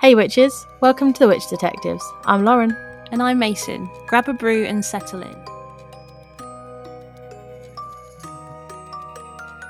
Hey 0.00 0.14
witches, 0.14 0.66
welcome 0.80 1.12
to 1.12 1.18
the 1.20 1.28
Witch 1.28 1.48
Detectives. 1.48 2.04
I'm 2.24 2.44
Lauren. 2.44 2.76
And 3.12 3.22
I'm 3.22 3.38
Maieson. 3.40 3.88
Grab 4.06 4.28
a 4.28 4.32
brew 4.32 4.64
and 4.64 4.84
settle 4.84 5.22
in. 5.22 5.36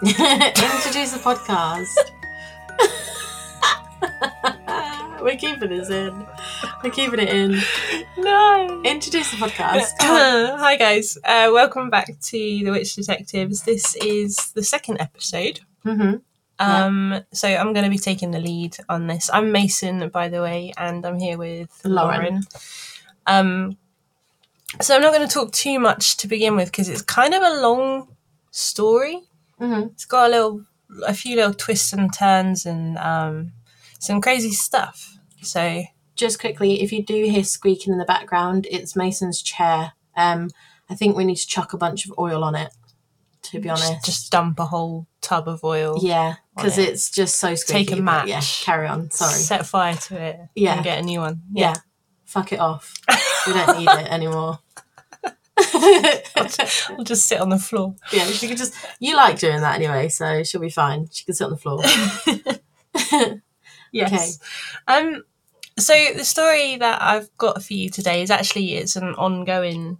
Introduce 0.07 1.13
the 1.13 1.21
podcast. 1.23 1.87
We're 5.23 5.37
keeping 5.37 5.69
this 5.69 5.91
in. 5.91 6.27
We're 6.83 6.91
keeping 6.91 7.21
it 7.21 7.29
in. 7.29 7.61
No. 8.19 8.83
Introduce 8.85 9.31
the 9.33 9.37
podcast. 9.37 9.91
Hi 10.01 10.77
guys. 10.77 11.19
Uh, 11.25 11.51
welcome 11.53 11.91
back 11.91 12.07
to 12.07 12.39
the 12.39 12.71
Witch 12.71 12.95
Detectives. 12.95 13.63
This 13.63 13.95
is 13.97 14.53
the 14.53 14.63
second 14.63 15.01
episode. 15.01 15.61
Mhm. 15.85 16.23
Um, 16.61 17.21
so 17.33 17.49
I'm 17.49 17.73
going 17.73 17.85
to 17.85 17.91
be 17.91 17.99
taking 17.99 18.31
the 18.33 18.39
lead 18.41 18.77
on 18.89 19.07
this. 19.07 19.31
I'm 19.33 19.53
Maieson, 19.53 20.13
by 20.13 20.29
the 20.29 20.43
way, 20.43 20.73
and 20.77 21.05
I'm 21.07 21.19
here 21.19 21.39
with 21.39 21.71
Lauren. 21.85 22.21
Lauren. 22.21 22.43
Um, 23.27 23.77
so 24.81 24.95
I'm 24.95 25.03
not 25.03 25.13
going 25.15 25.27
to 25.27 25.33
talk 25.35 25.53
too 25.53 25.79
much 25.81 26.17
to 26.19 26.29
begin 26.29 26.57
with 26.57 26.71
because 26.71 26.89
it's 26.89 27.03
kind 27.03 27.35
of 27.35 27.43
a 27.43 27.61
long 27.61 28.09
story. 28.51 29.23
Mhm. 29.61 29.91
It's 29.93 30.05
got 30.05 30.27
a 30.29 30.31
little, 30.31 30.65
a 31.07 31.15
few 31.15 31.37
little 31.37 31.55
twists 31.55 31.93
and 31.93 32.13
turns 32.13 32.67
and 32.67 32.97
um, 32.99 33.53
some 33.99 34.21
crazy 34.21 34.53
stuff. 34.53 35.19
So 35.43 35.85
Just 36.17 36.39
quickly, 36.39 36.83
if 36.83 36.93
you 36.93 37.03
do 37.03 37.25
hear 37.25 37.43
squeaking 37.45 37.95
in 37.95 37.99
the 37.99 38.05
background, 38.05 38.67
it's 38.71 38.93
Maieson's 38.93 39.41
chair. 39.41 39.93
Um, 40.15 40.51
I 40.91 40.95
think 40.95 41.17
we 41.17 41.25
need 41.25 41.37
to 41.37 41.47
chuck 41.47 41.73
a 41.73 41.79
bunch 41.79 42.05
of 42.05 42.13
oil 42.19 42.45
on 42.45 42.55
it. 42.55 42.71
To 43.51 43.61
be 43.61 43.69
honest, 43.69 43.93
just, 43.93 44.05
just 44.05 44.33
dump 44.33 44.59
a 44.61 44.65
whole 44.67 45.07
tub 45.21 45.49
of 45.49 45.63
oil. 45.65 45.99
yeah, 46.03 46.35
because 46.57 46.79
it. 46.79 46.89
it's 46.89 47.11
just 47.11 47.37
so 47.39 47.55
squeaky. 47.55 47.85
Take 47.87 47.99
a 47.99 48.03
but 48.03 48.29
Yeah, 48.29 48.37
match. 48.37 48.63
carry 48.65 48.87
on. 48.87 49.11
Sorry. 49.11 49.33
Set 49.35 49.67
fire 49.67 49.95
to 49.95 50.21
it. 50.21 50.41
Yeah. 50.55 50.75
And 50.75 50.85
get 50.85 50.99
a 50.99 51.03
new 51.03 51.21
one. 51.21 51.43
yeah. 51.53 51.75
fuck 52.25 52.53
it 52.53 52.61
off. 52.61 52.95
We 53.47 53.55
don't 53.55 53.79
need 53.79 53.89
it 53.89 54.13
anymore. 54.13 54.59
I'll 55.57 57.05
just 57.05 57.27
sit 57.27 57.41
on 57.41 57.49
the 57.49 57.59
floor. 57.59 57.95
Yeah, 58.13 58.25
she 58.27 58.49
can 58.49 58.57
just. 58.57 58.75
You 58.99 59.17
like 59.17 59.39
doing 59.39 59.61
that 59.63 59.77
anyway, 59.77 60.09
so 60.11 60.43
she'll 60.45 60.61
be 60.61 60.71
fine. 60.71 61.09
She 61.11 61.25
can 61.25 61.35
sit 61.35 61.45
on 61.45 61.51
the 61.51 61.57
floor. 61.57 61.83
Yes. 63.93 64.39
Um. 64.87 65.25
So 65.79 65.95
the 66.15 66.25
story 66.25 66.77
that 66.77 67.03
I've 67.03 67.29
got 67.39 67.63
for 67.65 67.73
you 67.75 67.91
today 67.91 68.23
is 68.23 68.31
actually 68.31 68.75
it's 68.75 68.95
an 68.95 69.15
ongoing 69.15 69.99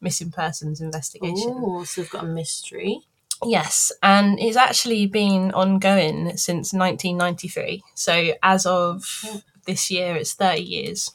missing 0.00 0.30
persons 0.30 0.80
investigation. 0.80 1.52
Oh, 1.56 1.84
so 1.84 2.02
we've 2.02 2.10
got 2.10 2.24
a 2.24 2.26
mystery. 2.26 3.00
Yes, 3.44 3.90
and 4.02 4.38
it's 4.38 4.56
actually 4.56 5.06
been 5.06 5.50
ongoing 5.52 6.36
since 6.36 6.74
1993. 6.74 7.82
So 7.94 8.32
as 8.42 8.66
of 8.66 9.02
Yeah. 9.24 9.36
this 9.66 9.90
year, 9.90 10.16
it's 10.16 10.34
30 10.34 10.62
years. 10.62 11.10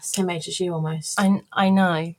Same 0.00 0.30
age 0.30 0.48
as 0.48 0.58
you 0.58 0.72
almost. 0.72 1.20
I 1.20 1.42
I 1.52 1.68
know. 1.68 2.14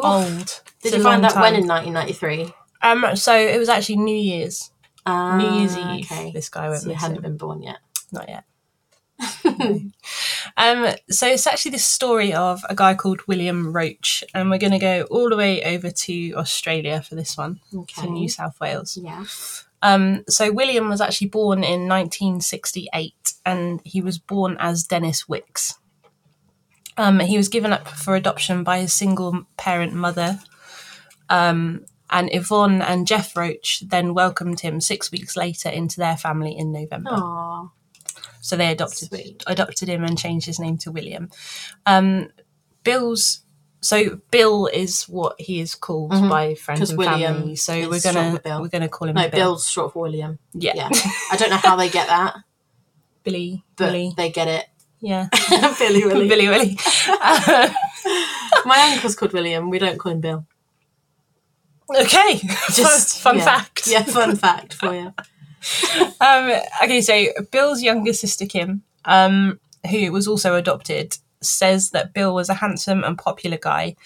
Oof. 0.00 0.04
Old. 0.04 0.62
Did 0.82 0.88
It's 0.88 0.96
you 0.96 1.02
find 1.02 1.22
that 1.22 1.36
when 1.36 1.54
in 1.54 1.66
1993? 1.66 2.52
Um. 2.82 3.14
So 3.16 3.34
it 3.36 3.58
was 3.58 3.68
actually 3.68 3.96
New 3.98 4.16
Year's. 4.16 4.72
Ah, 5.06 5.36
New 5.36 5.50
Year's 5.58 5.76
Eve. 5.76 6.10
Okay. 6.10 6.32
This 6.32 6.48
guy 6.48 6.68
went. 6.68 6.82
So 6.82 6.88
you 6.88 6.94
hadn't 6.96 7.22
been 7.22 7.36
born 7.36 7.62
yet. 7.62 7.78
Not 8.10 8.28
yet. 8.28 8.44
Um, 10.56 10.92
so 11.10 11.26
it's 11.28 11.46
actually 11.46 11.72
the 11.72 11.78
story 11.78 12.32
of 12.32 12.64
a 12.68 12.74
guy 12.74 12.94
called 12.94 13.20
William 13.28 13.72
Roach, 13.72 14.24
and 14.34 14.50
we're 14.50 14.58
going 14.58 14.72
to 14.72 14.78
go 14.78 15.02
all 15.10 15.28
the 15.28 15.36
way 15.36 15.62
over 15.62 15.90
to 15.90 16.32
Australia 16.34 17.00
for 17.02 17.14
this 17.14 17.36
one, 17.36 17.60
Okay. 17.74 18.02
to 18.02 18.10
New 18.10 18.28
South 18.28 18.58
Wales. 18.60 18.96
Yeah. 19.00 19.24
Um, 19.82 20.24
so 20.28 20.50
William 20.50 20.88
was 20.88 21.00
actually 21.00 21.28
born 21.28 21.58
in 21.62 21.86
1968, 21.86 23.34
and 23.46 23.80
he 23.84 24.00
was 24.00 24.18
born 24.18 24.56
as 24.58 24.82
Dennis 24.84 25.28
Wicks. 25.28 25.74
Um, 26.96 27.20
he 27.20 27.36
was 27.36 27.48
given 27.48 27.72
up 27.72 27.86
for 27.86 28.16
adoption 28.16 28.64
by 28.64 28.80
his 28.80 28.92
single 28.92 29.46
parent 29.56 29.92
mother. 29.92 30.40
Um, 31.28 31.84
and 32.10 32.30
Yvonne 32.32 32.82
and 32.82 33.06
Jeff 33.06 33.36
Roach 33.36 33.84
then 33.86 34.14
welcomed 34.14 34.60
him 34.60 34.80
six 34.80 35.12
weeks 35.12 35.36
later 35.36 35.68
into 35.68 35.98
their 35.98 36.16
family 36.16 36.56
in 36.56 36.72
November. 36.72 37.10
Aww. 37.10 37.70
So 38.48 38.56
they 38.56 38.68
adopted 38.72 39.08
Sweet. 39.08 39.42
adopted 39.46 39.88
him 39.90 40.04
and 40.04 40.16
changed 40.18 40.46
his 40.46 40.58
name 40.58 40.78
to 40.78 40.90
William. 40.90 41.28
Um, 41.84 42.28
Bill's 42.82 43.40
so 43.82 44.20
Bill 44.30 44.66
is 44.66 45.02
what 45.02 45.38
he 45.38 45.60
is 45.60 45.74
called 45.74 46.12
Mhm. 46.12 46.30
by 46.30 46.54
friends 46.54 46.88
and 46.90 46.98
William 46.98 47.34
family. 47.34 47.56
So 47.56 47.74
we're 47.90 48.00
gonna 48.00 48.40
we're 48.62 48.68
gonna 48.68 48.88
call 48.88 49.06
him 49.08 49.16
No, 49.16 49.28
Bill. 49.28 49.38
Bill's 49.38 49.68
short 49.68 49.92
for 49.92 50.02
William. 50.04 50.38
Yeah, 50.54 50.72
Yeah. 50.76 50.88
I 51.30 51.36
don't 51.36 51.50
know 51.50 51.58
how 51.58 51.76
they 51.76 51.90
get 51.90 52.06
that, 52.08 52.36
Billy, 53.22 53.64
but 53.76 53.86
Billy, 53.92 54.14
they 54.16 54.30
get 54.30 54.48
it. 54.48 54.64
yeah, 55.00 55.28
Billy 55.78 56.04
Willie. 56.06 56.26
Billy 56.28 56.48
Willy. 56.48 56.78
Uh, 57.06 57.68
My 58.64 58.90
uncle's 58.92 59.14
called 59.14 59.34
William. 59.34 59.68
We 59.68 59.78
don't 59.78 59.98
call 59.98 60.12
him 60.12 60.20
Bill. 60.22 60.46
okay, 61.94 62.40
just 62.72 63.20
fun 63.20 63.36
yeah. 63.38 63.44
fact. 63.44 63.86
Yeah, 63.86 64.02
fun 64.04 64.36
fact 64.36 64.72
for 64.74 64.94
you. 64.94 65.12
Um, 66.20 66.52
okay, 66.82 67.00
so 67.00 67.26
Bill's 67.50 67.82
younger 67.82 68.12
sister 68.12 68.46
Kim, 68.46 68.82
um, 69.04 69.60
who 69.90 70.12
was 70.12 70.26
also 70.26 70.54
adopted, 70.54 71.16
says 71.40 71.90
that 71.90 72.12
Bill 72.12 72.34
was 72.34 72.48
a 72.48 72.54
handsome 72.54 73.04
and 73.04 73.16
popular 73.16 73.58
guy. 73.60 73.96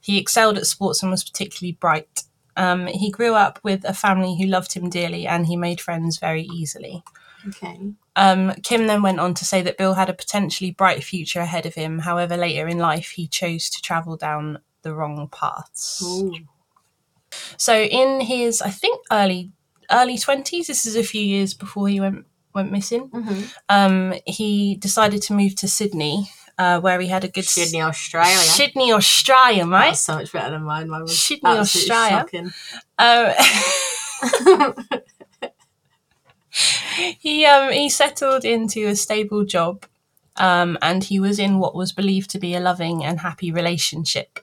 He 0.00 0.18
excelled 0.18 0.58
at 0.58 0.66
sports 0.66 1.02
and 1.02 1.10
was 1.10 1.24
particularly 1.24 1.72
bright. 1.72 2.24
Um, 2.56 2.86
he 2.86 3.10
grew 3.10 3.34
up 3.34 3.58
with 3.62 3.84
a 3.84 3.94
family 3.94 4.36
who 4.36 4.46
loved 4.46 4.74
him 4.74 4.90
dearly 4.90 5.26
and 5.26 5.46
he 5.46 5.56
made 5.56 5.80
friends 5.80 6.18
very 6.18 6.42
easily. 6.42 7.02
Okay. 7.48 7.78
Um, 8.14 8.52
Kim 8.62 8.86
then 8.86 9.02
went 9.02 9.20
on 9.20 9.34
to 9.34 9.44
say 9.44 9.62
that 9.62 9.78
Bill 9.78 9.94
had 9.94 10.10
a 10.10 10.14
potentially 10.14 10.70
bright 10.70 11.02
future 11.02 11.40
ahead 11.40 11.66
of 11.66 11.74
him. 11.74 12.00
However, 12.00 12.36
later 12.36 12.68
in 12.68 12.78
life, 12.78 13.10
he 13.10 13.26
chose 13.26 13.70
to 13.70 13.80
travel 13.80 14.16
down 14.16 14.58
the 14.82 14.94
wrong 14.94 15.28
paths. 15.32 16.02
Ooh. 16.04 16.34
So 17.56 17.74
in 17.74 18.20
his, 18.20 18.60
I 18.60 18.70
think 18.70 19.00
early 19.10 19.50
early 19.92 20.18
twenties, 20.18 20.66
this 20.66 20.86
is 20.86 20.96
a 20.96 21.02
few 21.02 21.22
years 21.22 21.54
before 21.54 21.88
he 21.88 22.00
went 22.00 22.24
went 22.54 22.70
missing. 22.72 23.08
hmm 23.12 23.42
Um, 23.68 24.14
he 24.26 24.76
decided 24.76 25.22
to 25.22 25.34
move 25.34 25.54
to 25.56 25.68
Sydney, 25.68 26.30
uh, 26.58 26.80
where 26.80 27.00
he 27.00 27.08
had 27.08 27.24
a 27.24 27.28
good 27.28 27.44
s- 27.44 27.50
Sydney, 27.52 27.80
Australia. 27.82 28.36
Sydney, 28.38 28.92
Australia. 28.92 29.64
That's 29.90 30.00
so 30.00 30.14
much 30.16 30.32
better 30.32 30.50
than 30.50 30.62
mine. 30.64 30.88
Mine 30.88 31.02
was 31.02 31.18
Sydney, 31.18 31.50
Australia. 31.60 32.16
Um, 32.98 33.32
he 37.18 37.44
um 37.46 37.72
he 37.72 37.88
settled 37.88 38.44
into 38.44 38.86
a 38.86 38.94
stable 38.96 39.44
job, 39.44 39.86
um, 40.36 40.76
and 40.82 41.04
he 41.04 41.18
was 41.20 41.38
in 41.38 41.58
what 41.58 41.74
was 41.74 41.92
believed 41.92 42.30
to 42.30 42.38
be 42.38 42.54
a 42.54 42.60
loving 42.60 43.04
and 43.04 43.20
happy 43.20 43.50
relationship. 43.50 44.38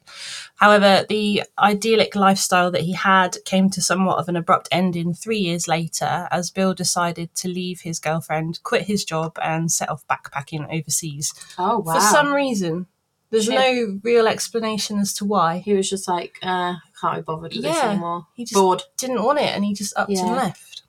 However, 0.60 1.06
the 1.08 1.44
idyllic 1.58 2.16
lifestyle 2.16 2.70
that 2.72 2.82
he 2.82 2.92
had 2.92 3.38
came 3.46 3.70
to 3.70 3.82
somewhat 3.82 4.18
of 4.18 4.28
an 4.28 4.36
abrupt 4.36 4.68
ending 4.72 5.14
three 5.14 5.38
years 5.38 5.70
later, 5.70 6.28
as 6.32 6.52
Bill 6.52 6.74
decided 6.74 7.34
to 7.36 7.48
leave 7.48 7.82
his 7.82 7.98
girlfriend, 7.98 8.60
quit 8.64 8.84
his 8.84 9.06
job, 9.06 9.38
and 9.42 9.72
set 9.72 9.90
off 9.90 10.06
backpacking 10.08 10.68
overseas. 10.70 11.34
oh 11.58 11.80
wow. 11.80 11.94
For 11.94 12.02
some 12.02 12.34
reason, 12.34 12.88
there's 13.30 13.48
no 13.48 14.00
real 14.04 14.28
explanation 14.28 15.00
as 15.00 15.14
to 15.14 15.26
why. 15.26 15.60
he 15.60 15.74
was 15.74 15.90
just 15.90 16.10
like, 16.10 16.40
uh, 16.42 16.76
can't 17.00 17.16
be 17.16 17.22
bothered 17.22 17.54
with 17.54 17.62
this 17.62 17.82
anymore. 17.82 18.28
He 18.34 18.44
just 18.44 18.56
Bored. 18.56 18.84
didn't 18.98 19.24
want 19.24 19.40
it 19.40 19.56
and 19.56 19.64
he 19.64 19.74
just 19.74 19.98
upped 19.98 20.12
and 20.12 20.36
left. 20.36 20.82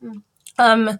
Hmm. 0.00 0.18
Um, 0.58 0.98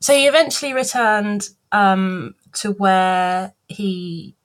so 0.00 0.14
he 0.14 0.26
eventually 0.26 0.72
returned 0.72 1.48
um, 1.72 2.34
to 2.54 2.72
where 2.72 3.54
he 3.66 4.36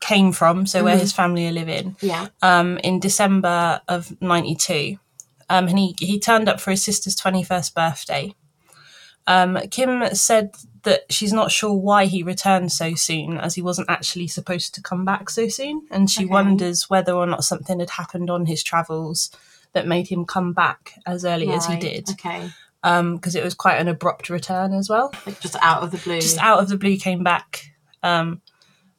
came 0.00 0.32
from, 0.32 0.66
so 0.66 0.84
where 0.84 0.96
Mhm. 0.96 1.00
his 1.00 1.12
family 1.12 1.46
are 1.48 1.52
living, 1.52 1.96
Yeah. 2.00 2.28
um, 2.42 2.78
in 2.78 3.00
December 3.00 3.80
of 3.88 4.20
92. 4.20 4.98
Um, 5.50 5.66
and 5.68 5.78
he, 5.78 5.94
he 5.98 6.18
turned 6.20 6.48
up 6.48 6.60
for 6.60 6.70
his 6.70 6.82
sister's 6.84 7.16
21st 7.16 7.74
birthday. 7.74 8.34
Um, 9.26 9.58
Kim 9.70 10.14
said 10.14 10.54
that 10.84 11.02
she's 11.10 11.32
not 11.32 11.50
sure 11.50 11.74
why 11.74 12.06
he 12.06 12.22
returned 12.22 12.72
so 12.72 12.94
soon, 12.94 13.38
as 13.38 13.54
he 13.56 13.62
wasn't 13.62 13.90
actually 13.90 14.26
supposed 14.28 14.74
to 14.74 14.82
come 14.82 15.04
back 15.04 15.28
so 15.28 15.48
soon. 15.48 15.86
And 15.90 16.08
she 16.10 16.24
Okay. 16.24 16.32
wonders 16.32 16.88
whether 16.88 17.12
or 17.12 17.26
not 17.26 17.44
something 17.44 17.80
had 17.80 17.90
happened 17.90 18.30
on 18.30 18.46
his 18.46 18.62
travels 18.62 19.30
that 19.74 19.86
made 19.86 20.08
him 20.08 20.24
come 20.24 20.52
back 20.54 20.94
as 21.04 21.24
early 21.26 21.50
as 21.50 21.66
he 21.66 21.76
did. 21.76 22.08
Okay. 22.10 22.50
Because 22.82 23.34
it 23.34 23.44
was 23.44 23.52
quite 23.54 23.76
an 23.78 23.88
abrupt 23.88 24.30
return 24.30 24.72
as 24.72 24.88
well. 24.88 25.12
Like 25.26 25.40
just 25.40 25.56
out 25.60 25.82
of 25.82 25.90
the 25.90 25.98
blue. 25.98 26.20
Just 26.22 26.38
out 26.38 26.60
of 26.60 26.68
the 26.68 26.78
blue 26.78 26.96
came 26.96 27.22
back. 27.22 27.72
Um, 28.02 28.40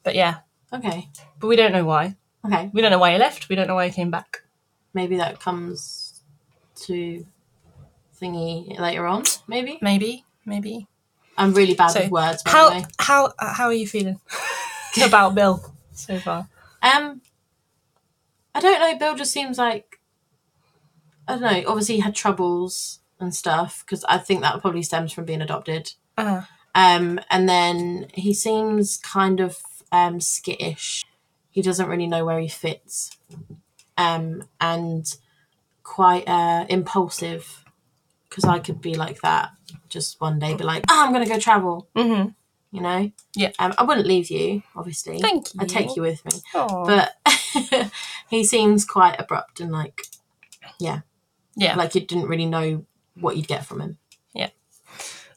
but 0.04 0.14
yeah, 0.14 0.36
Okay. 0.72 1.08
but 1.38 1.46
we 1.48 1.56
don't 1.56 1.72
know 1.72 1.84
why. 1.84 2.16
Okay. 2.44 2.70
We 2.72 2.80
don't 2.80 2.90
know 2.90 2.98
why 2.98 3.12
he 3.12 3.18
left. 3.18 3.48
We 3.48 3.56
don't 3.56 3.66
know 3.66 3.74
why 3.74 3.86
he 3.88 3.92
came 3.92 4.10
back. 4.10 4.42
Maybe 4.94 5.16
that 5.16 5.40
comes 5.40 6.22
to 6.86 7.26
thingy 8.20 8.78
later 8.78 9.06
on. 9.06 9.24
Maybe. 9.46 9.78
Maybe, 9.82 10.24
maybe. 10.46 10.86
I'm 11.36 11.52
really 11.54 11.74
bad 11.74 11.88
So, 11.88 12.00
with 12.00 12.10
words. 12.10 12.42
By 12.42 12.50
the 12.50 12.56
How 12.56 12.70
way. 12.70 12.84
how 12.98 13.32
how 13.38 13.66
are 13.66 13.72
you 13.72 13.86
feeling 13.86 14.20
about 15.04 15.34
Bill 15.34 15.74
so 15.92 16.18
far? 16.18 16.48
Um, 16.82 17.20
I 18.54 18.60
don't 18.60 18.80
know. 18.80 18.98
Bill 18.98 19.14
just 19.16 19.32
seems 19.32 19.58
like 19.58 20.00
I 21.28 21.32
don't 21.38 21.42
know. 21.42 21.62
Obviously, 21.70 21.96
he 21.96 22.00
had 22.00 22.14
troubles 22.14 23.00
and 23.18 23.34
stuff 23.34 23.84
because 23.84 24.04
I 24.04 24.18
think 24.18 24.40
that 24.42 24.60
probably 24.60 24.82
stems 24.82 25.12
from 25.12 25.24
being 25.24 25.42
adopted. 25.42 25.92
Uh, 26.16 26.42
Um, 26.74 27.20
and 27.30 27.48
then 27.48 28.06
he 28.14 28.32
seems 28.34 28.96
kind 28.98 29.40
of 29.40 29.58
um, 29.92 30.20
skittish. 30.20 31.04
He 31.50 31.62
doesn't 31.62 31.88
really 31.88 32.06
know 32.06 32.24
where 32.24 32.38
he 32.38 32.48
fits, 32.48 33.16
um, 33.96 34.44
and 34.60 35.06
quite 35.82 36.28
uh, 36.28 36.66
impulsive. 36.68 37.64
Because 38.28 38.44
I 38.44 38.60
could 38.60 38.80
be 38.80 38.94
like 38.94 39.22
that, 39.22 39.50
just 39.88 40.20
one 40.20 40.38
day 40.38 40.54
be 40.54 40.62
like, 40.62 40.84
"Oh, 40.88 41.04
I'm 41.04 41.12
gonna 41.12 41.26
go 41.26 41.38
travel," 41.38 41.88
hmm 41.96 42.28
you 42.70 42.80
know. 42.80 43.10
Yeah. 43.34 43.50
Um, 43.58 43.74
I 43.78 43.82
wouldn't 43.82 44.06
leave 44.06 44.30
you, 44.30 44.62
obviously. 44.76 45.18
Thank 45.20 45.54
you. 45.54 45.60
I'd 45.60 45.68
take 45.68 45.96
you 45.96 46.02
with 46.02 46.24
me, 46.24 46.32
Aw. 46.54 46.86
but 46.86 47.92
he 48.30 48.44
seems 48.44 48.84
quite 48.84 49.16
abrupt 49.18 49.60
and 49.60 49.72
like, 49.72 50.02
yeah. 50.78 51.00
Yeah, 51.56 51.74
like 51.74 51.94
you 51.94 52.00
didn't 52.00 52.28
really 52.28 52.46
know 52.46 52.86
what 53.18 53.36
you'd 53.36 53.48
get 53.48 53.66
from 53.66 53.80
him. 53.80 53.98
Yeah. 54.32 54.50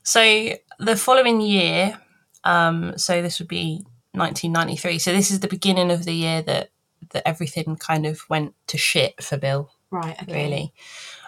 So 0.03 0.53
the 0.79 0.95
following 0.95 1.41
year, 1.41 2.00
um, 2.44 2.97
so 2.97 3.21
this 3.21 3.39
would 3.39 3.47
be 3.47 3.83
1993. 4.13 5.00
So 5.00 5.12
this 5.12 5.31
is 5.31 5.39
the 5.39 5.48
beginning 5.48 5.92
of 5.92 6.06
the 6.06 6.13
year 6.13 6.42
that 6.44 6.69
that 7.12 7.27
everything 7.27 7.75
kind 7.75 8.06
of 8.06 8.21
went 8.30 8.54
to 8.68 8.77
shit 8.77 9.21
for 9.21 9.38
Bill. 9.38 9.69
Right. 9.92 10.15
Okay. 10.24 10.33
Really, 10.33 10.74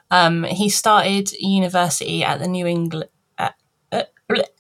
um, 0.10 0.44
he 0.44 0.70
started 0.70 1.32
university 1.34 2.24
at 2.24 2.40
the 2.40 2.48
New 2.48 2.66
England. 2.68 3.10
Uh, 3.38 3.50
uh. 3.92 4.04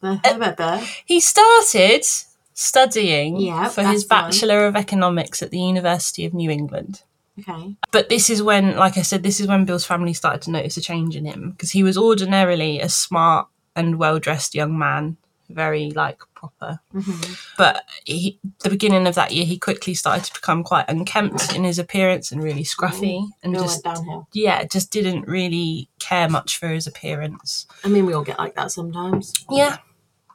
Uh, 0.03 0.85
he 1.05 1.19
started 1.19 2.05
studying 2.53 3.37
Yeah, 3.39 3.67
for 3.69 3.83
his. 3.83 4.05
Bachelor 4.05 4.65
of 4.67 4.75
Economics 4.75 5.41
at 5.41 5.51
the 5.51 5.59
University 5.59 6.25
of 6.25 6.33
New 6.33 6.49
England. 6.51 7.01
okay. 7.39 7.75
But 7.91 8.09
this 8.09 8.29
is 8.29 8.41
when, 8.43 8.75
like 8.77 8.97
I 8.97 9.01
said, 9.01 9.23
this 9.23 9.39
is 9.39 9.47
when 9.47 9.65
Bill's 9.65 9.85
family 9.85 10.13
started 10.13 10.41
to 10.43 10.51
notice 10.51 10.77
a 10.77 10.81
change 10.81 11.15
in 11.15 11.25
him 11.25 11.51
because 11.51 11.71
he 11.71 11.83
was 11.83 11.97
ordinarily 11.97 12.79
a 12.79 12.89
smart 12.89 13.47
and 13.75 13.97
well 13.97 14.19
dressed 14.19 14.55
young 14.55 14.77
man, 14.77 15.17
very 15.49 15.91
like 15.91 16.19
proper. 16.35 16.79
hmm 16.91 17.33
But 17.57 17.83
he, 18.05 18.39
the 18.63 18.69
beginning 18.69 19.07
of 19.07 19.15
that 19.15 19.31
year, 19.31 19.45
he 19.45 19.57
quickly 19.57 19.93
started 19.93 20.25
to 20.25 20.33
become 20.33 20.63
quite 20.63 20.85
unkempt 20.89 21.55
in 21.55 21.63
his 21.63 21.79
appearance 21.79 22.31
and 22.31 22.43
really 22.43 22.63
scruffy, 22.63 23.27
and 23.43 23.53
just 23.55 23.83
downhill. 23.83 24.27
yeah, 24.33 24.63
just 24.65 24.91
didn't 24.91 25.27
really 25.27 25.89
care 25.99 26.29
much 26.29 26.57
for 26.57 26.67
his 26.67 26.87
appearance. 26.87 27.65
I 27.83 27.87
mean, 27.87 28.05
we 28.05 28.13
all 28.13 28.23
get 28.23 28.37
like 28.39 28.55
that 28.55 28.71
sometimes. 28.71 29.33
Yeah, 29.49 29.77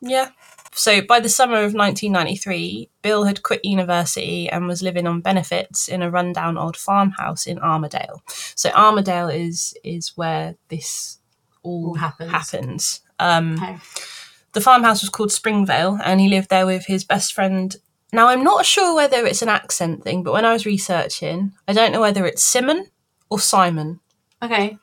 yeah. 0.02 0.30
So 0.72 1.02
by 1.02 1.18
the 1.18 1.28
summer 1.28 1.56
of 1.56 1.74
1993, 1.74 2.88
Bill 3.02 3.24
had 3.24 3.42
quit 3.42 3.64
university 3.64 4.48
and 4.48 4.68
was 4.68 4.82
living 4.82 5.06
on 5.06 5.20
benefits 5.20 5.88
in 5.88 6.00
a 6.00 6.10
rundown 6.10 6.56
old 6.56 6.76
farmhouse 6.76 7.46
in 7.46 7.58
Armidale. 7.58 8.20
So 8.54 8.70
Armidale 8.70 9.34
is 9.34 9.74
is 9.82 10.16
where 10.16 10.54
this 10.68 11.18
all 11.62 11.88
All 11.88 11.94
happens. 11.94 12.30
happens. 12.30 13.00
Um, 13.18 13.54
Okay. 13.54 13.78
The 14.52 14.60
farmhouse 14.60 15.02
was 15.02 15.10
called 15.10 15.32
Springvale, 15.32 15.98
and 16.04 16.20
he 16.20 16.28
lived 16.28 16.50
there 16.50 16.66
with 16.66 16.86
his 16.86 17.04
best 17.04 17.32
friend. 17.32 17.76
Now 18.12 18.28
I'm 18.28 18.42
not 18.42 18.66
sure 18.66 18.94
whether 18.94 19.24
it's 19.24 19.42
an 19.42 19.48
accent 19.48 20.02
thing, 20.02 20.22
but 20.22 20.32
when 20.32 20.44
I 20.44 20.52
was 20.52 20.66
researching, 20.66 21.52
I 21.68 21.72
don't 21.72 21.92
know 21.92 22.00
whether 22.00 22.26
it's 22.26 22.42
Simon 22.42 22.86
or 23.28 23.38
Simon. 23.38 24.00
Okay. 24.42 24.78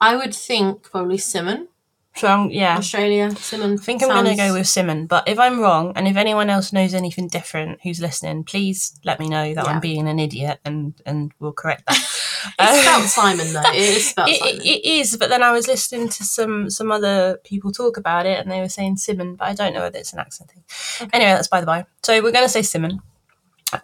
I 0.00 0.16
would 0.16 0.34
think 0.34 0.82
probably 0.82 1.18
Simon, 1.18 1.68
So 2.16 2.26
I'm, 2.26 2.50
yeah, 2.50 2.76
Australia. 2.76 3.30
Simon. 3.36 3.74
I 3.74 3.76
think 3.76 4.02
I'm 4.02 4.08
going 4.08 4.24
to 4.26 4.34
go 4.34 4.52
with 4.52 4.66
Simon, 4.66 5.06
but 5.06 5.28
if 5.28 5.38
I'm 5.38 5.60
wrong, 5.60 5.92
and 5.94 6.08
if 6.08 6.16
anyone 6.16 6.50
else 6.50 6.72
knows 6.72 6.92
anything 6.92 7.28
different 7.28 7.78
who's 7.82 8.00
listening, 8.00 8.44
please 8.44 8.98
let 9.04 9.20
me 9.20 9.28
know 9.28 9.54
that 9.54 9.64
Yeah. 9.64 9.70
I'm 9.70 9.80
being 9.80 10.08
an 10.08 10.18
idiot, 10.18 10.58
and 10.64 10.94
and 11.06 11.32
we'll 11.38 11.52
correct 11.52 11.84
that. 11.86 11.98
It's 12.58 12.80
spelled 12.80 13.04
Simon 13.04 13.52
though. 13.52 13.70
It 13.70 13.76
is 13.98 14.08
spelled 14.10 14.28
it, 14.30 14.38
Simon. 14.40 14.56
it, 14.56 14.64
it 14.66 14.84
is, 14.86 15.16
but 15.18 15.28
then 15.28 15.42
I 15.42 15.52
was 15.52 15.68
listening 15.68 16.08
to 16.08 16.24
some 16.24 16.70
some 16.70 16.90
other 16.90 17.38
people 17.44 17.70
talk 17.70 17.96
about 17.98 18.24
it, 18.26 18.38
and 18.40 18.50
they 18.50 18.60
were 18.60 18.68
saying 18.68 18.96
Simon, 18.96 19.36
but 19.36 19.44
I 19.46 19.54
don't 19.54 19.74
know 19.74 19.82
whether 19.82 19.98
it's 19.98 20.12
an 20.14 20.20
accent 20.20 20.50
thing. 20.50 21.08
Anyway, 21.12 21.30
that's 21.32 21.48
by 21.48 21.60
the 21.60 21.66
by. 21.66 21.84
So 22.02 22.14
we're 22.22 22.32
going 22.32 22.44
to 22.46 22.48
say 22.48 22.62
Simon. 22.62 23.00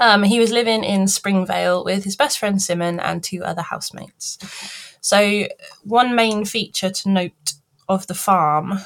Um, 0.00 0.24
he 0.24 0.40
was 0.40 0.50
living 0.50 0.82
in 0.84 1.06
Springvale 1.06 1.84
with 1.84 2.02
his 2.04 2.16
best 2.16 2.38
friend 2.38 2.60
Simon 2.60 2.98
and 2.98 3.22
two 3.22 3.44
other 3.44 3.62
housemates. 3.62 4.38
So 5.00 5.46
one 5.84 6.14
main 6.16 6.44
feature 6.44 6.90
to 6.90 7.08
note 7.08 7.52
of 7.88 8.06
the 8.06 8.14
farm 8.14 8.80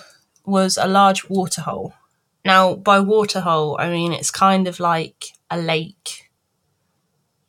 was 0.44 0.76
a 0.76 0.87
large 0.87 1.29
waterhole. 1.29 1.94
Now, 2.44 2.75
by 2.75 3.00
waterhole, 3.00 3.76
I 3.79 3.91
mean 3.91 4.12
it's 4.12 4.31
kind 4.31 4.67
of 4.69 4.81
like 4.81 5.26
a 5.50 5.58
lake. 5.58 6.31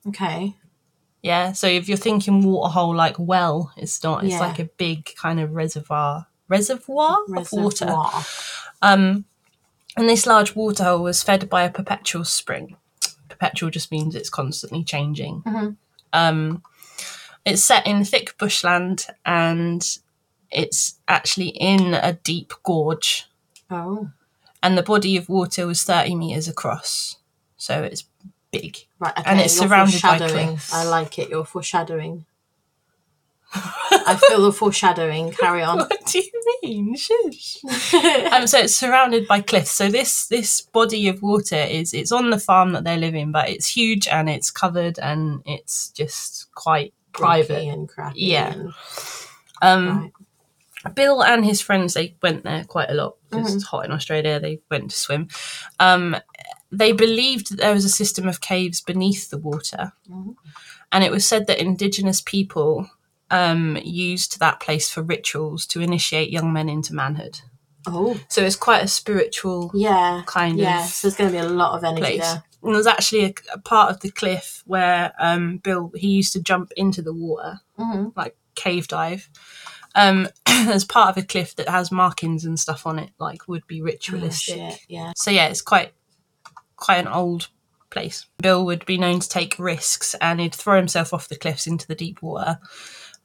okay. 0.07 0.56
Yeah. 1.24 1.51
So 1.51 1.68
if 1.68 1.88
you're 1.88 1.98
thinking 1.98 2.42
waterhole 2.44 2.95
like 2.95 3.15
well, 3.19 3.71
it's 3.77 4.03
not. 4.03 4.24
It's 4.24 4.33
Yeah. 4.33 4.39
like 4.39 4.59
a 4.59 4.65
big 4.77 5.12
kind 5.15 5.39
of 5.39 5.51
reservoir. 5.53 6.25
Reservoir, 6.48 7.19
of 7.38 7.51
water. 7.51 7.95
Um, 8.81 9.25
and 9.95 10.09
this 10.09 10.25
large 10.25 10.56
waterhole 10.56 11.04
was 11.04 11.21
fed 11.24 11.47
by 11.50 11.63
a 11.63 11.69
perpetual 11.71 12.25
spring. 12.25 12.75
Perpetual 13.30 13.69
just 13.69 13.92
means 13.92 14.15
it's 14.15 14.30
constantly 14.31 14.83
changing. 14.83 15.44
Mhm. 15.45 15.77
Um, 16.12 16.63
it's 17.45 17.63
set 17.63 17.86
in 17.88 18.04
thick 18.04 18.36
bushland 18.38 19.06
and 19.25 19.88
it's 20.51 21.00
actually 21.07 21.50
in 21.50 21.94
a 21.94 22.13
deep 22.24 22.53
gorge. 22.63 23.27
Oh. 23.69 24.09
And 24.63 24.77
the 24.77 24.83
body 24.83 25.18
of 25.18 25.30
water 25.30 25.65
was 25.65 25.83
30 25.83 26.15
metres 26.15 26.48
across. 26.48 27.18
So 27.57 27.83
it's 27.83 28.06
big. 28.51 28.77
Right. 29.00 29.18
Okay. 29.18 29.24
And 29.30 29.39
it's 29.39 29.56
you're 29.56 29.68
surrounded 29.68 30.01
by 30.01 30.18
foreshadowing. 30.18 30.48
cliffs. 30.50 30.74
I 30.74 30.83
like 30.83 31.18
it. 31.19 31.30
You're 31.30 31.45
foreshadowing. 31.45 32.25
I 33.53 34.18
feel 34.27 34.42
the 34.44 34.51
foreshadowing. 34.51 35.31
Carry 35.31 35.62
on. 35.63 35.77
What 35.89 36.06
do 36.06 36.19
you 36.19 36.31
mean? 36.63 36.95
Shush. 36.95 37.57
um, 38.31 38.47
so 38.47 38.59
it's 38.59 38.75
surrounded 38.75 39.27
by 39.27 39.42
cliffs. 39.42 39.71
So 39.71 39.89
this 39.89 40.27
this 40.27 40.62
body 40.62 41.07
of 41.09 41.21
water 41.21 41.56
is 41.57 41.94
it's 41.94 42.12
on 42.12 42.30
the 42.30 42.39
farm 42.39 42.71
that 42.74 42.83
they 42.83 42.97
live 42.97 43.15
in, 43.15 43.31
but 43.31 43.50
it's 43.50 43.68
huge 43.68 44.07
and 44.07 44.30
it's 44.30 44.51
covered 44.51 45.00
and 45.00 45.42
it's 45.45 45.89
just 45.89 46.50
quite 46.56 46.94
private. 47.13 47.63
and 47.68 47.89
crappy. 47.89 48.19
Yeah. 48.21 48.54
and- 48.54 48.74
Um, 49.62 49.88
right. 50.01 50.12
Bill 50.95 51.24
and 51.24 51.45
his 51.45 51.62
friends 51.62 51.94
they 51.94 52.16
went 52.22 52.44
there 52.44 52.63
quite 52.66 52.89
a 52.89 52.94
lot 52.94 53.16
because 53.30 53.48
Mm-hmm. 53.48 53.56
it's 53.57 53.66
hot 53.66 53.86
in 53.86 53.92
Australia. 53.92 54.39
They 54.39 54.60
went 54.69 54.92
to 54.92 54.98
swim. 54.98 55.28
Um, 55.80 56.18
they 56.72 56.92
believed 56.92 57.50
that 57.51 57.57
there 57.57 57.74
was 57.74 57.86
a 57.86 57.89
system 57.89 58.28
of 58.28 58.42
caves 58.42 58.81
beneath 58.81 59.30
the 59.30 59.38
water, 59.38 59.94
Mhm. 60.10 60.36
and 60.92 61.04
it 61.04 61.12
was 61.12 61.25
said 61.25 61.48
that 61.48 61.60
indigenous 61.60 62.22
people 62.22 62.89
um, 63.30 63.78
used 63.83 64.39
that 64.39 64.60
place 64.60 64.89
for 64.89 65.01
rituals 65.01 65.66
to 65.68 65.80
initiate 65.81 66.31
young 66.31 66.51
men 66.51 66.68
into 66.68 66.94
manhood. 66.94 67.39
Oh. 67.88 68.19
So 68.28 68.44
it's 68.44 68.57
quite 68.57 68.83
a 68.83 68.88
spiritual 68.89 69.72
Yeah. 69.74 70.24
kind 70.25 70.60
Yeah. 70.60 70.83
of 70.83 70.89
So 70.89 71.07
there's 71.07 71.18
going 71.18 71.31
to 71.31 71.38
be 71.39 71.45
a 71.45 71.50
lot 71.50 71.78
of 71.78 71.83
energy 71.86 72.01
place. 72.01 72.19
there. 72.19 72.44
And 72.61 72.76
there's 72.76 72.88
actually 72.88 73.23
a, 73.26 73.33
a 73.54 73.57
part 73.57 73.90
of 73.90 74.02
the 74.02 74.11
cliff 74.11 74.64
where 74.66 75.14
um, 75.18 75.57
Bill 75.59 75.92
he 75.95 76.09
used 76.09 76.33
to 76.33 76.42
jump 76.42 76.71
into 76.76 77.02
the 77.02 77.14
water, 77.14 77.61
hmm 77.78 78.09
like 78.18 78.35
cave 78.56 78.88
dive. 78.90 79.30
Um, 79.95 80.28
there's 80.45 80.86
part 80.86 81.10
of 81.16 81.24
a 81.24 81.26
cliff 81.26 81.56
that 81.57 81.68
has 81.69 81.92
markings 81.92 82.45
and 82.45 82.60
stuff 82.60 82.86
on 82.88 83.00
it, 83.00 83.10
like 83.19 83.48
would 83.48 83.66
be 83.68 83.81
Oh, 83.81 83.86
ritualistic. 83.86 84.56
shit. 84.56 84.80
Yeah. 84.88 85.12
so 85.16 85.31
yeah, 85.31 85.48
it's 85.48 85.62
quite 85.62 85.94
quite 86.78 86.98
an 87.00 87.07
old 87.07 87.50
place. 87.90 88.26
Bill 88.42 88.66
would 88.66 88.86
be 88.86 88.98
known 88.98 89.19
to 89.19 89.28
take 89.30 89.56
risks 89.60 90.16
and 90.21 90.40
he'd 90.40 90.56
throw 90.56 90.78
himself 90.78 91.14
off 91.14 91.28
the 91.28 91.36
cliffs 91.36 91.68
into 91.68 91.86
the 91.88 91.95
deep 91.95 92.21
water. 92.21 92.57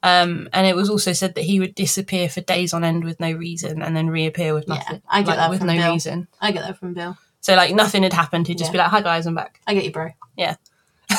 Um, 0.03 0.47
and 0.53 0.67
it 0.67 0.75
was 0.75 0.89
also 0.89 1.11
said 1.13 1.33
that 1.35 1.45
he 1.45 1.59
would 1.59 1.73
disappear 1.73 2.29
for 2.29 2.41
days 2.41 2.73
on 2.73 2.83
end 2.83 3.03
with 3.03 3.19
no 3.19 3.31
reason 3.31 3.81
and 3.81 3.95
then 3.97 4.09
reappear 4.09 4.53
with 4.53 4.67
nothing. 4.67 4.97
Yeah. 4.97 5.09
I 5.09 5.21
get 5.21 5.27
like, 5.29 5.37
that 5.37 5.49
with 5.49 5.59
from 5.59 5.67
no 5.69 5.73
Bill. 5.77 5.93
reason. 5.93 6.27
I 6.39 6.51
get 6.51 6.61
that 6.63 6.77
from 6.77 6.93
Bill. 6.93 7.17
So 7.41 7.55
like 7.55 7.73
nothing 7.73 8.03
had 8.03 8.13
happened. 8.13 8.47
He'd 8.47 8.57
just 8.57 8.69
Yeah. 8.69 8.73
be 8.73 8.77
like, 8.79 8.89
"Hi 8.91 9.01
guys, 9.01 9.25
I'm 9.25 9.33
back." 9.35 9.59
I 9.65 9.73
get 9.73 9.85
you, 9.85 9.91
bro. 9.91 10.09
Yeah. 10.35 10.55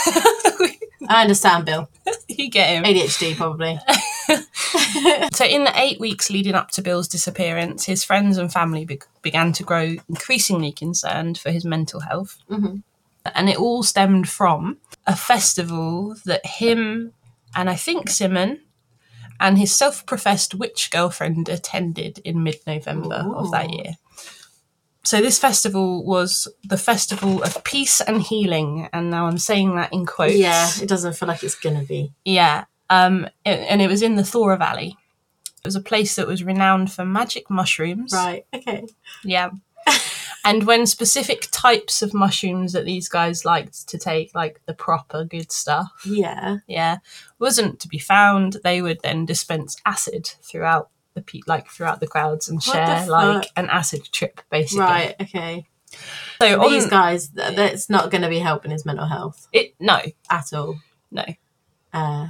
I 1.09 1.23
understand, 1.23 1.65
Bill. 1.65 1.89
you 2.29 2.51
get 2.51 2.69
him. 2.69 2.85
ADHD, 2.85 3.35
probably. 3.37 3.81
So, 5.33 5.45
in 5.45 5.65
the 5.65 5.73
eight 5.79 6.01
weeks 6.01 6.31
leading 6.31 6.55
up 6.55 6.71
to 6.73 6.83
Bill's 6.83 7.09
disappearance, 7.09 7.85
his 7.85 8.05
friends 8.05 8.39
and 8.39 8.53
family 8.53 8.85
be- 8.85 9.01
began 9.23 9.53
to 9.53 9.63
grow 9.63 9.97
increasingly 10.09 10.73
concerned 10.73 11.39
for 11.39 11.51
his 11.51 11.65
mental 11.65 12.01
health. 12.01 12.39
Mhm. 12.51 12.83
And 13.35 13.49
it 13.49 13.59
all 13.59 13.83
stemmed 13.83 14.29
from 14.29 14.79
a 15.07 15.15
festival 15.15 16.17
that 16.25 16.45
him 16.45 17.13
and 17.55 17.69
I 17.71 17.77
think 17.77 18.09
Simon 18.11 18.61
and 19.41 19.59
his 19.59 19.75
self 19.75 20.05
professed 20.07 20.55
witch 20.55 20.91
girlfriend 20.91 21.49
attended 21.49 22.19
in 22.25 22.43
mid 22.43 22.61
November 22.67 23.31
of 23.37 23.51
that 23.53 23.71
year. 23.73 23.95
So, 25.05 25.21
this 25.21 25.39
festival 25.39 26.05
was 26.05 26.49
the 26.65 26.77
Festival 26.77 27.43
of 27.43 27.63
Peace 27.65 28.01
and 28.01 28.21
Healing. 28.23 28.89
And 28.93 29.11
now 29.11 29.27
I'm 29.27 29.39
saying 29.39 29.77
that 29.77 29.93
in 29.93 30.05
quotes. 30.05 30.35
Yeah, 30.35 30.69
it 30.83 30.89
doesn't 30.89 31.15
feel 31.15 31.29
like 31.29 31.43
it's 31.43 31.55
going 31.55 31.79
to 31.81 31.87
be. 31.87 32.13
Yeah. 32.25 32.65
Um, 32.91 33.29
and 33.45 33.83
it 33.83 33.89
was 33.89 34.03
in 34.03 34.17
the 34.17 34.25
Thora 34.25 34.57
Valley. 34.57 34.97
It 35.59 35.65
was 35.67 35.77
a 35.77 35.81
place 35.81 36.17
that 36.17 36.27
was 36.27 36.45
renowned 36.45 36.93
for 36.93 37.05
magic 37.05 37.51
mushrooms. 37.51 38.13
Right. 38.13 38.47
Okay. 38.55 38.87
Yeah. 39.25 39.51
and 40.45 40.65
when 40.65 40.87
specific 40.87 41.49
types 41.51 42.01
of 42.03 42.15
mushrooms 42.15 42.73
that 42.73 42.85
these 42.85 43.09
guys 43.09 43.45
liked 43.45 43.89
to 43.89 43.99
take, 43.99 44.35
like 44.35 44.61
the 44.67 44.75
proper 44.75 45.25
good 45.25 45.51
stuff, 45.53 45.91
Yeah. 46.07 46.59
yeah, 46.67 46.99
wasn't 47.39 47.81
to 47.81 47.89
be 47.89 47.99
found, 47.99 48.59
they 48.65 48.81
would 48.83 49.01
then 49.03 49.27
dispense 49.27 49.77
acid 49.85 50.27
throughout 50.43 50.91
the 51.15 51.23
pe- 51.23 51.41
like 51.47 51.69
throughout 51.69 52.01
the 52.01 52.07
crowds 52.07 52.49
and 52.49 52.57
What 52.65 52.75
share 52.77 53.07
like 53.09 53.49
an 53.57 53.69
acid 53.71 54.09
trip 54.13 54.41
basically. 54.51 54.81
Right. 54.85 55.15
Okay. 55.21 55.67
So 56.41 56.63
on 56.63 56.71
These 56.71 56.87
guys, 56.87 57.29
th- 57.31 57.57
that's 57.57 57.89
not 57.91 58.11
going 58.11 58.23
to 58.23 58.29
be 58.29 58.39
helping 58.39 58.71
his 58.71 58.85
mental 58.87 59.07
health 59.07 59.49
it 59.53 59.75
no 59.81 60.01
at 60.31 60.53
all. 60.53 60.77
no 61.11 61.25
Uh. 61.93 62.29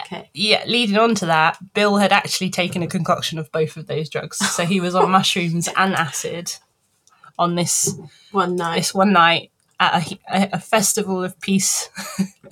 Okay. 0.00 0.30
yeah, 0.34 0.64
leading 0.66 0.96
on 0.98 1.14
to 1.16 1.26
that, 1.26 1.58
Bill 1.74 1.96
had 1.96 2.12
actually 2.12 2.50
taken 2.50 2.82
a 2.82 2.86
concoction 2.86 3.38
of 3.38 3.50
both 3.52 3.76
of 3.76 3.86
those 3.86 4.08
drugs. 4.08 4.38
So 4.38 4.64
he 4.64 4.80
was 4.80 4.94
on 4.94 5.10
mushrooms 5.18 5.68
and 5.76 5.94
acid 5.94 6.52
on 7.38 7.54
this 7.54 7.94
One 8.30 8.56
night. 8.56 8.76
this 8.76 8.94
one 8.94 9.12
night 9.12 9.50
at 9.80 10.06
a, 10.12 10.18
a, 10.32 10.48
a 10.54 10.60
festival 10.60 11.22
of 11.24 11.38
peace. 11.40 11.88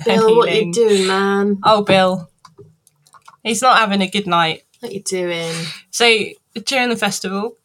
Bill, 0.04 0.36
what 0.36 0.52
you 0.52 0.72
doing, 0.72 1.06
man? 1.06 1.58
Oh, 1.62 1.82
Bill, 1.82 2.28
he's 3.42 3.62
not 3.62 3.78
having 3.78 4.00
a 4.02 4.08
good 4.08 4.26
night. 4.26 4.64
What 4.80 4.92
you 4.92 5.02
doing? 5.02 5.54
So 5.90 6.24
during 6.64 6.88
the 6.88 6.96
festival, 6.96 7.56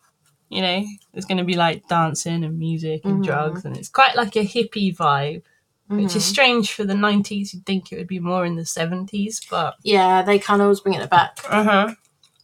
you 0.50 0.62
know, 0.62 0.86
there's 1.14 1.26
going 1.26 1.38
to 1.38 1.44
be 1.44 1.56
like 1.56 1.88
dancing 1.88 2.44
and 2.44 2.60
music 2.60 3.02
and 3.06 3.22
Mhm. 3.22 3.26
drugs, 3.26 3.66
and 3.66 3.76
it's 3.78 3.90
quite 3.90 4.16
like 4.16 4.36
a 4.36 4.46
hippie 4.46 4.96
vibe, 4.96 5.44
which 5.88 6.16
is 6.16 6.24
Mhm. 6.24 6.30
strange 6.30 6.72
for 6.72 6.84
the 6.84 6.96
90s. 6.96 7.54
You'd 7.54 7.66
think 7.66 7.92
it 7.92 7.98
would 7.98 8.08
be 8.08 8.20
more 8.20 8.46
in 8.46 8.56
the 8.56 8.66
70s, 8.66 9.42
but 9.50 9.76
Yeah, 9.84 10.22
they 10.24 10.40
kind 10.40 10.62
of 10.62 10.66
always 10.66 10.80
bring 10.80 10.96
it 10.96 11.10
back. 11.10 11.40
Uh 11.50 11.64
huh. 11.64 11.96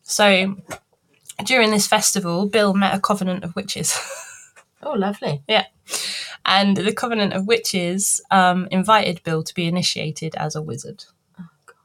So 0.03 0.55
during 1.45 1.71
this 1.71 1.87
festival, 1.87 2.45
Bill 2.47 2.73
met 2.73 2.93
a 2.95 2.99
covenant 2.99 3.43
of 3.43 3.55
witches, 3.55 3.97
Oh, 4.83 4.93
lovely. 4.93 5.43
Yeah. 5.47 5.65
And 6.45 6.75
the 6.75 6.91
covenant 6.93 7.33
of 7.33 7.45
witches 7.45 8.19
um, 8.31 8.67
invited 8.71 9.21
Bill 9.23 9.43
to 9.43 9.53
be 9.53 9.67
initiated 9.67 10.33
as 10.35 10.55
a 10.55 10.61
wizard. 10.61 11.05
Oh, 11.39 11.45
God. 11.67 11.75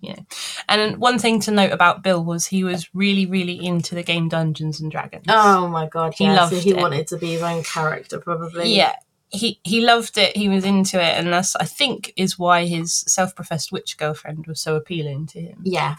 Yeah, 0.00 0.20
and 0.68 0.96
one 0.96 1.18
thing 1.18 1.40
to 1.40 1.50
note 1.50 1.72
about 1.72 2.02
Bill 2.02 2.24
was 2.24 2.46
he 2.46 2.64
was 2.64 2.88
really, 2.94 3.26
really 3.26 3.62
into 3.64 3.94
the 3.94 4.02
game 4.02 4.28
Dungeons 4.30 4.80
and 4.80 4.90
Dragons. 4.90 5.26
Oh 5.28 5.68
my 5.68 5.86
god, 5.88 6.14
He 6.16 6.24
yeah. 6.24 6.34
loved 6.36 6.54
so 6.54 6.60
he 6.60 6.70
it. 6.70 6.76
wanted 6.78 7.06
to 7.08 7.18
be 7.18 7.32
his 7.32 7.42
own 7.42 7.62
character, 7.64 8.18
probably. 8.18 8.74
yeah. 8.74 8.94
He 9.30 9.60
he 9.62 9.80
loved 9.82 10.16
it. 10.16 10.36
He 10.36 10.48
was 10.48 10.64
into 10.64 10.96
it, 10.98 11.14
and 11.18 11.32
that's 11.32 11.54
I 11.56 11.64
think 11.64 12.12
is 12.16 12.38
why 12.38 12.64
his 12.66 12.92
self-professed 13.06 13.70
witch 13.72 13.98
girlfriend 13.98 14.46
was 14.46 14.60
so 14.60 14.74
appealing 14.76 15.26
to 15.28 15.40
him. 15.40 15.60
Yeah. 15.64 15.96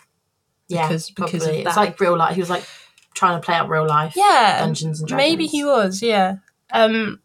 Yeah. 0.68 0.88
Because- 0.88 1.12
because 1.12 1.34
of 1.46 1.50
that. 1.52 1.68
It's 1.68 1.78
like 1.78 2.00
real 2.00 2.18
life. 2.18 2.36
He 2.36 2.42
was 2.42 2.50
like 2.50 2.64
trying 3.14 3.40
to 3.40 3.46
play 3.46 3.56
out 3.56 3.70
real 3.70 3.86
life. 3.88 4.14
Yeah, 4.16 4.60
Dungeons 4.60 5.00
and 5.00 5.08
Dragons. 5.10 5.30
Maybe 5.30 5.46
he 5.48 5.64
was, 5.64 6.02
yeah. 6.02 6.38
Um, 6.72 7.20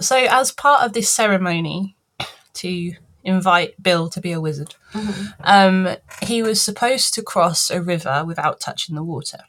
so 0.00 0.16
as 0.16 0.50
part 0.52 0.82
of 0.84 0.92
this 0.92 1.08
ceremony 1.08 1.96
to 2.54 2.92
invite 3.24 3.80
Bill 3.82 4.08
to 4.10 4.20
be 4.20 4.32
a 4.32 4.40
wizard, 4.40 4.74
Mhm. 4.92 5.32
um, 5.40 5.96
he 6.24 6.42
was 6.42 6.60
supposed 6.60 7.14
to 7.14 7.22
cross 7.22 7.70
a 7.70 7.80
river 7.80 8.24
without 8.26 8.60
touching 8.60 8.94
the 8.96 9.02
water. 9.04 9.44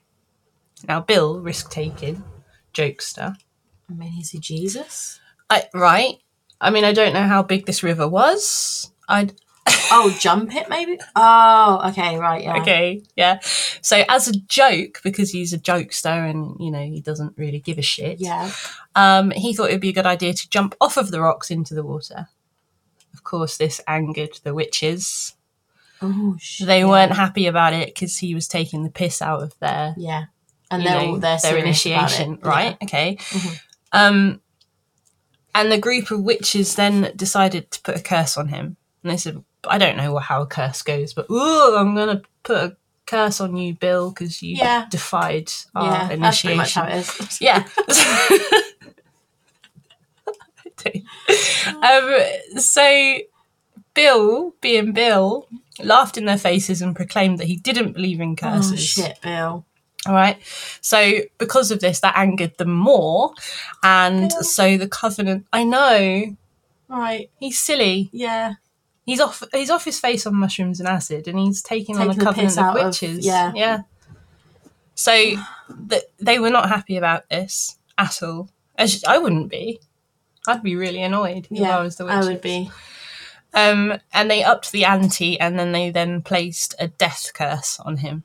Now, 0.88 1.02
Bill, 1.02 1.40
risk 1.40 1.70
taking, 1.72 2.24
jokester, 2.74 3.36
I 3.90 3.94
mean, 3.94 4.20
is 4.20 4.30
he 4.30 4.40
Jesus? 4.40 5.20
I, 5.54 5.78
right? 5.78 6.16
I 6.62 6.70
mean, 6.70 6.84
I 6.86 6.94
don't 6.94 7.14
know 7.14 7.24
how 7.28 7.44
big 7.44 7.66
this 7.66 7.84
river 7.84 8.08
was. 8.08 8.92
I'd 9.08 9.34
Oh, 9.96 10.16
jump 10.20 10.54
it 10.56 10.70
maybe? 10.70 11.00
Oh, 11.16 11.82
okay, 11.90 12.18
right, 12.18 12.44
yeah. 12.44 12.58
okay, 12.62 13.04
yeah. 13.16 13.40
So 13.82 14.04
as 14.10 14.28
a 14.28 14.34
joke, 14.34 15.00
because 15.04 15.32
he's 15.32 15.54
a 15.54 15.60
jokester 15.60 16.30
and 16.30 16.56
you 16.60 16.72
know 16.72 16.82
he 16.84 17.00
doesn't 17.02 17.38
really 17.38 17.60
give 17.60 17.78
a 17.78 17.82
shit. 17.84 18.20
Yeah. 18.20 18.52
Um, 18.96 19.32
he 19.32 19.54
thought 19.54 19.70
it 19.70 19.74
would 19.74 19.82
be 19.82 19.90
a 19.90 19.94
good 19.94 20.06
idea 20.06 20.34
to 20.34 20.50
jump 20.50 20.76
off 20.82 20.98
of 20.98 21.12
the 21.12 21.22
rocks 21.22 21.52
into 21.52 21.74
the 21.74 21.84
water. 21.84 22.28
Of 23.14 23.24
course, 23.24 23.58
this 23.58 23.80
angered 23.88 24.40
the 24.44 24.54
witches. 24.54 25.36
Oh, 26.02 26.36
shit. 26.40 26.68
They 26.68 26.84
weren't 26.84 27.14
happy 27.14 27.46
about 27.48 27.74
it 27.74 27.88
because 27.94 28.18
he 28.18 28.34
was 28.36 28.48
taking 28.48 28.84
the 28.84 28.90
piss 28.90 29.22
out 29.22 29.44
of 29.44 29.58
their, 29.60 29.94
Yeah. 29.98 30.26
And 30.72 30.82
you 30.84 30.90
they're 30.90 31.00
know, 31.02 31.08
all 31.12 31.18
their 31.18 31.58
initiation, 31.58 32.34
it. 32.34 32.46
right? 32.46 32.76
Okay. 32.84 33.16
Mhm. 33.18 33.60
Um, 33.94 34.42
and 35.56 35.72
the 35.72 35.78
group 35.78 36.12
of 36.12 36.22
witches 36.22 36.76
then 36.76 37.12
decided 37.16 37.72
to 37.72 37.82
put 37.82 37.98
a 37.98 38.02
curse 38.02 38.38
on 38.38 38.48
him. 38.50 38.78
And 39.04 39.12
they 39.12 39.18
said, 39.18 39.44
"I 39.68 39.78
don't 39.78 39.98
know 39.98 40.18
how 40.18 40.42
a 40.42 40.48
curse 40.48 40.82
goes, 40.82 41.14
but 41.14 41.30
ooh, 41.30 41.76
I'm 41.76 41.96
gonna 41.96 42.22
put 42.44 42.58
a 42.58 42.78
curse 43.06 43.42
on 43.42 43.56
you, 43.58 43.74
Bill, 43.74 44.10
because 44.12 44.42
you 44.42 44.56
Yeah. 44.56 44.86
defied 44.90 45.52
our 45.76 45.86
yeah 45.86 46.16
that's 46.16 46.42
pretty 46.42 46.58
much 46.58 46.74
how 46.74 46.86
it 46.88 46.96
is. 46.98 47.38
Yeah. 47.42 47.68
um, 51.82 52.60
so 52.60 53.18
Bill, 53.94 54.54
being 54.62 54.92
Bill, 54.92 55.48
laughed 55.82 56.18
in 56.18 56.26
their 56.26 56.38
faces 56.38 56.82
and 56.82 56.96
proclaimed 56.96 57.38
that 57.40 57.48
he 57.48 57.56
didn't 57.58 57.94
believe 57.94 58.20
in 58.20 58.36
curses. 58.36 58.72
Oh, 58.74 59.04
shit, 59.04 59.22
Bill. 59.22 59.66
All 60.08 60.14
right. 60.14 60.38
So 60.82 61.20
because 61.38 61.72
of 61.72 61.80
this, 61.80 62.00
that 62.02 62.18
angered 62.18 62.58
them 62.58 62.74
more, 62.74 63.34
and 63.84 64.30
Bill. 64.30 64.44
so 64.44 64.78
the 64.78 64.88
covenant. 64.88 65.46
I 65.54 65.64
know 65.64 66.36
Right, 66.90 67.30
he's 67.40 67.58
silly. 67.60 68.10
yeah. 68.12 68.54
He's 69.06 69.20
off. 69.20 69.44
He's 69.52 69.70
off 69.70 69.84
his 69.86 70.00
face 70.00 70.26
on 70.28 70.36
mushrooms 70.36 70.80
and 70.80 70.88
acid, 70.88 71.28
and 71.28 71.38
he's 71.40 71.62
taking 71.62 71.98
on 71.98 72.04
a 72.04 72.06
Taking 72.10 72.20
the 72.20 72.26
covenant 72.26 72.52
of 72.54 72.64
out 72.64 72.78
of- 72.78 72.86
witches. 72.86 73.26
yeah. 73.26 73.52
yeah. 73.56 73.80
So 74.96 75.12
th- 75.90 76.04
they 76.20 76.40
were 76.40 76.50
not 76.52 76.70
happy 76.70 76.98
about 76.98 77.28
this 77.30 77.78
at 77.98 78.22
all. 78.24 78.50
As 78.78 79.04
I 79.08 79.18
wouldn't 79.18 79.50
be. 79.50 79.80
I'd 80.48 80.62
be 80.64 80.76
really 80.76 81.02
annoyed 81.02 81.48
if 81.50 81.58
Yeah, 81.60 81.78
I 81.78 81.82
was 81.82 81.96
the 81.96 82.06
witch. 82.06 82.14
I 82.14 82.18
witches. 82.18 82.30
would 82.30 82.42
be. 82.42 82.72
Um, 83.54 84.00
and 84.14 84.30
they 84.30 84.44
upped 84.44 84.72
the 84.72 84.86
ante, 84.86 85.40
and 85.40 85.58
then 85.58 85.72
they 85.72 85.90
then 85.90 86.22
placed 86.22 86.76
a 86.80 86.88
death 86.88 87.32
curse 87.34 87.80
on 87.80 87.98
him. 87.98 88.24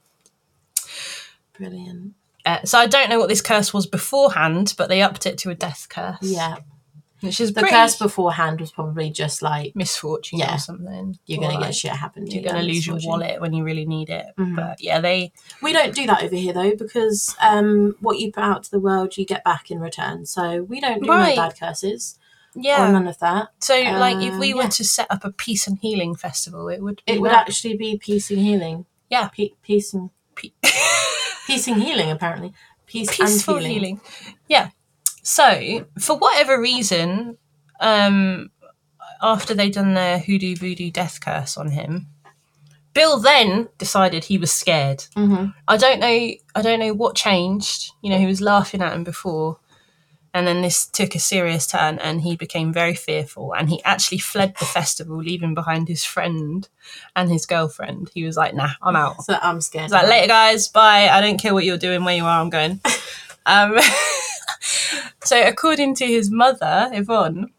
Brilliant. 1.59 2.15
Uh, 2.47 2.63
so 2.65 2.79
I 2.79 2.87
don't 2.87 3.11
know 3.11 3.19
what 3.19 3.29
this 3.29 3.43
curse 3.43 3.75
was 3.75 3.87
beforehand, 3.87 4.75
but 4.79 4.89
they 4.89 5.03
upped 5.03 5.27
it 5.27 5.37
to 5.39 5.51
a 5.51 5.55
death 5.55 5.87
curse. 5.91 6.17
Yeah. 6.23 6.57
which 7.21 7.41
is 7.41 7.53
The 7.53 7.63
pretty 7.63 7.75
curse 7.75 7.97
beforehand 7.99 8.61
was 8.61 8.71
probably 8.71 9.11
just 9.11 9.43
like, 9.43 9.75
misfortune 9.75 10.39
Yeah. 10.39 10.55
or 10.55 10.59
something. 10.59 11.19
you're 11.27 11.41
Or 11.41 11.43
going 11.43 11.55
to 11.55 11.59
like, 11.61 11.71
get 11.71 11.75
shit 11.75 11.91
happen 11.91 12.25
to 12.25 12.31
You're 12.31 12.43
you. 12.45 12.49
going 12.49 12.61
to 12.63 12.67
yeah, 12.69 12.73
lose 12.75 12.87
your 12.87 12.99
wallet 13.03 13.41
when 13.41 13.53
you 13.53 13.65
really 13.65 13.85
need 13.87 14.09
it. 14.09 14.27
Mhm. 14.39 14.55
But 14.55 14.81
yeah, 14.81 15.01
they 15.01 15.33
We 15.61 15.73
don't 15.73 15.93
do 15.95 16.07
that 16.07 16.23
over 16.23 16.37
here 16.37 16.53
though, 16.53 16.77
because 16.77 17.35
um, 17.43 17.97
what 18.01 18.19
you 18.21 18.31
put 18.31 18.45
out 18.45 18.63
to 18.63 18.71
the 18.71 18.79
world, 18.79 19.17
you 19.17 19.27
get 19.27 19.43
back 19.43 19.69
in 19.73 19.81
return. 19.81 20.27
So 20.27 20.63
we 20.63 20.81
don't 20.81 21.03
do 21.03 21.09
Right. 21.11 21.35
no 21.37 21.43
bad 21.49 21.59
curses 21.59 22.17
or 22.55 22.63
yeah. 22.63 22.89
none 22.89 23.09
of 23.09 23.19
that. 23.19 23.49
So 23.59 23.75
like, 23.75 24.19
if 24.25 24.39
we 24.39 24.55
were 24.55 24.63
yeah. 24.63 24.69
to 24.69 24.85
set 24.85 25.09
up 25.11 25.25
a 25.25 25.33
peace 25.33 25.67
and 25.67 25.77
healing 25.81 26.15
festival, 26.15 26.69
it 26.69 26.81
would 26.81 27.03
be 27.05 27.15
It 27.15 27.21
would 27.21 27.33
that. 27.33 27.49
actually 27.49 27.77
be 27.77 27.99
peace 27.99 28.31
and 28.31 28.39
healing. 28.39 28.87
Yeah. 29.11 29.27
Pe- 29.29 29.51
peace 29.63 29.93
and 29.93 30.11
Pe- 30.37 30.51
peace 31.49 31.67
and 31.67 31.83
healing 31.83 32.11
apparently. 32.11 32.53
Peace 32.87 33.15
peaceful 33.17 33.57
and 33.57 33.67
healing. 33.67 33.97
healing. 33.97 34.01
Yeah. 34.49 34.69
So 35.23 35.87
for 35.99 36.17
whatever 36.17 36.61
reason, 36.61 37.37
um, 37.81 38.51
after 39.21 39.53
they'd 39.55 39.73
done 39.75 39.95
their 39.95 40.19
hoodoo 40.21 40.55
voodoo 40.57 40.91
death 40.91 41.21
curse 41.21 41.57
on 41.57 41.71
him, 41.73 42.07
Bill 42.95 43.19
then 43.19 43.69
decided 43.79 44.25
he 44.25 44.39
was 44.39 44.53
scared. 44.53 45.01
Mhm. 45.17 45.55
I 45.67 45.77
don't 45.77 46.01
know. 46.01 46.07
I 46.55 46.63
don't 46.63 46.81
know 46.81 46.95
what 46.95 47.15
changed. 47.17 47.93
You 48.03 48.11
know, 48.11 48.19
he 48.19 48.27
was 48.27 48.41
laughing 48.41 48.83
at 48.83 48.93
him 48.95 49.05
before, 49.05 49.59
and 50.35 50.47
then 50.47 50.63
this 50.63 50.87
took 50.87 51.15
a 51.15 51.19
serious 51.19 51.67
turn, 51.67 51.99
and 51.99 52.21
he 52.21 52.37
became 52.37 52.73
very 52.73 52.95
fearful. 52.95 53.55
And 53.55 53.69
he 53.71 53.83
actually 53.85 54.19
fled 54.19 54.55
the 54.59 54.65
festival, 54.67 55.17
leaving 55.17 55.55
behind 55.55 55.89
his 55.89 56.05
friend 56.05 56.69
and 57.17 57.31
his 57.31 57.47
girlfriend. 57.47 58.11
He 58.15 58.25
was 58.25 58.37
like, 58.37 58.55
"Nah, 58.55 58.71
I'm 58.83 58.97
out." 58.97 59.23
So 59.23 59.39
I'm 59.41 59.61
scared. 59.61 59.85
He's 59.85 59.93
like, 59.93 60.09
"Later, 60.09 60.29
guys. 60.29 60.69
Bye. 60.69 61.09
I 61.09 61.21
don't 61.21 61.39
care 61.39 61.55
what 61.55 61.65
you're 61.65 61.79
doing, 61.79 62.05
where 62.05 62.17
you 62.17 62.25
are. 62.25 62.41
I'm 62.41 62.51
going." 62.51 62.81
um, 63.47 63.79
so, 65.25 65.43
according 65.47 65.95
to 65.97 66.07
his 66.07 66.31
mother, 66.31 66.91
Yvonne. 66.93 67.51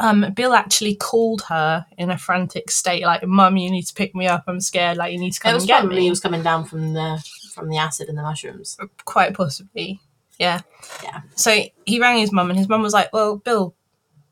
Um, 0.00 0.32
Bill 0.32 0.54
actually 0.54 0.94
called 0.94 1.42
her 1.48 1.84
in 1.96 2.08
a 2.08 2.16
frantic 2.16 2.70
state, 2.70 3.04
like, 3.04 3.24
"Mum, 3.26 3.56
you 3.56 3.70
need 3.70 3.82
to 3.86 3.94
pick 3.94 4.14
me 4.14 4.26
up. 4.26 4.44
I'm 4.46 4.60
scared. 4.60 4.96
Like, 4.96 5.12
you 5.12 5.18
need 5.18 5.32
to 5.32 5.40
come 5.40 5.50
it 5.50 5.54
was 5.54 5.64
and 5.64 5.68
get 5.68 5.80
probably 5.80 5.96
me." 5.96 6.02
he 6.04 6.10
was 6.10 6.20
coming 6.20 6.42
down 6.42 6.64
from 6.64 6.94
the 6.94 7.22
from 7.52 7.68
the 7.68 7.78
acid 7.78 8.08
and 8.08 8.16
the 8.16 8.22
mushrooms. 8.22 8.78
quite 9.04 9.34
possibly. 9.34 10.00
Yeah. 10.38 10.60
Yeah. 11.02 11.22
So 11.34 11.64
he 11.84 12.00
rang 12.00 12.18
his 12.18 12.32
mum, 12.32 12.50
and 12.50 12.58
his 12.58 12.68
mum 12.68 12.82
was 12.82 12.92
like, 12.92 13.12
"Well, 13.12 13.36
Bill, 13.36 13.74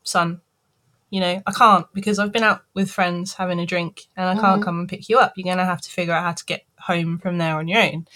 son, 0.03 0.41
you 1.09 1.19
know, 1.19 1.41
I 1.45 1.51
can't 1.51 1.85
because 1.93 2.17
I've 2.19 2.31
been 2.31 2.43
out 2.43 2.61
with 2.73 2.89
friends 2.91 3.33
having 3.33 3.59
a 3.59 3.65
drink, 3.65 4.07
and 4.15 4.27
I 4.27 4.41
can't 4.41 4.61
Mhm. 4.61 4.65
come 4.65 4.79
and 4.79 4.89
pick 4.89 5.09
you 5.09 5.19
up. 5.19 5.33
You're 5.35 5.45
gonna 5.53 5.65
have 5.65 5.81
to 5.81 5.89
figure 5.91 6.13
out 6.13 6.23
how 6.23 6.31
to 6.33 6.45
get 6.45 6.65
home 6.79 7.17
from 7.19 7.37
there 7.37 7.57
on 7.57 7.67
your 7.67 7.81
own." 7.81 8.07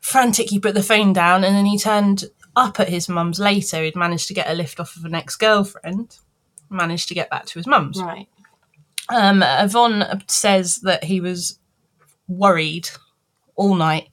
Frantic, 0.00 0.50
he 0.50 0.58
put 0.58 0.74
the 0.74 0.82
phone 0.82 1.12
down, 1.12 1.44
and 1.44 1.54
then 1.54 1.66
he 1.66 1.78
turned 1.78 2.24
up 2.56 2.80
at 2.80 2.88
his 2.88 3.08
mum's 3.08 3.38
later. 3.38 3.82
He'd 3.82 3.96
managed 3.96 4.28
to 4.28 4.34
get 4.34 4.50
a 4.50 4.54
lift 4.54 4.80
off 4.80 4.96
of 4.96 5.04
an 5.04 5.14
ex-girlfriend, 5.14 6.18
managed 6.68 7.08
to 7.08 7.14
get 7.14 7.30
back 7.30 7.46
to 7.46 7.58
his 7.58 7.66
mum's. 7.66 8.02
Right. 8.02 8.28
Um, 9.08 9.42
Yvonne 9.42 10.22
says 10.26 10.76
that 10.82 11.04
he 11.04 11.20
was 11.20 11.58
worried 12.28 12.88
all 13.56 13.74
night 13.74 14.08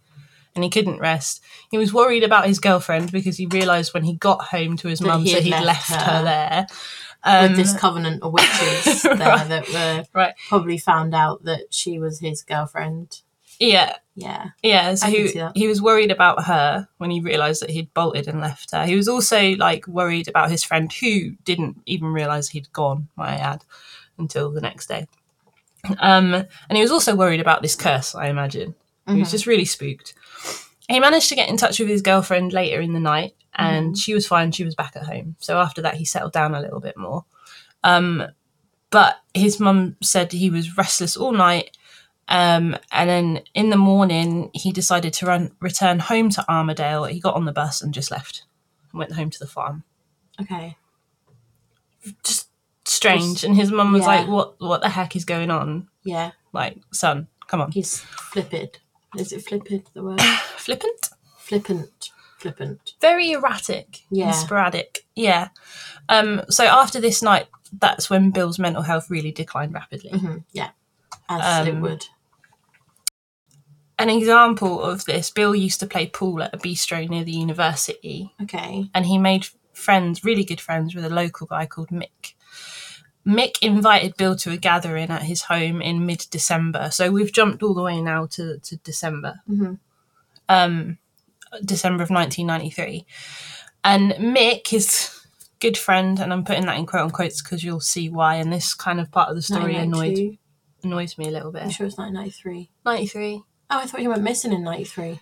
and 0.60 0.63
he 0.66 0.70
couldn't 0.70 1.00
rest. 1.00 1.42
He 1.72 1.78
was 1.78 1.94
worried 1.94 2.24
about 2.25 2.46
his 2.48 2.60
girlfriend 2.60 3.13
because 3.13 3.38
he 3.38 3.46
realised 3.46 3.94
when 3.94 4.04
he 4.04 4.16
got 4.16 4.42
home 4.42 4.75
to 4.75 4.89
his 4.89 5.00
mum 5.00 5.24
that 5.24 5.44
he'd 5.44 5.51
left 5.51 5.66
left, 5.66 5.89
her. 5.89 5.98
her 6.18 6.24
there. 6.24 6.68
Um, 7.24 7.44
With 7.51 7.56
this 7.56 7.78
covenant 7.78 8.22
of 8.22 8.34
witches 8.34 9.01
there 9.04 9.16
Right. 9.18 9.48
that 9.48 9.70
were 9.70 10.04
Right. 10.13 10.34
probably 10.50 10.78
found 10.78 11.16
out 11.16 11.44
that 11.46 11.74
she 11.74 11.98
was 11.98 12.20
his 12.20 12.44
girlfriend. 12.44 13.22
Yeah, 13.58 13.96
Yeah. 14.16 14.48
yeah. 14.63 14.96
So 14.96 15.08
he 15.08 15.42
he 15.56 15.68
was 15.70 15.82
worried 15.82 16.12
about 16.12 16.44
her 16.46 16.89
when 16.98 17.10
he 17.12 17.22
realised 17.22 17.62
that 17.62 17.70
he'd 17.70 17.94
bolted 17.94 18.28
and 18.28 18.42
left 18.42 18.72
her. 18.72 18.86
He 18.86 18.96
was 18.98 19.08
also 19.08 19.51
like 19.56 19.88
worried 19.88 20.28
about 20.28 20.51
his 20.51 20.63
friend 20.66 20.92
who 20.92 21.32
didn't 21.46 21.78
even 21.86 22.10
realise 22.10 22.50
he'd 22.50 22.72
gone. 22.74 23.08
My 23.16 23.36
ad 23.38 23.63
until 24.18 24.51
the 24.51 24.62
next 24.62 24.88
day. 24.88 25.08
Um, 26.00 26.34
and 26.34 26.75
he 26.75 26.82
was 26.82 26.92
also 26.92 27.16
worried 27.16 27.39
about 27.39 27.62
this 27.62 27.75
curse. 27.75 28.13
I 28.16 28.28
imagine 28.28 28.75
he 29.08 29.13
was 29.20 29.30
Mhm. 29.30 29.32
just 29.32 29.46
really 29.48 29.66
spooked. 29.66 30.13
He 30.89 31.00
managed 31.00 31.29
to 31.29 31.36
get 31.36 31.50
in 31.50 31.58
touch 31.58 31.79
with 31.79 31.88
his 31.88 32.01
girlfriend 32.01 32.51
later 32.51 32.81
in 32.81 32.93
the 32.93 33.00
night, 33.00 33.36
and 33.55 33.98
she 33.98 34.13
was 34.13 34.25
fine. 34.27 34.51
She 34.51 34.63
was 34.63 34.75
back 34.75 34.96
at 34.96 35.03
home. 35.05 35.36
So 35.39 35.60
after 35.60 35.81
that, 35.84 35.96
he 35.96 36.05
settled 36.05 36.34
down 36.34 36.55
a 36.55 36.62
little 36.62 36.79
bit 36.79 36.98
more. 36.98 37.25
Um, 37.84 38.24
but 38.89 39.17
his 39.34 39.60
mum 39.60 39.98
said 40.01 40.31
he 40.31 40.50
was 40.50 40.77
restless 40.77 41.15
all 41.15 41.31
night. 41.31 41.77
Um, 42.27 42.75
and 42.91 43.10
then 43.10 43.41
in 43.53 43.69
the 43.69 43.77
morning, 43.77 44.50
he 44.53 44.72
decided 44.72 45.13
to 45.13 45.25
run 45.25 45.51
return 45.60 46.00
home 46.00 46.29
to 46.31 46.46
Armidale. 46.50 47.10
He 47.12 47.19
got 47.19 47.36
on 47.36 47.46
the 47.46 47.51
bus 47.51 47.81
and 47.81 47.93
just 47.93 48.12
left, 48.12 48.43
and 48.91 49.00
went 49.00 49.13
home 49.13 49.29
to 49.29 49.39
the 49.39 49.48
farm. 49.48 49.84
Okay. 50.41 50.75
Just 52.24 52.48
strange. 52.86 53.43
And 53.43 53.55
his 53.55 53.72
mum 53.72 53.91
was 53.91 54.01
Yeah. 54.01 54.08
like, 54.08 54.27
"What? 54.27 54.60
What 54.60 54.81
the 54.81 54.89
heck 54.89 55.15
is 55.15 55.25
going 55.25 55.51
on? 55.51 55.88
Yeah. 56.03 56.31
Like, 56.53 56.77
son, 56.91 57.27
come 57.48 57.62
on, 57.62 57.72
He's 57.72 58.00
flippant. 58.00 58.79
Is 59.18 59.32
it 59.32 59.46
flippant? 59.48 59.94
The 59.94 60.04
word 60.04 60.22
flippant." 60.58 61.10
flippant. 61.38 62.10
Flippant. 62.38 62.94
very 63.01 63.32
erratic 63.32 64.04
Yeah. 64.10 64.32
sporadic. 64.32 65.00
Yeah. 65.16 65.50
Um, 66.08 66.42
so 66.50 66.63
after 66.63 67.01
this 67.01 67.22
night, 67.22 67.48
that's 67.74 68.10
when 68.10 68.32
Bill's 68.32 68.58
mental 68.60 68.82
health 68.84 69.10
really 69.10 69.32
declined 69.34 69.74
rapidly. 69.74 70.12
hmm 70.12 70.38
Yeah. 70.54 70.70
As 71.28 71.68
it 71.68 71.72
Um, 71.74 71.82
would. 71.82 72.06
An 73.98 74.10
example 74.10 74.82
of 74.82 75.04
this, 75.04 75.30
Bill 75.30 75.54
used 75.54 75.82
to 75.82 75.86
play 75.88 76.08
pool 76.08 76.42
at 76.42 76.54
a 76.54 76.58
bistro 76.58 77.08
near 77.10 77.25
the 77.25 77.34
university, 77.34 78.34
Okay. 78.44 78.89
and 78.94 79.06
he 79.06 79.18
made 79.18 79.48
friends, 79.74 80.24
really 80.24 80.46
good 80.46 80.62
friends, 80.62 80.96
with 80.96 81.04
a 81.04 81.10
local 81.10 81.46
guy 81.48 81.66
called 81.66 81.89
Mick. 81.89 82.36
Mick 83.25 83.55
invited 83.61 84.17
Bill 84.17 84.35
to 84.38 84.51
a 84.51 84.57
gathering 84.57 85.09
at 85.09 85.23
his 85.23 85.43
home 85.43 85.81
in 85.81 86.05
mid 86.05 86.25
December. 86.31 86.89
So 86.91 87.11
we've 87.11 87.33
jumped 87.33 87.61
all 87.61 87.73
the 87.73 87.83
way 87.83 88.01
now 88.01 88.25
to, 88.27 88.57
to 88.59 88.77
December. 88.77 89.41
hmm 89.47 89.75
um, 90.49 90.97
December 91.63 92.03
of 92.03 92.09
1993. 92.09 93.05
And 93.83 94.11
Mick, 94.13 94.67
his 94.67 95.15
good 95.59 95.77
friend, 95.77 96.19
and 96.19 96.33
I'm 96.33 96.43
putting 96.43 96.65
that 96.65 96.77
in 96.77 96.85
quote 96.85 97.03
unquotes 97.03 97.41
because 97.41 97.63
you'll 97.63 97.79
see 97.79 98.09
why, 98.09 98.35
and 98.35 98.51
this 98.51 98.73
kind 98.73 98.99
of 98.99 99.11
part 99.11 99.29
of 99.29 99.35
the 99.35 99.41
story 99.41 99.75
annoyed 99.75 100.38
annoys 100.83 101.17
me 101.17 101.27
a 101.27 101.31
little 101.31 101.51
bit. 101.51 101.63
I'm 101.63 101.69
sure 101.69 101.88
it's 101.88 101.97
1993. 101.97 102.71
93. 102.85 103.43
Oh, 103.71 103.77
I 103.77 103.85
thought 103.85 104.01
you 104.01 104.09
went 104.09 104.23
missing 104.23 104.51
in 104.51 104.63
93. 104.63 105.19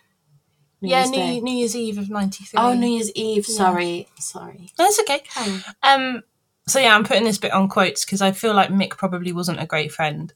New 0.79 0.89
yeah, 0.89 0.99
Year's 0.99 1.09
New, 1.09 1.17
Day. 1.17 1.39
New 1.39 1.53
Year's 1.57 1.75
Eve 1.75 1.97
of 1.97 2.09
93. 2.09 2.59
Oh, 2.59 2.73
New 2.73 2.87
Year's 2.87 3.11
Eve. 3.13 3.45
Yeah. 3.47 3.55
Sorry. 3.57 4.07
Sorry. 4.19 4.71
That's 4.77 4.99
okay. 5.01 5.23
On. 5.37 5.63
Um, 5.81 6.23
so 6.67 6.79
yeah, 6.79 6.95
I'm 6.95 7.03
putting 7.03 7.24
this 7.24 7.38
bit 7.38 7.53
on 7.53 7.67
quotes 7.69 8.05
because 8.05 8.21
I 8.21 8.31
feel 8.31 8.53
like 8.53 8.69
Mick 8.69 8.91
probably 8.91 9.31
wasn't 9.31 9.62
a 9.62 9.65
great 9.65 9.91
friend. 9.91 10.33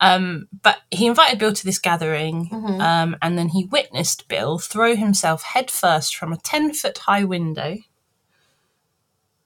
Um, 0.00 0.48
but 0.62 0.78
he 0.90 1.06
invited 1.06 1.38
Bill 1.38 1.52
to 1.52 1.64
this 1.64 1.78
gathering, 1.78 2.48
Mhm. 2.50 2.80
um, 2.80 3.16
and 3.22 3.38
then 3.38 3.48
he 3.48 3.64
witnessed 3.64 4.28
Bill 4.28 4.58
throw 4.58 4.94
himself 4.96 5.42
headfirst 5.42 6.14
from 6.16 6.32
a 6.32 6.36
ten 6.38 6.72
foot 6.74 6.98
high 6.98 7.24
window. 7.24 7.78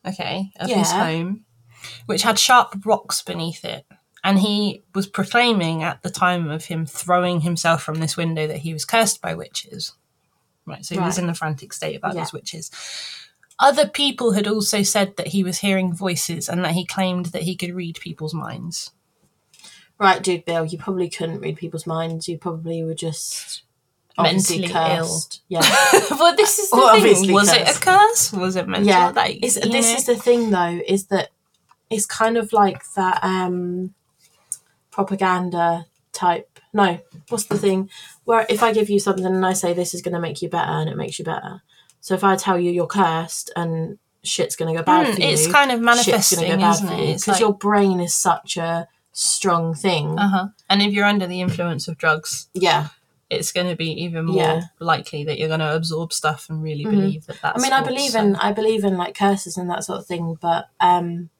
Okay, 0.06 0.50
of 0.56 0.68
his 0.68 0.90
home, 0.90 1.44
which 2.06 2.22
had 2.22 2.38
sharp 2.38 2.74
rocks 2.84 3.22
beneath 3.22 3.64
it. 3.64 3.86
And 4.24 4.38
he 4.38 4.82
was 4.94 5.06
proclaiming 5.06 5.82
at 5.82 6.02
the 6.02 6.10
time 6.10 6.48
of 6.48 6.64
him 6.66 6.86
throwing 6.86 7.40
himself 7.40 7.82
from 7.82 7.96
this 7.96 8.16
window 8.16 8.46
that 8.46 8.58
he 8.58 8.72
was 8.72 8.84
cursed 8.84 9.20
by 9.20 9.34
witches. 9.34 9.92
Right, 10.64 10.84
so 10.84 10.94
he 10.94 11.00
was 11.00 11.18
in 11.18 11.28
a 11.28 11.34
frantic 11.34 11.72
state 11.72 11.96
about 11.96 12.14
Yeah. 12.14 12.20
these 12.22 12.32
witches. 12.32 12.70
Other 13.58 13.86
people 13.88 14.32
had 14.32 14.46
also 14.46 14.82
said 14.82 15.16
that 15.16 15.28
he 15.28 15.44
was 15.44 15.58
hearing 15.58 15.92
voices 15.94 16.48
and 16.48 16.64
that 16.64 16.72
he 16.72 16.84
claimed 16.84 17.26
that 17.26 17.42
he 17.42 17.54
could 17.54 17.74
read 17.74 18.00
people's 18.00 18.34
minds. 18.34 18.92
Right, 19.98 20.22
dude, 20.22 20.44
Bill, 20.44 20.64
you 20.64 20.78
probably 20.78 21.08
couldn't 21.08 21.40
read 21.40 21.56
people's 21.56 21.86
minds. 21.86 22.28
You 22.28 22.38
probably 22.38 22.82
were 22.82 22.94
just 22.94 23.62
Mentally 24.18 24.64
ill. 24.64 24.72
cursed. 24.72 25.42
Yeah. 25.48 25.60
well, 26.10 26.34
this 26.34 26.58
is 26.58 26.70
the 26.70 26.98
thing. 27.00 27.32
Was 27.32 27.52
it 27.52 27.62
a 27.62 27.64
cursed. 27.66 27.82
curse? 27.82 28.32
Was 28.32 28.56
it 28.56 28.66
mental? 28.68 28.88
yeah. 28.88 29.12
Like, 29.14 29.40
this 29.40 29.64
know? 29.64 29.76
is 29.78 30.06
the 30.06 30.16
thing, 30.16 30.50
though, 30.50 30.80
is 30.86 31.06
that 31.06 31.30
it's 31.88 32.06
kind 32.06 32.36
of 32.36 32.52
like 32.52 32.82
that 32.94 33.22
um, 33.22 33.94
propaganda 34.90 35.86
type. 36.12 36.58
No, 36.72 36.98
what's 37.28 37.44
the 37.44 37.58
thing? 37.58 37.90
Where 38.24 38.46
if 38.48 38.62
I 38.62 38.72
give 38.72 38.88
you 38.88 38.98
something 38.98 39.26
and 39.26 39.44
I 39.44 39.52
say 39.52 39.72
this 39.72 39.94
is 39.94 40.02
going 40.02 40.14
to 40.14 40.20
make 40.20 40.40
you 40.42 40.48
better 40.48 40.70
and 40.70 40.88
it 40.88 40.96
makes 40.96 41.18
you 41.18 41.24
better. 41.24 41.62
So 42.02 42.14
if 42.14 42.22
I 42.24 42.36
tell 42.36 42.58
you 42.58 42.70
you're 42.70 42.86
cursed 42.86 43.50
and 43.56 43.98
shit's 44.22 44.56
going 44.56 44.74
to 44.74 44.78
go 44.78 44.84
bad 44.84 45.06
Mm, 45.06 45.14
for 45.14 45.20
you, 45.22 45.28
it's 45.28 45.46
kind 45.46 45.72
of 45.72 45.80
manifesting, 45.80 46.40
go 46.58 46.68
isn't 46.70 46.86
for 46.88 46.92
it? 46.94 47.06
because 47.06 47.28
like, 47.28 47.40
your 47.40 47.54
brain 47.54 48.00
is 48.00 48.12
such 48.14 48.56
a 48.58 48.86
strong 49.12 49.72
thing. 49.74 50.18
uh-huh. 50.18 50.48
And 50.68 50.82
if 50.82 50.92
you're 50.92 51.06
under 51.06 51.26
the 51.26 51.40
influence 51.40 51.86
of 51.88 51.96
drugs, 51.98 52.48
Yeah. 52.54 52.88
it's 53.30 53.50
going 53.52 53.68
to 53.68 53.76
be 53.76 53.90
even 54.02 54.26
more 54.26 54.36
Yeah. 54.36 54.60
likely 54.80 55.22
that 55.24 55.38
you're 55.38 55.48
going 55.48 55.60
to 55.60 55.74
absorb 55.74 56.12
stuff 56.12 56.50
and 56.50 56.62
really 56.62 56.84
Mhm. 56.84 56.90
believe 56.90 57.26
that 57.26 57.40
that's. 57.40 57.58
I 57.58 57.62
mean, 57.62 57.72
I 57.72 57.82
believe 57.82 58.14
in 58.14 58.36
I 58.36 58.52
believe 58.52 58.84
in 58.84 58.96
like 58.98 59.14
curses 59.16 59.56
and 59.56 59.70
that 59.70 59.84
sort 59.84 60.00
of 60.00 60.06
thing, 60.06 60.36
but 60.40 60.68
um, 60.80 61.30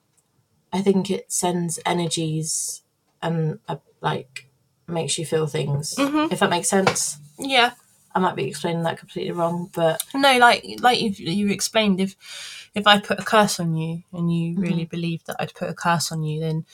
I 0.73 0.81
think 0.81 1.11
it 1.11 1.31
sends 1.31 1.79
energies 1.85 2.83
and 3.21 3.59
uh, 3.69 3.77
like 4.01 4.49
makes 4.87 5.19
you 5.19 5.27
feel 5.27 5.47
things. 5.47 5.95
Mhm. 5.97 6.33
If 6.33 6.39
that 6.41 6.51
makes 6.51 6.69
sense, 6.69 7.19
yeah. 7.39 7.73
I 8.15 8.19
might 8.21 8.37
be 8.37 8.45
explaining 8.45 8.83
that 8.85 8.99
completely 8.99 9.33
wrong, 9.33 9.71
but 9.75 10.03
No, 10.15 10.37
like 10.39 10.65
like 10.81 11.01
you 11.01 11.11
you 11.11 11.49
explained, 11.49 12.01
if 12.01 12.17
if 12.75 12.87
I 12.87 13.01
put 13.01 13.19
a 13.21 13.25
curse 13.25 13.59
on 13.61 13.75
you 13.75 14.03
and 14.13 14.33
you 14.35 14.53
Mm-hmm. 14.55 14.63
really 14.63 14.85
believe 14.85 15.25
that 15.25 15.37
I'd 15.39 15.55
put 15.55 15.69
a 15.71 15.75
curse 15.75 16.13
on 16.13 16.23
you, 16.23 16.41
then 16.41 16.65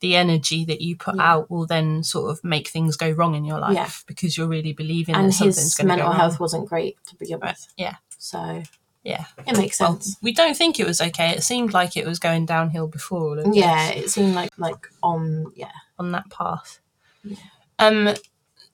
the 0.00 0.14
energy 0.16 0.64
that 0.66 0.80
you 0.82 0.94
put 0.96 1.16
Yeah. 1.16 1.32
out 1.32 1.50
will 1.50 1.66
then 1.66 2.02
sort 2.02 2.30
of 2.30 2.44
make 2.44 2.68
things 2.68 2.96
go 2.96 3.10
wrong 3.10 3.34
in 3.34 3.44
your 3.46 3.58
life 3.58 3.74
Yeah. 3.74 3.88
because 4.06 4.36
you're 4.36 4.46
really 4.48 4.72
believing 4.74 5.14
and 5.14 5.28
that 5.28 5.32
something's 5.32 5.74
going 5.74 5.88
to 5.88 5.92
go 5.94 5.96
mental 5.96 6.08
wrong. 6.08 6.16
health 6.20 6.38
wasn't 6.40 6.68
great 6.68 6.96
to 7.06 7.16
begin 7.16 7.40
Right, 7.40 7.52
with, 7.56 7.68
Yeah, 7.78 7.96
so 8.18 8.62
yeah. 9.02 9.24
it 9.46 9.56
makes 9.56 9.80
Well, 9.80 9.92
sense. 10.00 10.16
we 10.20 10.32
don't 10.32 10.54
think 10.56 10.78
it 10.78 10.86
was 10.86 11.00
okay. 11.00 11.30
It 11.30 11.42
seemed 11.42 11.72
like 11.72 11.96
it 11.96 12.06
was 12.06 12.18
going 12.18 12.44
downhill 12.44 12.88
before 12.88 13.20
all 13.22 13.38
of 13.38 13.54
yeah, 13.54 13.88
it 13.88 14.10
seemed 14.10 14.34
like 14.34 14.50
like 14.58 14.86
on 15.02 15.50
yeah 15.56 15.72
on 15.98 16.12
that 16.12 16.28
path. 16.30 16.80
Yeah. 17.24 17.36
Um. 17.78 18.14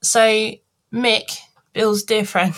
So 0.02 0.20
Mick, 0.92 1.38
Bill's 1.72 2.02
dear 2.02 2.24
friend, 2.24 2.54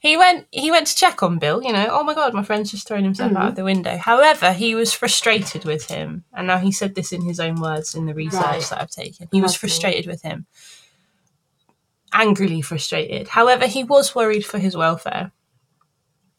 he 0.00 0.16
went 0.16 0.46
he 0.50 0.70
went 0.70 0.86
to 0.86 0.94
check 0.96 1.22
on 1.22 1.38
Bill. 1.38 1.62
You 1.62 1.72
know, 1.72 1.88
oh 1.90 2.04
my 2.04 2.14
god, 2.14 2.34
my 2.34 2.42
friend's 2.42 2.70
just 2.70 2.86
thrown 2.86 3.04
himself 3.04 3.32
out 3.32 3.44
Mhm. 3.44 3.48
of 3.48 3.54
the 3.56 3.64
window. 3.64 3.96
However, 3.96 4.52
he 4.52 4.74
was 4.74 4.92
frustrated 4.92 5.64
with 5.64 5.86
him, 5.86 6.24
and 6.32 6.46
now 6.46 6.58
he 6.58 6.70
said 6.72 6.94
this 6.94 7.12
in 7.12 7.22
his 7.22 7.40
own 7.40 7.56
words 7.60 7.94
in 7.94 8.06
the 8.06 8.14
research 8.14 8.42
Right. 8.42 8.62
that 8.70 8.80
I've 8.80 8.90
taken. 8.90 9.28
He 9.32 9.42
was 9.42 9.54
frustrated 9.56 10.06
with 10.06 10.22
him, 10.22 10.46
angrily 12.12 12.62
frustrated. 12.62 13.28
However, 13.28 13.66
he 13.66 13.82
was 13.84 14.14
worried 14.14 14.46
for 14.46 14.58
his 14.58 14.76
welfare. 14.76 15.32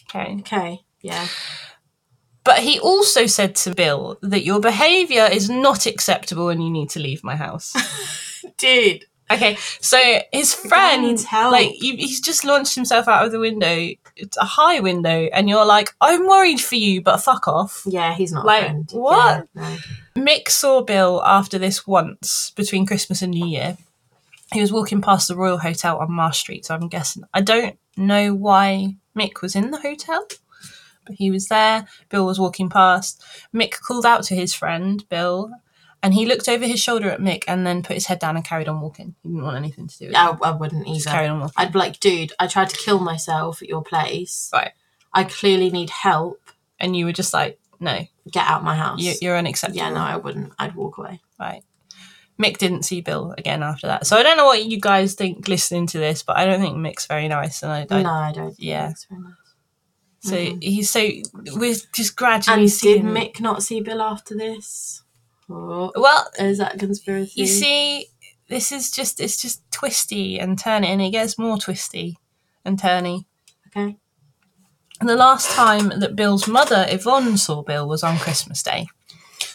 Okay. 0.10 0.38
okay 0.40 0.80
yeah 1.02 1.28
But 2.46 2.60
he 2.60 2.80
also 2.80 3.26
said 3.26 3.56
to 3.58 3.76
Bill 3.76 4.18
that 4.22 4.46
your 4.46 4.62
behaviour 4.62 5.28
is 5.30 5.50
not 5.50 5.86
acceptable 5.86 6.48
and 6.48 6.64
you 6.64 6.70
need 6.70 6.90
to 6.92 7.00
leave 7.02 7.26
my 7.26 7.36
house. 7.36 7.74
dude 8.58 9.04
Okay, 9.30 9.58
so 9.82 10.00
his 10.32 10.54
friend, 10.54 11.20
like, 11.34 11.82
you, 11.84 11.98
he's 11.98 12.22
just 12.22 12.46
launched 12.46 12.76
himself 12.76 13.08
out 13.10 13.26
of 13.26 13.32
the 13.34 13.40
window. 13.40 13.90
It's 14.16 14.38
a 14.38 14.46
high 14.46 14.80
window, 14.80 15.28
and 15.34 15.50
you're 15.50 15.66
like, 15.66 15.94
I'm 16.00 16.26
worried 16.28 16.62
for 16.62 16.76
you, 16.76 17.02
but 17.02 17.18
fuck 17.18 17.48
off. 17.48 17.84
yeah 17.86 18.16
he's 18.16 18.32
not 18.32 18.46
Like, 18.46 18.72
what? 18.92 19.48
Yeah, 19.54 19.78
no. 20.16 20.24
Mick 20.24 20.50
saw 20.50 20.82
Bill 20.82 21.22
after 21.26 21.58
this 21.60 21.86
once 21.86 22.52
between 22.56 22.86
Christmas 22.86 23.22
and 23.22 23.32
New 23.32 23.46
Year. 23.46 23.78
He 24.54 24.62
was 24.62 24.72
walking 24.72 25.02
past 25.02 25.28
the 25.28 25.36
Royal 25.36 25.58
Hotel 25.58 25.98
on 25.98 26.12
Marsh 26.12 26.38
Street, 26.38 26.66
so 26.66 26.74
I'm 26.74 26.88
guessing. 26.88 27.24
I 27.34 27.42
don't 27.42 27.78
know 27.98 28.34
why 28.34 28.96
Mick 29.16 29.42
was 29.42 29.56
in 29.58 29.72
the 29.72 29.82
hotel, 29.82 30.26
but 31.06 31.16
he 31.16 31.32
was 31.32 31.50
there. 31.50 31.86
Bill 32.10 32.26
was 32.26 32.40
walking 32.40 32.70
past. 32.70 33.22
Mick 33.54 33.74
called 33.82 34.06
out 34.06 34.24
to 34.24 34.36
his 34.36 34.54
friend, 34.54 35.08
Bill, 35.10 35.52
and 36.08 36.14
he 36.14 36.26
looked 36.26 36.48
over 36.48 36.66
his 36.66 36.80
shoulder 36.80 37.10
at 37.10 37.20
Mick 37.20 37.44
and 37.50 37.68
then 37.68 37.84
put 37.84 37.96
his 37.96 38.06
head 38.06 38.20
down 38.20 38.38
and 38.38 38.46
carried 38.46 38.70
on 38.70 38.80
walking. 38.80 39.16
He 39.24 39.28
didn't 39.30 39.44
want 39.44 39.58
anything 39.58 39.88
to 39.88 39.98
do 39.98 40.06
with 40.06 40.16
it. 40.16 40.18
I, 40.18 40.30
I 40.42 40.52
wouldn't 40.52 40.88
Just 40.88 41.06
either 41.06 41.14
carried 41.16 41.30
on 41.30 41.40
walking. 41.42 41.54
I'd 41.58 41.74
be 41.74 41.80
like, 41.80 42.00
dude, 42.00 42.32
I 42.40 42.48
tried 42.48 42.70
to 42.70 42.78
kill 42.78 43.00
myself 43.00 43.62
at 43.62 43.68
your 43.68 43.84
place. 43.84 44.50
Right. 44.54 44.72
I 45.14 45.26
clearly 45.26 45.70
need 45.70 45.90
help. 45.90 46.40
And 46.80 46.96
you 46.96 47.04
were 47.06 47.12
just 47.12 47.34
like, 47.34 47.60
no, 47.82 48.08
Get 48.32 48.46
out 48.48 48.64
my 48.64 48.76
house. 48.76 49.02
you, 49.02 49.14
you're 49.22 49.38
unacceptable. 49.38 49.78
yeah, 49.78 49.90
no, 49.90 50.00
I 50.00 50.16
wouldn't. 50.16 50.54
I'd 50.58 50.76
walk 50.76 50.98
away. 50.98 51.20
Right. 51.40 51.64
Mick 52.42 52.58
didn't 52.58 52.84
see 52.84 53.02
Bill 53.02 53.34
again 53.38 53.64
after 53.64 53.88
that. 53.88 54.06
So 54.08 54.16
I 54.16 54.24
don't 54.24 54.38
know 54.38 54.46
what 54.46 54.64
you 54.66 54.80
guys 54.80 55.16
think 55.16 55.48
listening 55.48 55.88
to 55.88 55.98
this, 55.98 56.24
but 56.24 56.38
I 56.38 56.46
don't 56.46 56.62
think 56.62 56.78
Mick's 56.78 57.06
very 57.08 57.28
nice. 57.28 57.64
And 57.64 57.72
I, 57.72 57.88
I 57.90 58.02
no, 58.04 58.10
I 58.10 58.32
don't. 58.32 58.46
think 58.48 58.58
yeah. 58.60 58.88
that's 58.88 59.06
very 59.06 59.22
nice. 59.22 59.34
So 60.22 60.36
Mhm. 60.36 60.64
he's 60.64 60.90
so 60.90 61.08
we're 61.58 61.76
just 61.94 62.16
gradually 62.16 62.54
And 62.62 62.70
did 62.70 62.76
seeing. 62.76 63.04
Mick 63.06 63.40
not 63.40 63.64
see 63.64 63.82
Bill 63.82 64.02
after 64.02 64.36
this? 64.36 65.02
Or 65.50 65.92
Well, 65.96 66.30
is 66.40 66.58
that 66.58 66.80
conspiracy? 66.80 67.34
you 67.36 67.48
see, 67.48 68.08
this 68.50 68.72
is 68.72 68.92
just 68.92 69.20
it's 69.20 69.42
just 69.42 69.70
twisty 69.72 70.40
and 70.40 70.58
turny, 70.58 70.88
and 70.88 71.02
it 71.02 71.12
gets 71.12 71.38
more 71.38 71.58
twisty 71.58 72.18
and 72.66 72.80
turny. 72.80 73.26
Okay. 73.68 73.98
And 75.00 75.08
the 75.08 75.16
last 75.16 75.52
time 75.52 75.90
that 76.00 76.16
Bill's 76.16 76.48
mother, 76.48 76.86
Yvonne, 76.90 77.38
saw 77.38 77.62
Bill 77.62 77.88
was 77.88 78.04
on 78.04 78.18
Christmas 78.18 78.64
Day. 78.64 78.88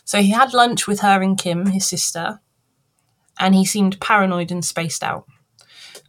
So 0.04 0.20
he 0.20 0.30
had 0.30 0.54
lunch 0.54 0.86
with 0.86 1.00
her 1.00 1.20
and 1.22 1.36
Kim, 1.38 1.66
his 1.66 1.86
sister, 1.86 2.40
and 3.38 3.54
he 3.54 3.64
seemed 3.64 4.00
paranoid 4.00 4.50
and 4.52 4.64
spaced 4.64 5.02
out. 5.02 5.26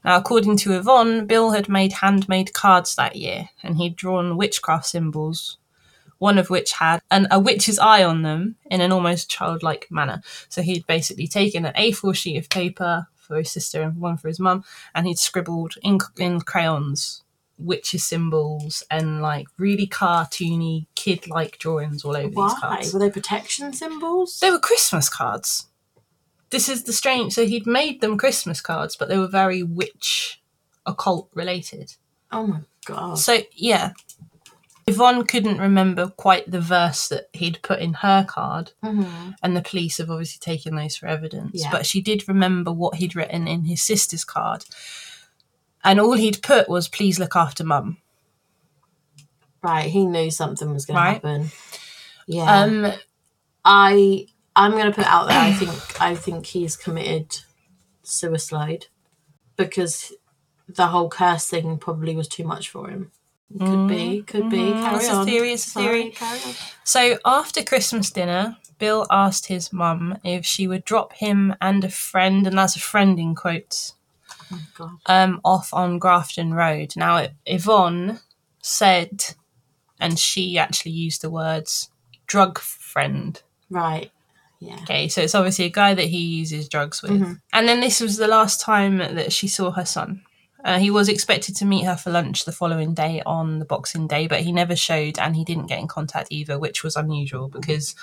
Now, 0.06 0.18
according 0.18 0.58
to 0.58 0.74
Yvonne, 0.74 1.26
Bill 1.26 1.52
had 1.52 1.70
made 1.70 1.94
handmade 1.94 2.54
cards 2.54 2.96
that 2.96 3.16
year, 3.16 3.50
and 3.64 3.78
he'd 3.78 3.96
drawn 3.96 4.38
witchcraft 4.38 4.86
symbols, 4.86 5.58
one 6.24 6.38
of 6.38 6.50
which 6.50 6.72
had 6.72 7.02
an, 7.12 7.28
a 7.32 7.38
witch's 7.38 7.78
eye 7.78 8.02
on 8.02 8.22
them 8.22 8.56
in 8.72 8.80
an 8.80 8.94
almost 8.94 9.30
childlike 9.30 9.88
manner. 9.92 10.22
So 10.48 10.62
he'd 10.62 10.88
basically 10.88 11.28
taken 11.28 11.66
an 11.66 11.74
A4 11.74 12.16
sheet 12.16 12.38
of 12.38 12.48
paper 12.48 13.08
for 13.14 13.36
his 13.36 13.52
sister 13.52 13.82
and 13.82 14.00
one 14.00 14.16
for 14.16 14.30
his 14.30 14.40
mum, 14.40 14.64
and 14.96 15.06
he'd 15.06 15.20
scribbled 15.20 15.74
in, 15.84 16.00
in 16.18 16.40
crayons 16.40 17.24
witches 17.58 18.06
symbols 18.06 18.84
and 18.90 19.22
like 19.22 19.48
really 19.58 19.86
cartoony 19.86 20.88
kid 20.96 21.28
like 21.30 21.58
drawings 21.58 22.06
all 22.06 22.16
over 22.16 22.30
these 22.30 22.38
Why? 22.38 22.58
cards. 22.58 22.94
Were 22.94 23.02
they 23.02 23.10
protection 23.10 23.74
symbols? 23.74 24.40
They 24.40 24.50
were 24.50 24.60
Christmas 24.60 25.10
cards. 25.10 25.68
This 26.52 26.70
is 26.70 26.84
the 26.84 26.94
strange. 26.94 27.34
So 27.34 27.46
he'd 27.46 27.68
made 27.68 28.00
them 28.00 28.18
Christmas 28.18 28.62
cards, 28.62 28.96
but 28.96 29.10
they 29.10 29.18
were 29.18 29.28
very 29.28 29.62
witch 29.62 30.42
occult 30.86 31.30
related. 31.34 31.96
oh 32.32 32.48
my 32.48 32.62
god. 32.86 33.20
So 33.20 33.40
yeah, 33.52 33.92
Yvonne 34.86 35.26
couldn't 35.26 35.60
remember 35.60 36.08
quite 36.10 36.50
the 36.50 36.60
verse 36.60 37.08
that 37.08 37.30
he'd 37.34 37.62
put 37.62 37.80
in 37.80 37.94
her 37.96 38.26
card, 38.28 38.72
hmm 38.84 39.32
and 39.42 39.56
the 39.56 39.62
police 39.62 39.98
have 39.98 40.10
obviously 40.12 40.40
taken 40.40 40.76
those 40.76 40.98
for 40.98 41.08
evidence. 41.08 41.52
Yeah. 41.64 41.72
But 41.72 41.86
she 41.86 42.02
did 42.02 42.28
remember 42.28 42.72
what 42.72 42.96
he'd 42.96 43.16
written 43.16 43.48
in 43.48 43.64
his 43.64 43.82
sister's 43.82 44.26
card, 44.26 44.66
and 45.84 46.00
all 46.00 46.14
he'd 46.14 46.42
put 46.44 46.68
was 46.70 46.88
"Please 46.90 47.20
look 47.20 47.36
after 47.36 47.64
mum." 47.64 47.98
Right, 49.62 49.90
he 49.90 50.06
knew 50.06 50.30
something 50.30 50.74
was 50.74 50.86
going 50.86 50.98
Right. 50.98 51.22
to 51.22 51.28
happen. 51.28 51.52
Yeah. 52.28 52.62
Um, 52.62 52.92
I 53.64 54.28
I'm 54.56 54.72
going 54.72 54.86
to 54.86 54.92
put 54.92 55.06
out 55.06 55.28
there. 55.30 55.40
I 55.40 55.54
think 55.54 56.02
I 56.02 56.16
think 56.16 56.46
he's 56.48 56.76
committed 56.76 57.38
suicide 58.04 58.88
because 59.56 60.12
the 60.68 60.88
whole 60.88 61.10
curse 61.10 61.48
thing 61.48 61.78
probably 61.78 62.16
was 62.16 62.28
too 62.28 62.44
much 62.44 62.70
for 62.70 62.90
him. 62.90 63.12
Could 63.60 63.88
be, 63.88 64.24
could 64.24 64.50
be. 64.50 64.72
Carry 64.72 64.96
it's 64.96 65.10
on. 65.10 65.22
a 65.22 65.26
theory. 65.26 65.54
It's 65.54 65.68
a 65.68 65.70
Sorry, 65.70 66.12
theory. 66.12 66.56
So 66.84 67.20
after 67.24 67.64
Christmas 67.64 68.10
dinner, 68.10 68.58
Bill 68.80 69.06
asked 69.12 69.48
his 69.48 69.72
mum 69.72 70.18
if 70.24 70.46
she 70.46 70.68
would 70.68 70.84
drop 70.86 71.14
him 71.14 71.56
and 71.62 71.84
a 71.84 71.90
friend, 71.90 72.48
and 72.48 72.58
that's 72.58 72.76
a 72.76 72.80
friend 72.80 73.20
in 73.20 73.36
quotes, 73.36 73.94
Oh 74.52 74.98
um, 75.06 75.40
off 75.46 75.74
on 75.74 76.00
Grafton 76.00 76.54
Road. 76.54 76.94
Now, 76.96 77.28
Yvonne 77.46 78.20
said, 78.62 79.36
and 80.00 80.18
she 80.18 80.58
actually 80.58 80.92
used 80.92 81.22
the 81.22 81.30
words 81.30 81.90
drug 82.28 82.58
friend. 82.60 83.42
Right. 83.70 84.12
Yeah. 84.60 84.80
Okay, 84.84 85.08
so 85.10 85.22
it's 85.22 85.36
obviously 85.36 85.66
a 85.66 85.70
guy 85.70 85.94
that 85.94 86.06
he 86.06 86.18
uses 86.20 86.70
drugs 86.70 87.02
with. 87.02 87.12
Mhm. 87.12 87.42
And 87.52 87.68
then 87.68 87.82
this 87.82 88.00
was 88.00 88.18
the 88.18 88.28
last 88.28 88.62
time 88.62 88.98
that 88.98 89.34
she 89.34 89.48
saw 89.48 89.72
her 89.72 89.86
son. 89.86 90.24
Uh, 90.64 90.80
he 90.80 90.90
was 90.90 91.10
expected 91.10 91.56
to 91.58 91.66
meet 91.66 91.84
her 91.86 91.98
for 91.98 92.10
lunch 92.10 92.46
the 92.46 92.52
following 92.52 92.94
day 92.94 93.22
on 93.26 93.60
the 93.60 93.66
Boxing 93.66 94.08
Day, 94.08 94.28
but 94.28 94.42
he 94.42 94.52
never 94.52 94.76
showed 94.76 95.20
and 95.20 95.36
he 95.36 95.44
didn't 95.44 95.68
get 95.68 95.80
in 95.80 95.88
contact 95.88 96.30
either, 96.32 96.58
which 96.58 96.84
was 96.84 96.96
unusual 96.96 97.50
because, 97.50 97.96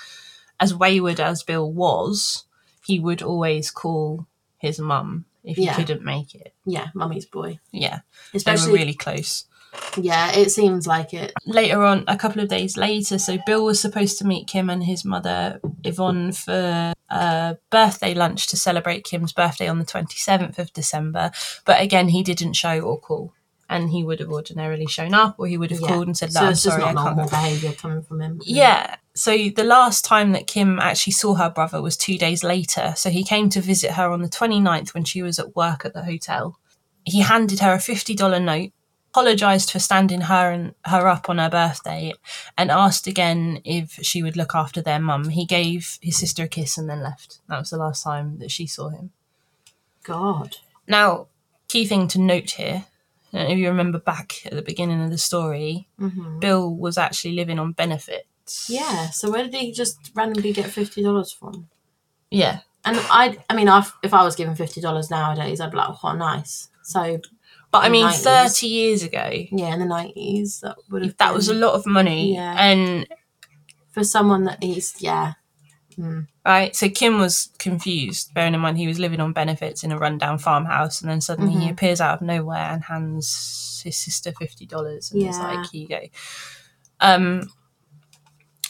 as 0.58 0.74
wayward 0.74 1.20
as 1.20 1.42
Bill 1.42 1.70
was, 1.72 2.44
he 2.84 2.98
would 2.98 3.22
always 3.22 3.70
call 3.70 4.26
his 4.58 4.78
mum 4.78 5.24
if 5.42 5.56
he 5.56 5.64
Yeah. 5.64 5.74
couldn't 5.74 6.02
make 6.02 6.34
it. 6.34 6.52
Yeah. 6.66 6.88
Mummy's 6.94 7.24
boy. 7.24 7.60
Yeah, 7.72 8.00
they 8.32 8.36
Especially. 8.36 8.72
were 8.72 8.78
really 8.78 8.94
close. 8.94 9.44
Yeah. 9.96 10.32
It 10.32 10.50
seems 10.50 10.86
like 10.86 11.14
it. 11.14 11.32
later 11.46 11.82
on, 11.82 12.04
a 12.08 12.16
couple 12.16 12.42
of 12.42 12.48
days 12.48 12.76
later, 12.76 13.18
so 13.18 13.38
Bill 13.46 13.64
was 13.64 13.80
supposed 13.80 14.18
to 14.18 14.26
meet 14.26 14.48
Kim 14.48 14.68
and 14.68 14.84
his 14.84 15.04
mother, 15.04 15.60
Yvonne, 15.84 16.32
for 16.32 16.92
a 17.10 17.58
birthday 17.70 18.14
lunch 18.14 18.46
to 18.48 18.56
celebrate 18.56 19.04
Kim's 19.04 19.32
birthday 19.32 19.68
on 19.68 19.78
the 19.78 19.84
27th 19.84 20.58
of 20.58 20.72
December. 20.72 21.30
But 21.64 21.80
again, 21.80 22.08
he 22.10 22.22
didn't 22.22 22.54
show 22.54 22.80
or 22.80 22.98
call. 22.98 23.32
And 23.68 23.90
he 23.90 24.02
would 24.02 24.18
have 24.18 24.30
ordinarily 24.30 24.86
shown 24.86 25.14
up 25.14 25.36
or 25.38 25.46
he 25.46 25.56
would 25.56 25.70
have 25.70 25.80
Yeah. 25.80 25.88
called 25.88 26.06
and 26.08 26.16
said, 26.16 26.32
So 26.32 26.40
"No, 26.40 26.46
I'm 26.46 26.52
it's 26.52 26.62
just 26.64 26.74
sorry, 26.76 26.88
I 26.88 26.92
not 26.92 27.04
can't. 27.04 27.16
normal 27.16 27.30
behaviour 27.30 27.72
coming 27.72 28.02
from 28.02 28.20
him. 28.20 28.40
Yeah. 28.44 28.96
So 29.14 29.36
the 29.54 29.62
last 29.62 30.04
time 30.04 30.32
that 30.32 30.48
Kim 30.48 30.80
actually 30.80 31.12
saw 31.12 31.34
her 31.34 31.50
brother 31.50 31.80
was 31.80 31.96
two 31.96 32.18
days 32.18 32.42
later. 32.42 32.94
So 32.96 33.10
he 33.10 33.22
came 33.22 33.48
to 33.50 33.60
visit 33.60 33.92
her 33.92 34.10
on 34.10 34.22
the 34.22 34.28
29th 34.28 34.92
when 34.92 35.04
she 35.04 35.22
was 35.22 35.38
at 35.38 35.54
work 35.54 35.84
at 35.84 35.94
the 35.94 36.02
hotel. 36.02 36.58
He 37.04 37.20
handed 37.20 37.60
her 37.60 37.72
a 37.72 37.78
$50 37.78 38.40
note, 38.42 38.70
apologized 39.10 39.70
for 39.70 39.78
standing 39.78 40.22
her 40.22 40.50
and 40.50 40.74
her 40.84 41.08
up 41.08 41.28
on 41.28 41.38
her 41.38 41.50
birthday, 41.50 42.12
and 42.56 42.70
asked 42.70 43.06
again 43.06 43.60
if 43.64 43.98
she 44.02 44.22
would 44.22 44.36
look 44.36 44.54
after 44.54 44.80
their 44.80 45.00
mum. 45.00 45.30
He 45.30 45.44
gave 45.44 45.98
his 46.00 46.18
sister 46.18 46.44
a 46.44 46.48
kiss 46.48 46.78
and 46.78 46.88
then 46.88 47.02
left. 47.02 47.40
That 47.48 47.58
was 47.58 47.70
the 47.70 47.76
last 47.76 48.04
time 48.04 48.38
that 48.38 48.50
she 48.50 48.66
saw 48.66 48.88
him. 48.88 49.10
God. 50.04 50.56
Now, 50.86 51.26
key 51.68 51.84
thing 51.86 52.08
to 52.08 52.20
note 52.20 52.52
here, 52.52 52.86
I 53.32 53.36
don't 53.36 53.46
know 53.48 53.52
if 53.54 53.58
you 53.58 53.68
remember 53.68 53.98
back 53.98 54.44
at 54.46 54.52
the 54.52 54.62
beginning 54.62 55.02
of 55.02 55.10
the 55.10 55.18
story, 55.18 55.88
hmm 55.98 56.38
Bill 56.38 56.74
was 56.74 56.96
actually 56.96 57.34
living 57.34 57.58
on 57.58 57.72
benefits. 57.72 58.68
Yeah. 58.68 59.10
So 59.10 59.30
where 59.30 59.44
did 59.44 59.54
he 59.54 59.72
just 59.72 60.10
randomly 60.14 60.52
get 60.52 60.70
fifty 60.70 61.02
dollars 61.02 61.32
from? 61.32 61.68
Yeah. 62.30 62.60
And 62.84 62.96
I, 63.10 63.38
I 63.50 63.54
mean, 63.54 63.68
i 63.68 63.86
if 64.02 64.14
I 64.14 64.24
was 64.24 64.36
given 64.36 64.54
fifty 64.54 64.80
dollars 64.80 65.10
nowadays, 65.10 65.60
I'd 65.60 65.70
be 65.70 65.76
like, 65.76 65.94
"Oh, 66.02 66.14
nice." 66.14 66.68
So 66.82 67.20
But 67.72 67.84
I 67.84 67.88
mean, 67.88 68.06
90s. 68.06 68.22
30 68.24 68.66
years 68.66 69.02
ago, 69.04 69.30
yeah, 69.52 69.72
in 69.74 69.78
the 69.80 69.86
nineties, 69.86 70.60
that 70.60 70.76
would 70.90 71.02
have 71.04 71.16
that 71.18 71.32
was 71.34 71.48
a 71.48 71.54
lot 71.54 71.74
of 71.74 71.86
money. 71.86 72.34
Yeah. 72.34 72.56
And, 72.58 73.06
for 73.92 74.04
someone 74.04 74.44
that 74.44 74.62
he's 74.62 74.94
yeah. 75.00 75.34
Mm. 75.98 76.28
right, 76.46 76.74
so 76.74 76.88
Kim 76.88 77.18
was 77.18 77.50
confused, 77.58 78.32
bearing 78.32 78.54
in 78.54 78.60
mind 78.60 78.78
he 78.78 78.86
was 78.86 78.98
living 78.98 79.20
on 79.20 79.32
benefits 79.32 79.84
in 79.84 79.92
a 79.92 79.98
rundown 79.98 80.38
farmhouse. 80.38 81.00
And 81.02 81.10
then 81.10 81.20
suddenly 81.20 81.52
he 81.52 81.66
Mhm. 81.68 81.72
appears 81.72 82.00
out 82.00 82.14
of 82.14 82.22
nowhere 82.22 82.70
and 82.72 82.82
hands 82.84 83.82
his 83.84 83.96
sister 83.96 84.32
$50. 84.32 85.10
And 85.12 85.22
it's 85.22 85.36
Yeah. 85.38 85.42
like, 85.46 85.70
here 85.70 85.82
you 85.82 85.88
go. 85.88 86.00
Um, 87.00 87.50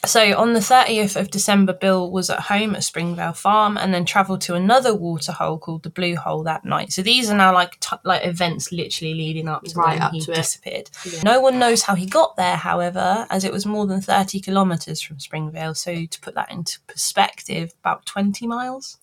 so 0.07 0.37
on 0.39 0.55
the 0.55 0.61
30th 0.61 1.21
of 1.21 1.31
December, 1.31 1.73
Bill 1.73 2.11
was 2.11 2.31
at 2.31 2.41
home 2.41 2.75
at 2.75 2.85
Springvale 2.85 3.35
Farm 3.35 3.77
and 3.77 3.93
then 3.93 4.05
travelled 4.05 4.41
to 4.43 4.55
another 4.55 4.95
waterhole 4.95 5.59
called 5.59 5.83
the 5.83 5.91
Blue 5.91 6.17
Hole 6.17 6.43
that 6.45 6.65
night. 6.65 6.93
So 6.93 7.03
these 7.03 7.29
are 7.31 7.37
now 7.37 7.53
like 7.53 7.79
t- 7.81 7.97
like 8.05 8.25
events 8.25 8.73
literally 8.73 9.15
leading 9.15 9.47
up 9.49 9.63
to 9.65 9.75
Right 9.75 9.95
when 9.95 10.03
up 10.03 10.13
he 10.13 10.21
to 10.21 10.33
disappeared. 10.33 10.91
Yeah. 11.05 11.21
No 11.23 11.41
one 11.41 11.59
knows 11.59 11.83
how 11.83 11.95
he 11.95 12.07
got 12.07 12.37
there, 12.37 12.57
however, 12.57 13.27
as 13.31 13.45
it 13.45 13.53
was 13.53 13.67
more 13.67 13.87
than 13.87 14.01
30 14.01 14.41
kilometres 14.41 15.03
from 15.03 15.21
Springvale. 15.21 15.75
So 15.75 16.07
to 16.07 16.21
put 16.21 16.35
that 16.35 16.51
into 16.51 16.81
perspective, 16.87 17.75
about 17.81 18.07
20 18.07 18.47
miles. 18.47 18.97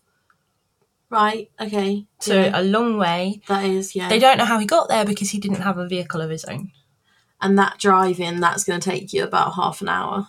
Right. 1.10 1.50
Okay. 1.60 2.06
So 2.20 2.42
yeah, 2.42 2.60
a 2.60 2.64
long 2.64 2.98
way. 2.98 3.42
that 3.48 3.64
is 3.64 3.96
yeah. 3.96 4.10
They 4.10 4.20
don't 4.20 4.38
know 4.38 4.46
how 4.46 4.60
he 4.60 4.66
got 4.66 4.90
there 4.90 5.06
because 5.06 5.30
he 5.30 5.40
didn't 5.40 5.62
have 5.62 5.78
a 5.78 5.88
vehicle 5.88 6.22
of 6.22 6.30
his 6.30 6.44
own. 6.46 6.72
and 7.40 7.58
that 7.60 7.78
driving, 7.78 8.40
that's 8.40 8.64
going 8.64 8.80
to 8.80 8.90
take 8.90 9.14
you 9.14 9.24
about 9.24 9.54
half 9.54 9.80
an 9.82 9.90
hour. 9.90 10.28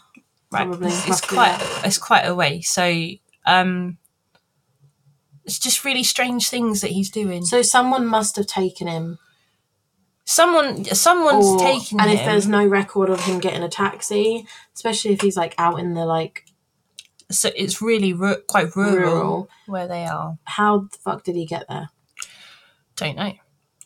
Right. 0.51 0.67
Probably, 0.67 0.89
it's, 0.89 1.09
it's 1.09 1.21
quite 1.21 1.59
it's 1.85 1.99
quite 1.99 2.23
a 2.23 2.35
way. 2.35 2.63
So 2.63 3.11
um 3.47 3.99
it's 5.45 5.59
just 5.59 5.85
really 5.85 6.05
strange 6.05 6.49
things 6.49 6.81
that 6.83 6.91
he's 6.91 7.11
doing. 7.11 7.45
So 7.45 7.63
someone 7.63 8.07
must 8.07 8.37
have 8.37 8.47
taken 8.47 8.87
him. 8.87 9.19
Someone 10.25 10.85
someone's 10.85 11.47
or- 11.47 11.59
taken 11.59 12.01
and 12.01 12.11
him. 12.11 12.17
And 12.17 12.19
if 12.19 12.25
there's 12.27 12.47
no 12.47 12.67
record 12.67 13.09
of 13.11 13.21
him 13.21 13.39
getting 13.41 13.63
a 13.63 13.69
taxi, 13.69 14.47
especially 14.75 15.13
if 15.13 15.21
he's 15.23 15.37
like 15.37 15.55
out 15.59 15.79
in 15.81 15.95
the 15.95 16.05
like 16.05 16.45
so 17.31 17.51
it's 17.55 17.83
really 17.83 18.13
ru- 18.15 18.41
quite 18.47 18.75
rural, 18.75 18.97
rural, 19.13 19.51
where 19.67 19.87
they 19.87 20.07
are. 20.07 20.39
how 20.45 20.79
the 20.81 20.99
fuck 20.99 21.25
did 21.25 21.37
he 21.37 21.45
get 21.45 21.69
there? 21.69 21.91
Don't 22.97 23.17
know. 23.17 23.35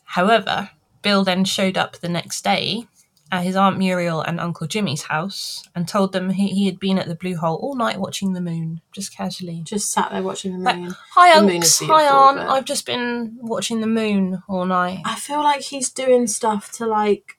However, 0.05 0.71
Bill 1.03 1.25
then 1.25 1.45
showed 1.45 1.77
up 1.77 1.97
the 1.99 2.09
next 2.09 2.45
day 2.45 2.87
at 3.33 3.43
his 3.45 3.57
Aunt 3.57 3.79
Muriel 3.79 4.21
and 4.21 4.39
Uncle 4.39 4.67
Jimmy's 4.67 5.03
house 5.03 5.65
and 5.75 5.89
told 5.89 6.13
them 6.13 6.31
he, 6.31 6.49
he 6.49 6.67
had 6.67 6.79
been 6.79 6.99
at 6.99 7.09
the 7.09 7.15
Blue 7.15 7.35
Hole 7.35 7.57
all 7.57 7.75
night 7.75 7.99
watching 7.99 8.35
the 8.35 8.41
moon, 8.43 8.83
just 8.93 9.17
casually. 9.17 9.63
Just 9.65 9.91
sat 9.91 10.11
there 10.13 10.23
watching 10.23 10.53
the 10.53 10.59
Like, 10.65 10.77
moon. 10.79 10.95
Hi, 11.15 11.41
The 11.41 11.47
moon. 11.47 11.63
Hi, 11.91 12.09
Aunt. 12.09 12.37
but- 12.37 12.49
I've 12.51 12.67
just 12.67 12.85
been 12.85 13.39
watching 13.41 13.81
the 13.81 13.87
moon 13.87 14.43
all 14.49 14.67
night. 14.67 15.01
I 15.07 15.15
feel 15.17 15.43
like 15.43 15.63
he's 15.63 15.89
doing 15.91 16.27
stuff 16.27 16.71
to 16.73 16.87
like 16.87 17.39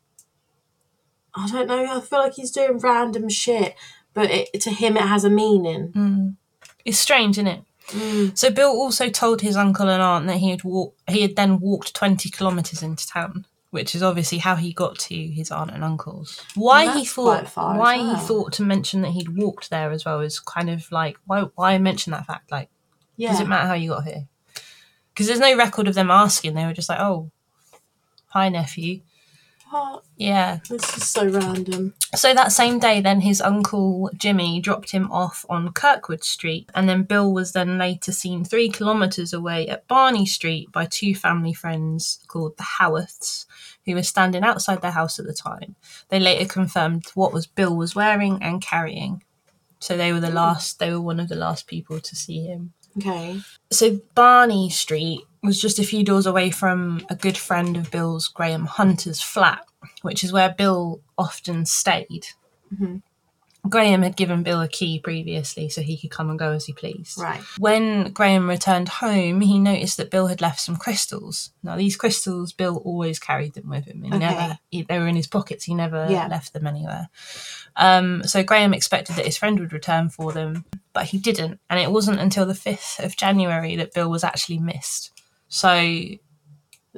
I 1.36 1.48
don't 1.50 1.68
know, 1.68 1.98
I 1.98 2.00
feel 2.02 2.20
like 2.20 2.34
he's 2.36 2.52
doing 2.52 2.78
random 2.78 3.28
shit, 3.30 3.76
but 4.14 4.30
it, 4.30 4.62
to 4.62 4.70
him 4.70 4.98
it 4.98 5.04
has 5.04 5.24
a 5.24 5.30
meaning. 5.30 5.92
Mm. 5.96 6.36
It's 6.86 7.00
strange, 7.00 7.36
isn't 7.38 7.48
it? 7.48 7.64
Mm. 7.88 8.38
So 8.38 8.50
Bill 8.52 8.70
also 8.70 9.10
told 9.10 9.42
his 9.42 9.56
uncle 9.56 9.90
and 9.90 10.02
aunt 10.02 10.28
that 10.28 10.38
he 10.38 10.52
had 10.52 10.64
walked. 10.64 11.00
He 11.10 11.22
had 11.22 11.36
then 11.36 11.60
walked 11.60 11.94
twenty 11.96 12.30
kilometres 12.30 12.82
into 12.84 13.08
town, 13.08 13.46
which 13.74 13.96
is 13.96 14.04
obviously 14.04 14.38
how 14.38 14.56
he 14.56 14.72
got 14.72 15.00
to 15.00 15.16
his 15.16 15.50
aunt 15.52 15.72
and 15.72 15.84
uncle's. 15.84 16.40
Why 16.54 16.86
Well, 16.86 16.98
he 17.00 17.06
thought, 17.06 17.40
quite 17.40 17.50
far 17.50 17.74
as 17.74 17.80
why 17.80 17.98
well. 17.98 18.16
he 18.16 18.22
thought 18.22 18.54
to 18.54 18.62
mention 18.64 19.02
that 19.02 19.12
he'd 19.12 19.36
walked 19.36 19.70
there 19.72 19.90
as 19.92 20.06
well 20.06 20.20
is 20.22 20.40
kind 20.40 20.70
of 20.70 20.92
like 20.92 21.18
why 21.26 21.42
why 21.56 21.78
mention 21.80 22.12
that 22.12 22.28
fact? 22.28 22.52
Like, 22.52 22.70
Yeah. 23.18 23.32
does 23.32 23.40
it 23.42 23.48
matter 23.48 23.68
how 23.68 23.74
you 23.74 23.90
got 23.90 24.04
here? 24.06 24.28
because 25.10 25.28
there's 25.28 25.40
no 25.40 25.56
record 25.58 25.88
of 25.88 25.94
them 25.96 26.10
asking. 26.12 26.54
They 26.56 26.66
were 26.66 26.74
just 26.74 26.90
like, 26.90 27.00
"Oh, 27.00 27.32
hi 28.28 28.50
nephew." 28.50 29.02
What? 29.74 30.04
Yeah. 30.18 30.60
This 30.70 30.98
is 30.98 31.10
so 31.10 31.26
random. 31.26 31.96
So 32.14 32.36
that 32.36 32.52
same 32.52 32.78
day, 32.78 33.02
then 33.02 33.22
his 33.22 33.42
uncle 33.42 34.12
Jimmy 34.16 34.62
dropped 34.62 34.92
him 34.92 35.12
off 35.12 35.48
on 35.50 35.74
Kirkwood 35.74 36.24
Street, 36.24 36.70
and 36.76 36.88
then 36.88 37.02
Bill 37.02 37.34
was 37.34 37.54
then 37.54 37.80
later 37.80 38.12
seen 38.12 38.46
three 38.46 38.70
kilometres 38.70 39.34
away 39.34 39.68
at 39.68 39.88
Barney 39.88 40.28
Street 40.28 40.72
by 40.72 40.86
two 40.86 41.16
family 41.16 41.54
friends 41.54 42.20
called 42.28 42.56
the 42.58 42.64
Howarths, 42.78 43.48
who 43.88 43.96
were 43.96 44.04
standing 44.04 44.44
outside 44.44 44.84
their 44.84 44.92
house 44.92 45.18
at 45.18 45.26
the 45.26 45.34
time. 45.34 45.76
They 46.10 46.20
later 46.20 46.48
confirmed 46.48 47.08
what 47.16 47.34
was 47.34 47.48
Bill 47.48 47.76
was 47.76 47.96
wearing 47.96 48.44
and 48.44 48.62
carrying. 48.62 49.24
So 49.80 49.98
they 49.98 50.14
were 50.14 50.20
the 50.20 50.30
hmm. 50.30 50.36
last. 50.36 50.78
They 50.78 50.92
were 50.92 51.02
one 51.02 51.20
of 51.20 51.30
the 51.30 51.36
last 51.36 51.66
people 51.66 52.00
to 52.00 52.16
see 52.16 52.46
him. 52.46 52.74
Okay. 52.96 53.42
So 53.72 54.02
Barney 54.14 54.70
Street 54.70 55.22
was 55.44 55.62
just 55.62 55.80
a 55.80 55.84
few 55.84 56.04
doors 56.04 56.26
away 56.26 56.50
from 56.50 57.06
a 57.10 57.16
good 57.16 57.38
friend 57.38 57.76
of 57.78 57.92
Bill's, 57.92 58.28
Graham 58.28 58.66
Hunter's 58.66 59.22
flat, 59.22 59.66
which 60.02 60.24
is 60.24 60.32
where 60.32 60.50
Bill 60.58 61.02
often 61.18 61.66
stayed. 61.66 62.28
Mhm. 62.74 63.02
Graham 63.70 64.02
had 64.02 64.18
given 64.18 64.44
Bill 64.44 64.60
a 64.62 64.68
key 64.68 65.00
previously 65.00 65.70
so 65.70 65.82
he 65.82 65.98
could 65.98 66.12
come 66.12 66.30
and 66.30 66.38
go 66.38 66.52
as 66.52 66.66
he 66.66 66.74
pleased. 66.74 67.18
Right. 67.18 67.40
When 67.58 68.12
Graham 68.12 68.50
returned 68.50 68.90
home, 68.90 69.40
he 69.40 69.58
noticed 69.58 69.96
that 69.98 70.12
Bill 70.12 70.28
had 70.28 70.42
left 70.42 70.60
some 70.60 70.76
crystals. 70.76 71.52
Now, 71.64 71.78
these 71.78 71.96
crystals, 71.96 72.52
Bill 72.52 72.76
always 72.84 73.20
carried 73.20 73.54
them 73.54 73.70
with 73.70 73.86
him. 73.86 74.02
He 74.04 74.10
Okay. 74.10 74.20
never, 74.20 74.60
he, 74.70 74.82
they 74.82 75.00
were 75.00 75.08
in 75.08 75.16
his 75.16 75.28
pockets. 75.28 75.64
He 75.64 75.76
never 75.76 76.08
Yeah. 76.10 76.28
left 76.28 76.52
them 76.52 76.68
anywhere. 76.68 77.08
Um, 77.78 78.24
so 78.26 78.44
Graham 78.44 78.74
expected 78.74 79.16
that 79.16 79.26
his 79.26 79.38
friend 79.38 79.58
would 79.62 79.72
return 79.72 80.10
for 80.10 80.34
them, 80.34 80.66
but 80.92 81.06
he 81.06 81.18
didn't. 81.18 81.62
And 81.70 81.80
it 81.80 81.90
wasn't 81.90 82.20
until 82.20 82.46
the 82.46 82.54
5th 82.54 83.00
of 83.00 83.16
January 83.16 83.78
that 83.78 83.94
Bill 83.94 84.10
was 84.10 84.26
actually 84.26 84.60
missed. 84.60 85.13
So 85.54 85.70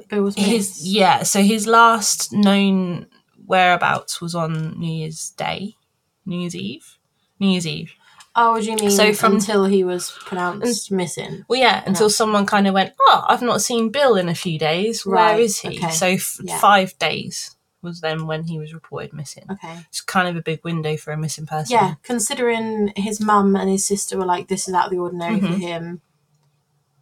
Bill 0.08 0.22
was 0.22 0.34
his 0.34 0.48
missed. 0.70 0.84
yeah, 0.86 1.22
so 1.24 1.42
his 1.42 1.66
last 1.66 2.32
known 2.32 3.06
whereabouts 3.44 4.20
was 4.22 4.34
on 4.34 4.78
New 4.80 4.90
Year's 4.90 5.30
Day, 5.30 5.76
New 6.24 6.40
Year's 6.40 6.56
Eve, 6.56 6.96
New 7.38 7.48
Year's 7.50 7.66
Eve. 7.66 7.92
Oh, 8.34 8.52
what 8.52 8.62
do 8.62 8.70
you 8.70 8.76
mean? 8.76 8.90
So 8.90 9.12
from- 9.12 9.34
until 9.34 9.66
he 9.66 9.84
was 9.84 10.10
pronounced 10.24 10.90
missing. 10.90 11.44
Well, 11.48 11.60
yeah, 11.60 11.82
until 11.86 12.08
someone 12.08 12.46
kind 12.46 12.66
of 12.66 12.72
went, 12.72 12.94
"Oh, 12.98 13.24
I've 13.28 13.42
not 13.42 13.60
seen 13.60 13.90
Bill 13.90 14.16
in 14.16 14.30
a 14.30 14.34
few 14.34 14.58
days. 14.58 15.04
Where 15.04 15.16
Right, 15.16 15.40
is 15.40 15.58
he?" 15.58 15.76
okay, 15.76 15.90
So 15.90 16.06
f- 16.06 16.40
yeah. 16.42 16.58
five 16.58 16.98
days 16.98 17.56
was 17.82 18.00
then 18.00 18.26
when 18.26 18.44
he 18.44 18.58
was 18.58 18.72
reported 18.72 19.12
missing. 19.12 19.44
Okay. 19.50 19.80
It's 19.90 20.00
kind 20.00 20.28
of 20.28 20.36
a 20.36 20.42
big 20.42 20.64
window 20.64 20.96
for 20.96 21.12
a 21.12 21.16
missing 21.18 21.44
person. 21.46 21.74
Yeah, 21.74 21.94
considering 22.02 22.92
his 22.96 23.20
mum 23.20 23.54
and 23.54 23.68
his 23.70 23.86
sister 23.86 24.16
were 24.16 24.24
like, 24.26 24.48
"This 24.48 24.66
is 24.66 24.72
out 24.74 24.86
of 24.86 24.90
the 24.92 24.98
ordinary 24.98 25.40
for 25.40 25.46
Mhm. 25.48 25.60
him." 25.60 26.00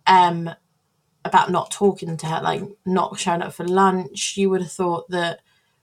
Um, 0.06 0.50
about 1.24 1.50
not 1.50 1.70
talking 1.70 2.16
to 2.16 2.26
her, 2.26 2.40
like 2.42 2.62
not 2.84 3.18
showing 3.18 3.42
up 3.42 3.52
for 3.54 3.66
lunch, 3.66 4.37
you 4.37 4.50
would 4.50 4.60
have 4.62 4.72
thought 4.72 5.08
that 5.10 5.40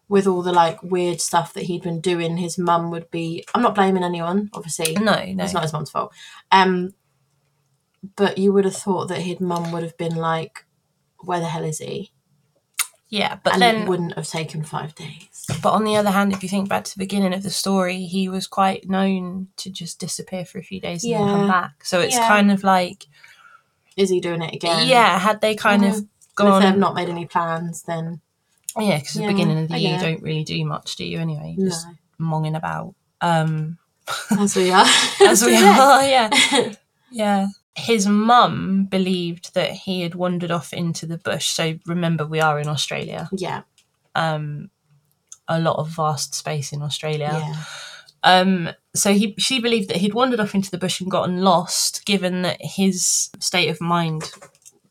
with 0.08 0.28
all 0.28 0.42
the 0.42 0.52
like 0.52 0.82
weird 0.84 1.22
stuff 1.22 1.54
that 1.54 1.64
he'd 1.64 1.84
been 1.84 2.02
doing, 2.02 2.38
his 2.38 2.58
mum 2.58 2.92
would 2.92 3.10
be. 3.12 3.44
I'm 3.56 3.62
not 3.62 3.76
blaming 3.76 4.04
anyone, 4.04 4.50
obviously. 4.54 4.94
No, 4.96 5.26
no. 5.26 5.44
It's 5.44 5.54
not 5.54 5.64
his 5.64 5.74
mum's 5.74 5.90
fault. 5.90 6.14
Um, 6.52 6.94
but 8.16 8.38
you 8.38 8.52
would 8.52 8.66
have 8.66 8.76
thought 8.76 9.08
that 9.10 9.22
his 9.22 9.40
mum 9.40 9.72
would 9.72 9.84
have 9.84 9.98
been 9.98 10.16
like, 10.16 10.66
"Where 11.20 11.40
the 11.40 11.46
hell 11.48 11.64
is 11.64 11.80
he?" 11.80 12.12
Yeah, 13.10 13.40
but 13.44 13.54
and 13.54 13.62
then 13.62 13.76
it 13.84 13.88
wouldn't 13.90 14.16
have 14.16 14.28
taken 14.28 14.64
five 14.64 14.96
days. 14.96 15.46
But 15.62 15.74
on 15.74 15.84
the 15.84 15.98
other 15.98 16.12
hand, 16.12 16.32
if 16.34 16.44
you 16.44 16.50
think 16.50 16.70
back 16.70 16.86
to 16.86 16.94
the 16.94 17.00
beginning 17.00 17.34
of 17.34 17.44
the 17.44 17.50
story, 17.50 18.04
he 18.06 18.30
was 18.30 18.48
quite 18.48 18.90
known 18.90 19.50
to 19.58 19.70
just 19.70 20.00
disappear 20.00 20.46
for 20.46 20.60
a 20.60 20.64
few 20.64 20.80
days 20.80 21.04
and 21.04 21.14
then 21.14 21.28
come 21.28 21.48
back. 21.48 21.84
So 21.84 22.00
it's 22.00 22.16
Yeah. 22.16 22.28
kind 22.28 22.52
of 22.52 22.64
like, 22.64 23.08
Is 23.98 24.10
he 24.10 24.20
doing 24.20 24.42
it 24.42 24.54
again? 24.56 24.88
yeah, 24.88 25.20
had 25.20 25.42
they 25.42 25.56
kind 25.56 25.84
of 25.84 25.94
And 25.96 26.04
if 26.04 26.36
gone, 26.36 26.62
they've 26.62 26.78
not 26.78 26.96
made 26.96 27.10
any 27.10 27.26
plans, 27.26 27.84
then 27.84 28.22
yeah, 28.78 29.00
because 29.00 29.18
at 29.18 29.22
Yeah, 29.24 29.28
the 29.28 29.34
beginning 29.34 29.58
of 29.64 29.70
the 29.70 29.80
year, 29.80 29.96
you 29.96 30.00
don't 30.00 30.22
really 30.24 30.44
do 30.44 30.64
much, 30.66 30.96
do 30.96 31.04
you? 31.06 31.20
Anyway, 31.20 31.56
no. 31.58 31.70
just 31.70 31.88
monging 32.18 32.56
about. 32.56 32.96
Um, 33.20 33.78
As 34.32 34.56
we 34.56 34.72
are. 34.72 34.86
as 35.28 35.44
we 35.44 35.56
are, 35.58 36.04
yeah, 36.06 36.30
yeah. 37.12 37.48
His 37.76 38.06
mum 38.08 38.86
believed 38.86 39.54
that 39.54 39.72
he 39.72 40.02
had 40.02 40.16
wandered 40.16 40.52
off 40.52 40.74
into 40.74 41.06
the 41.06 41.18
bush. 41.18 41.50
So 41.50 41.80
remember, 41.86 42.26
we 42.26 42.42
are 42.42 42.60
in 42.60 42.68
Australia. 42.68 43.30
Yeah. 43.32 43.62
Um, 44.16 44.70
a 45.48 45.60
lot 45.60 45.78
of 45.78 45.90
vast 45.90 46.36
space 46.36 46.74
in 46.74 46.82
Australia. 46.82 47.30
Yeah. 47.32 47.64
Um, 48.24 48.70
so 48.94 49.14
he 49.14 49.36
she 49.38 49.60
believed 49.60 49.90
that 49.90 49.98
he'd 49.98 50.14
wandered 50.14 50.40
off 50.40 50.56
into 50.56 50.72
the 50.72 50.78
bush 50.78 51.02
and 51.02 51.10
gotten 51.10 51.42
lost, 51.42 52.06
given 52.06 52.44
that 52.44 52.58
his 52.62 53.30
state 53.40 53.70
of 53.70 53.82
mind 53.82 54.32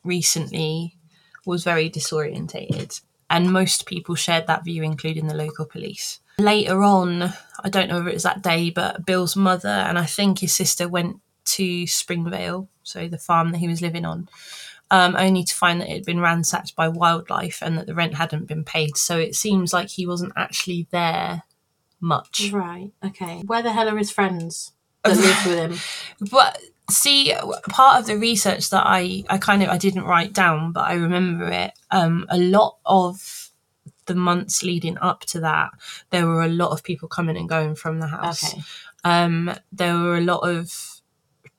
recently 0.03 0.97
was 1.45 1.63
very 1.63 1.89
disorientated. 1.89 3.01
And 3.29 3.53
most 3.53 3.85
people 3.85 4.15
shared 4.15 4.47
that 4.47 4.65
view, 4.65 4.83
including 4.83 5.27
the 5.27 5.33
local 5.33 5.65
police. 5.65 6.19
Later 6.37 6.83
on, 6.83 7.33
I 7.63 7.69
don't 7.69 7.87
know 7.87 8.01
if 8.01 8.07
it 8.07 8.13
was 8.13 8.23
that 8.23 8.41
day, 8.41 8.69
but 8.69 9.05
Bill's 9.05 9.35
mother 9.35 9.69
and 9.69 9.97
I 9.97 10.05
think 10.05 10.39
his 10.39 10.53
sister 10.53 10.87
went 10.89 11.17
to 11.45 11.87
Springvale, 11.87 12.67
so 12.83 13.07
the 13.07 13.17
farm 13.17 13.51
that 13.51 13.59
he 13.59 13.67
was 13.67 13.81
living 13.81 14.05
on, 14.05 14.27
um, 14.89 15.15
only 15.15 15.43
to 15.43 15.55
find 15.55 15.79
that 15.79 15.89
it 15.89 15.93
had 15.93 16.05
been 16.05 16.19
ransacked 16.19 16.75
by 16.75 16.87
wildlife 16.87 17.61
and 17.61 17.77
that 17.77 17.87
the 17.87 17.95
rent 17.95 18.15
hadn't 18.15 18.47
been 18.47 18.63
paid. 18.63 18.97
So 18.97 19.17
it 19.17 19.35
seems 19.35 19.71
like 19.71 19.89
he 19.89 20.05
wasn't 20.05 20.33
actually 20.35 20.87
there 20.91 21.43
much. 22.01 22.51
Right. 22.51 22.91
Okay. 23.03 23.41
Where 23.45 23.61
the 23.61 23.71
hell 23.71 23.89
are 23.89 23.97
his 23.97 24.11
friends 24.11 24.73
that 25.03 25.17
lived 25.17 25.45
with 25.45 25.57
him? 25.57 26.27
But 26.29 26.59
see, 26.89 27.33
part 27.69 27.99
of 27.99 28.07
the 28.07 28.17
research 28.17 28.69
that 28.71 28.83
I, 28.85 29.23
I 29.29 29.37
kind 29.37 29.63
of 29.63 29.69
I 29.69 29.77
didn't 29.77 30.03
write 30.03 30.33
down, 30.33 30.71
but 30.71 30.81
I 30.81 30.93
remember 30.93 31.47
it. 31.47 31.71
Um, 31.91 32.25
a 32.29 32.37
lot 32.37 32.77
of 32.85 33.49
the 34.07 34.15
months 34.15 34.63
leading 34.63 34.97
up 34.97 35.21
to 35.21 35.39
that, 35.39 35.71
there 36.09 36.27
were 36.27 36.43
a 36.43 36.47
lot 36.49 36.71
of 36.71 36.83
people 36.83 37.07
coming 37.07 37.37
and 37.37 37.47
going 37.47 37.75
from 37.75 37.99
the 37.99 38.07
house. 38.07 38.53
Okay. 38.53 38.61
Um, 39.03 39.53
there 39.71 39.95
were 39.97 40.17
a 40.17 40.21
lot 40.21 40.39
of 40.47 40.90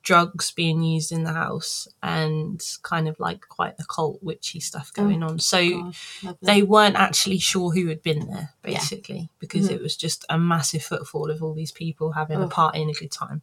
drugs 0.03 0.51
being 0.51 0.83
used 0.83 1.13
in 1.13 1.23
the 1.25 1.33
house 1.33 1.87
and 2.03 2.61
kind 2.83 3.07
of 3.09 3.19
like 3.21 3.41
quite 3.49 3.75
occult 3.79 4.21
witchy 4.23 4.59
stuff 4.61 4.93
going 4.93 5.23
on. 5.23 5.39
So 5.39 5.93
God, 6.23 6.39
they 6.43 6.63
weren't 6.63 6.97
actually 6.97 7.39
sure 7.39 7.71
who 7.73 7.87
had 7.87 8.03
been 8.03 8.27
there, 8.29 8.51
Yeah. 8.65 8.79
basically, 8.79 9.31
because 9.39 9.69
Mhm. 9.69 9.73
it 9.75 9.83
was 9.83 9.97
just 9.97 10.25
a 10.29 10.39
massive 10.39 10.83
footfall 10.83 11.31
of 11.31 11.43
all 11.43 11.55
these 11.55 11.73
people 11.73 12.13
having 12.13 12.43
a 12.43 12.49
party 12.49 12.83
and 12.83 12.91
a 12.91 12.95
good 12.95 13.13
time. 13.13 13.43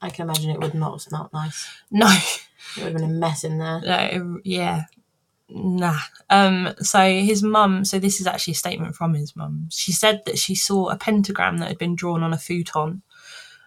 I 0.00 0.10
can 0.10 0.24
imagine 0.28 0.50
it 0.50 0.60
would 0.60 0.74
not 0.74 0.92
have 0.92 1.02
smelt 1.02 1.32
nice. 1.32 1.68
No, 1.90 2.06
It 2.08 2.40
would 2.76 2.84
have 2.84 2.94
been 2.94 3.04
a 3.04 3.08
mess 3.12 3.44
in 3.44 3.58
there. 3.58 3.80
no, 3.80 4.40
yeah, 4.44 4.84
nah. 5.48 5.98
Um, 6.30 6.74
so 6.80 7.00
his 7.20 7.42
mum. 7.42 7.84
So 7.84 7.98
this 7.98 8.20
is 8.20 8.26
actually 8.26 8.52
a 8.52 8.56
statement 8.56 8.94
from 8.96 9.14
his 9.14 9.36
mum. 9.36 9.68
She 9.70 9.92
said 9.92 10.22
that 10.26 10.38
she 10.38 10.54
saw 10.54 10.88
a 10.88 10.96
pentagram 10.96 11.58
that 11.58 11.68
had 11.68 11.78
been 11.78 11.94
drawn 11.96 12.22
on 12.22 12.32
a 12.32 12.38
futon. 12.38 13.02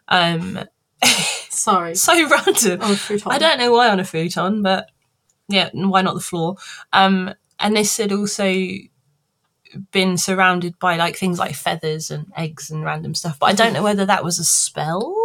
Um, 0.08 0.60
Sorry. 1.50 1.96
so 1.96 2.14
random. 2.30 2.80
Oh, 2.82 2.96
futon. 2.96 3.32
I 3.32 3.38
don't 3.38 3.60
know 3.60 3.72
why 3.72 3.90
on 3.90 4.00
a 4.00 4.06
futon, 4.06 4.62
but 4.62 4.90
yeah, 5.48 5.70
why 5.74 6.02
not 6.02 6.14
the 6.16 6.20
floor? 6.22 6.56
Um, 6.94 7.34
and 7.60 7.76
this 7.76 7.98
had 7.98 8.12
also 8.12 8.54
been 9.92 10.18
surrounded 10.18 10.78
by 10.80 10.98
like 10.98 11.16
things 11.16 11.38
like 11.40 11.56
feathers 11.56 12.10
and 12.12 12.32
eggs 12.36 12.72
and 12.72 12.84
random 12.84 13.14
stuff. 13.14 13.38
But 13.40 13.48
I 13.48 13.54
don't 13.54 13.74
know 13.74 13.84
whether 13.84 14.06
that 14.06 14.24
was 14.24 14.40
a 14.40 14.44
spell 14.44 15.16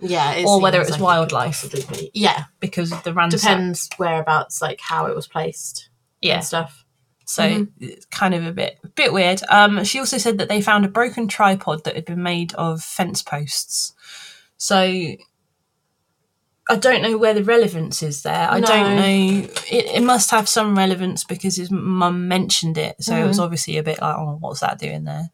Yeah. 0.00 0.32
it 0.32 0.46
or 0.46 0.60
whether 0.60 0.78
it 0.78 0.84
was 0.86 0.92
like 0.92 1.00
wildlife. 1.00 1.62
possibly 1.62 1.84
be. 1.98 2.10
Yeah. 2.14 2.44
because 2.60 2.90
of 2.92 3.02
the 3.02 3.12
ransack. 3.12 3.40
Depends 3.40 3.90
whereabouts, 3.98 4.62
like 4.62 4.80
how 4.80 5.06
it 5.06 5.14
was 5.14 5.26
placed 5.28 5.90
Yeah, 6.22 6.36
and 6.36 6.44
stuff. 6.44 6.84
so 7.26 7.42
Mhm. 7.42 7.68
it's 7.80 8.06
kind 8.06 8.34
of 8.34 8.46
a 8.46 8.52
bit 8.52 8.78
a 8.82 8.88
bit 8.88 9.12
weird. 9.12 9.42
Um, 9.50 9.84
she 9.84 9.98
also 9.98 10.16
said 10.18 10.38
that 10.38 10.48
they 10.48 10.62
found 10.62 10.84
a 10.86 10.88
broken 10.88 11.28
tripod 11.28 11.84
that 11.84 11.94
had 11.94 12.04
been 12.06 12.22
made 12.22 12.54
of 12.54 12.82
fence 12.82 13.22
posts. 13.22 13.92
So 14.62 14.76
I 16.70 16.76
don't 16.78 17.02
know 17.02 17.18
where 17.18 17.34
the 17.34 17.42
relevance 17.42 18.00
is 18.00 18.22
there. 18.22 18.48
I 18.48 18.60
don't 18.60 18.94
know. 18.96 19.48
It, 19.68 19.86
it 19.96 20.02
must 20.04 20.30
have 20.30 20.48
some 20.48 20.78
relevance 20.78 21.24
because 21.24 21.56
his 21.56 21.68
mum 21.72 22.28
mentioned 22.28 22.78
it. 22.78 22.94
So 23.02 23.16
it 23.16 23.26
was 23.26 23.38
Mhm. 23.38 23.42
obviously 23.42 23.76
a 23.76 23.82
bit 23.82 24.00
like, 24.00 24.14
oh, 24.16 24.36
what's 24.38 24.60
that 24.60 24.78
doing 24.78 25.02
there? 25.02 25.30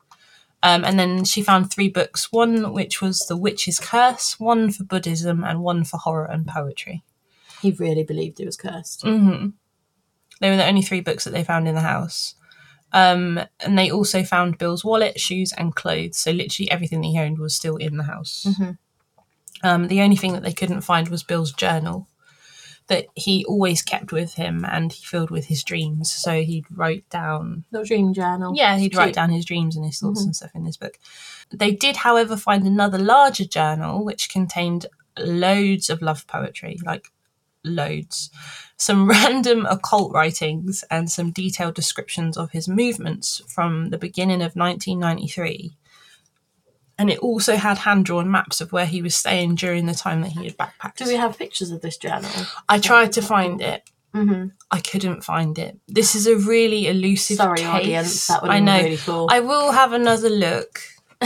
Um, 0.63 0.83
and 0.83 0.99
then 0.99 1.27
she 1.27 1.43
found 1.43 1.71
three 1.71 1.91
books 1.91 2.33
one 2.33 2.73
which 2.73 3.03
was 3.03 3.19
The 3.29 3.37
Witch's 3.37 3.79
Curse, 3.79 4.41
one 4.41 4.73
for 4.73 4.85
Buddhism, 4.85 5.45
and 5.45 5.61
one 5.61 5.85
for 5.85 5.99
horror 5.99 6.25
and 6.25 6.47
poetry. 6.47 7.05
He 7.61 7.71
really 7.73 8.05
believed 8.05 8.41
it 8.41 8.47
was 8.47 8.57
cursed. 8.57 9.03
hmm 9.03 9.49
They 10.41 10.49
were 10.49 10.57
the 10.57 10.67
only 10.67 10.83
three 10.83 11.03
books 11.03 11.25
that 11.25 11.33
they 11.35 11.45
found 11.45 11.69
in 11.69 11.75
the 11.75 11.83
house. 11.83 12.35
Um, 12.95 13.39
and 13.61 13.79
they 13.79 13.91
also 13.91 14.23
found 14.23 14.57
Bill's 14.57 14.85
wallet, 14.87 15.21
shoes, 15.21 15.53
and 15.53 15.75
clothes. 15.77 16.17
So 16.17 16.31
literally 16.31 16.71
everything 16.71 17.03
that 17.03 17.09
he 17.09 17.19
owned 17.19 17.39
was 17.39 17.55
still 17.55 17.77
in 17.77 17.99
the 17.99 18.05
house. 18.05 18.47
Mhm. 18.49 18.79
Um, 19.63 19.89
the 19.89 20.01
only 20.03 20.17
thing 20.17 20.33
that 20.35 20.43
they 20.43 20.53
couldn't 20.53 20.83
find 20.83 21.09
was 21.09 21.23
Bill's 21.23 21.53
journal 21.53 22.09
that 22.87 23.05
he 23.15 23.45
always 23.45 23.83
kept 23.83 24.13
with 24.13 24.35
him 24.35 24.65
and 24.65 24.93
he 24.95 25.05
filled 25.05 25.31
with 25.31 25.45
his 25.47 25.63
dreams. 25.63 26.11
So 26.11 26.41
he'd 26.43 26.65
write 26.71 27.07
down 27.11 27.65
Little 27.71 27.85
dream 27.87 28.15
journal. 28.15 28.55
yeah, 28.57 28.79
he'd 28.79 28.95
write 28.97 29.13
down 29.15 29.29
his 29.31 29.45
dreams 29.45 29.77
and 29.77 29.85
his 29.85 29.99
thoughts 30.01 30.23
Mhm. 30.23 30.25
and 30.27 30.37
stuff 30.37 30.51
in 30.55 30.65
this 30.65 30.79
book. 30.79 30.99
They 31.51 31.71
did, 31.73 31.97
however, 31.99 32.35
find 32.37 32.65
another 32.67 32.97
larger 32.99 33.45
journal 33.45 34.03
which 34.05 34.31
contained 34.31 34.87
loads 35.19 35.91
of 35.91 36.01
love 36.01 36.27
poetry, 36.27 36.79
like 36.83 37.09
loads, 37.63 38.31
some 38.79 39.07
random 39.11 39.67
occult 39.67 40.13
writings, 40.13 40.83
and 40.91 41.11
some 41.11 41.31
detailed 41.31 41.75
descriptions 41.75 42.39
of 42.39 42.53
his 42.53 42.69
movements 42.69 43.43
from 43.49 43.91
the 43.91 43.99
beginning 43.99 44.41
of 44.41 44.57
1993. 44.57 45.73
And 46.99 47.11
it 47.11 47.21
also 47.21 47.57
had 47.57 47.79
hand 47.79 48.05
drawn 48.07 48.29
maps 48.31 48.61
of 48.61 48.73
where 48.73 48.87
he 48.87 49.03
was 49.03 49.15
staying 49.15 49.55
during 49.55 49.87
the 49.87 49.95
time 49.95 50.21
that 50.23 50.33
he 50.33 50.45
had 50.47 50.57
backpacked. 50.59 50.97
Do 50.97 51.05
we 51.07 51.15
have 51.15 51.39
pictures 51.39 51.71
of 51.71 51.81
this 51.81 51.97
journal? 51.97 52.31
I 52.69 52.81
tried 52.81 53.13
to 53.13 53.23
find 53.23 53.61
it. 53.61 53.89
hmm 54.13 54.47
I 54.71 54.81
couldn't 54.81 55.23
find 55.23 55.59
it. 55.59 55.79
This 55.87 56.15
is 56.15 56.27
a 56.27 56.37
really 56.37 56.89
elusive 56.89 57.37
Sorry, 57.39 57.59
case. 57.59 57.67
audience. 57.67 58.27
That 58.27 58.43
would 58.43 58.51
I 58.51 58.59
know. 58.61 58.77
been 58.77 58.85
really 58.85 58.97
cool. 58.99 59.29
I 59.31 59.41
will 59.41 59.71
have 59.73 59.93
another 59.93 60.29
look. 60.29 60.81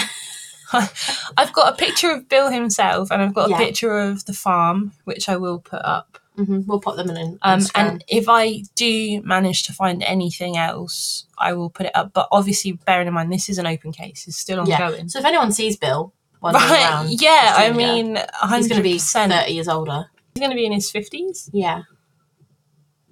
I've 0.73 1.53
got 1.53 1.73
a 1.75 1.77
picture 1.77 2.11
of 2.11 2.29
Bill 2.29 2.51
himself, 2.51 3.11
and 3.11 3.21
I've 3.23 3.35
got 3.35 3.49
a 3.49 3.51
Yeah. 3.51 3.59
picture 3.59 3.99
of 3.99 4.25
the 4.27 4.33
farm, 4.33 4.93
which 5.05 5.29
I 5.29 5.37
will 5.37 5.59
put 5.59 5.83
up. 5.85 6.19
Hmm 6.37 6.61
We'll 6.67 6.81
put 6.81 6.97
them 6.97 7.11
in. 7.11 7.39
Um, 7.43 7.61
and 7.75 8.05
if 8.09 8.29
I 8.29 8.63
do 8.75 9.23
manage 9.23 9.65
to 9.65 9.73
find 9.73 10.03
anything 10.03 10.57
else, 10.57 11.27
I 11.39 11.53
will 11.53 11.71
put 11.71 11.87
it 11.87 11.93
up. 11.95 12.13
But 12.13 12.29
obviously, 12.33 12.73
bearing 12.73 13.09
in 13.09 13.15
mind 13.15 13.33
this 13.33 13.49
is 13.49 13.59
an 13.59 13.67
open 13.67 13.93
case; 13.93 14.27
it's 14.27 14.37
still 14.37 14.67
yeah. 14.67 14.81
ongoing. 14.83 15.09
So 15.09 15.19
if 15.19 15.25
anyone 15.25 15.53
sees 15.53 15.77
Bill, 15.77 16.13
Right? 16.41 16.55
around 16.55 17.21
Yeah. 17.21 17.55
I 17.57 17.71
mean, 17.71 18.17
he's 18.17 18.69
going 18.69 18.79
to 18.79 18.83
be 18.83 18.99
thirty 18.99 19.53
years 19.53 19.69
older. 19.69 20.07
He's 20.35 20.41
going 20.41 20.51
to 20.51 20.57
be 20.57 20.67
in 20.67 20.73
his 20.73 20.91
fifties. 20.91 21.51
Yeah. 21.53 21.83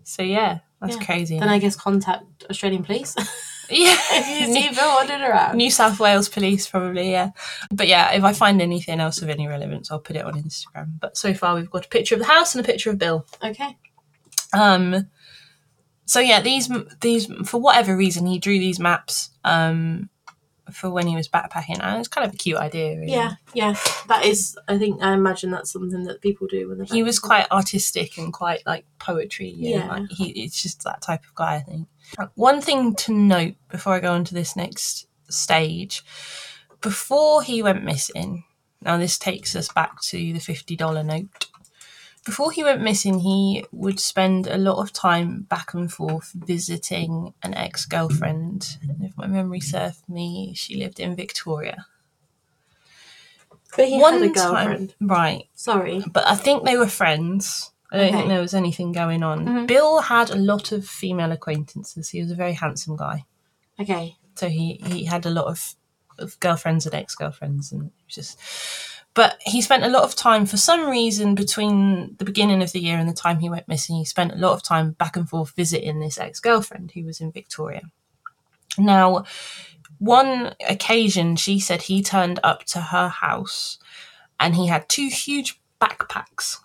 So 0.03 0.23
yeah, 0.23 0.61
that's 0.81 0.97
Yeah. 0.97 1.05
crazy. 1.05 1.39
Then 1.39 1.49
I 1.49 1.59
guess 1.59 1.77
contact 1.77 2.45
Australian 2.51 2.83
police 2.83 3.15
yeah. 3.71 3.97
if 4.13 4.41
you 4.49 4.53
see 4.53 4.75
Bill 4.75 4.95
wandering 4.95 5.23
around. 5.23 5.57
New 5.57 5.71
South 5.71 5.99
Wales 6.01 6.29
Police, 6.29 6.69
probably, 6.69 7.11
yeah. 7.11 7.31
But 7.71 7.89
yeah, 7.89 8.13
if 8.13 8.25
I 8.25 8.33
find 8.33 8.61
anything 8.61 9.01
else 9.01 9.23
of 9.23 9.29
any 9.29 9.47
relevance, 9.47 9.91
I'll 9.91 9.99
put 10.01 10.17
it 10.17 10.25
on 10.25 10.35
Instagram. 10.35 10.99
But 11.01 11.17
so 11.17 11.35
far, 11.35 11.55
we've 11.55 11.71
got 11.71 11.87
a 11.87 11.89
picture 11.89 12.15
of 12.15 12.21
the 12.21 12.27
house 12.27 12.55
and 12.55 12.65
a 12.65 12.67
picture 12.67 12.91
of 12.91 12.99
Bill. 12.99 13.27
Okay. 13.43 13.77
Um, 14.53 15.09
so 16.05 16.19
yeah, 16.21 16.41
these 16.41 16.69
these 17.01 17.27
for 17.45 17.61
whatever 17.61 17.97
reason 17.97 18.27
he 18.27 18.39
drew 18.41 18.59
these 18.59 18.81
maps 18.81 19.31
um 19.45 20.11
for 20.73 20.91
when 20.91 21.07
he 21.07 21.17
was 21.17 21.29
backpacking, 21.29 21.81
and 21.81 21.99
it's 21.99 22.09
kind 22.09 22.27
of 22.27 22.35
a 22.35 22.37
cute 22.37 22.59
idea. 22.59 22.97
Really. 22.97 23.13
Yeah, 23.13 23.35
yeah. 23.55 23.75
That 24.09 24.25
is. 24.25 24.59
I 24.69 24.79
think. 24.79 25.03
I 25.03 25.13
imagine 25.15 25.51
that's 25.51 25.73
something 25.73 26.05
that 26.05 26.21
people 26.21 26.47
do 26.47 26.69
when 26.69 26.79
they. 26.79 26.85
He 26.85 27.03
was 27.03 27.19
quite 27.19 27.51
artistic 27.51 28.19
and 28.19 28.33
quite 28.33 28.65
like 28.67 28.87
poetry. 28.99 29.53
Yeah, 29.57 29.79
Yeah. 29.79 29.87
like 29.89 30.11
he 30.11 30.31
it's 30.31 30.63
just 30.63 30.85
that 30.85 31.03
type 31.03 31.25
of 31.25 31.35
guy. 31.35 31.57
I 31.57 31.61
think. 31.61 31.89
One 32.35 32.61
thing 32.61 32.95
to 32.97 33.13
note 33.13 33.55
before 33.69 33.95
I 33.95 34.01
go 34.01 34.13
on 34.13 34.25
to 34.25 34.35
this 34.35 34.57
next 34.57 35.07
stage, 35.29 36.03
before 36.81 37.43
he 37.43 37.63
went 37.63 37.85
missing. 37.85 38.45
Now 38.83 38.97
this 38.97 39.19
takes 39.19 39.55
us 39.55 39.69
back 39.71 40.01
to 40.03 40.17
the 40.33 40.39
fifty 40.41 40.75
dollar 40.77 41.03
note. 41.03 41.47
Before 42.25 42.51
he 42.51 42.63
went 42.65 42.83
missing, 42.83 43.21
he 43.21 43.65
would 43.73 43.99
spend 44.01 44.47
a 44.47 44.59
lot 44.59 44.79
of 44.79 44.93
time 44.93 45.43
back 45.43 45.73
and 45.75 45.91
forth 45.93 46.33
visiting 46.35 47.33
an 47.43 47.55
ex 47.55 47.87
girlfriend. 47.87 48.77
If 49.03 49.17
my 49.17 49.27
memory 49.27 49.61
serves 49.61 50.03
me, 50.09 50.53
she 50.55 50.77
lived 50.77 51.01
in 51.01 51.17
Victoria. 51.17 51.87
But 53.77 53.89
he 53.89 53.99
One 53.99 54.15
had 54.15 54.23
a 54.23 54.35
time- 54.35 54.35
girlfriend. 54.35 54.95
right? 55.01 55.45
Sorry. 55.55 56.05
but 56.13 56.27
I 56.27 56.35
think 56.37 56.65
they 56.65 56.77
were 56.77 56.89
friends. 56.89 57.71
I 57.93 57.97
don't 57.99 58.13
think 58.13 58.29
there 58.29 58.41
was 58.41 58.55
anything 58.55 58.93
going 58.93 59.23
on. 59.23 59.45
Mhm. 59.47 59.67
Bill 59.67 60.01
had 60.01 60.31
a 60.31 60.37
lot 60.37 60.71
of 60.73 60.87
female 60.87 61.33
acquaintances. 61.33 62.09
He 62.11 62.21
was 62.23 62.31
a 62.31 62.37
very 62.37 62.53
handsome 62.53 62.97
guy, 62.97 63.25
Okay. 63.81 64.17
so 64.37 64.49
he 64.49 64.81
he 64.87 65.05
had 65.07 65.27
a 65.27 65.31
lot 65.31 65.47
of, 65.47 65.75
of 66.19 66.39
girlfriends 66.41 66.87
and 66.87 66.95
ex 66.95 67.15
girlfriends, 67.15 67.73
and 67.73 67.87
it 67.87 67.93
was 68.07 68.15
just. 68.15 68.39
But 69.13 69.41
he 69.45 69.61
spent 69.61 69.83
a 69.83 69.89
lot 69.89 70.05
of 70.05 70.15
time, 70.15 70.47
for 70.47 70.57
some 70.57 70.89
reason, 70.89 71.35
between 71.35 72.15
the 72.19 72.25
beginning 72.25 72.63
of 72.63 72.71
the 72.71 72.79
year 72.81 72.97
and 72.97 73.09
the 73.09 73.13
time 73.13 73.41
he 73.41 73.51
went 73.51 73.67
missing. 73.67 73.97
He 73.97 74.05
spent 74.05 74.31
a 74.33 74.37
lot 74.37 74.53
of 74.53 74.63
time 74.63 74.93
back 74.93 75.17
and 75.17 75.29
forth 75.29 75.51
visiting 75.57 75.99
this 75.99 76.17
ex 76.17 76.39
girlfriend 76.39 76.93
who 76.93 77.05
was 77.05 77.21
in 77.21 77.33
Victoria. 77.33 77.83
Now, 78.79 79.25
one 79.99 80.55
occasion, 80.69 81.35
she 81.35 81.59
said 81.59 81.83
he 81.83 82.03
turned 82.05 82.39
up 82.45 82.65
to 82.67 82.81
her 82.81 83.09
house 83.09 83.79
and 84.39 84.55
he 84.55 84.69
had 84.69 84.89
two 84.89 85.09
huge 85.09 85.61
backpacks. 85.81 86.59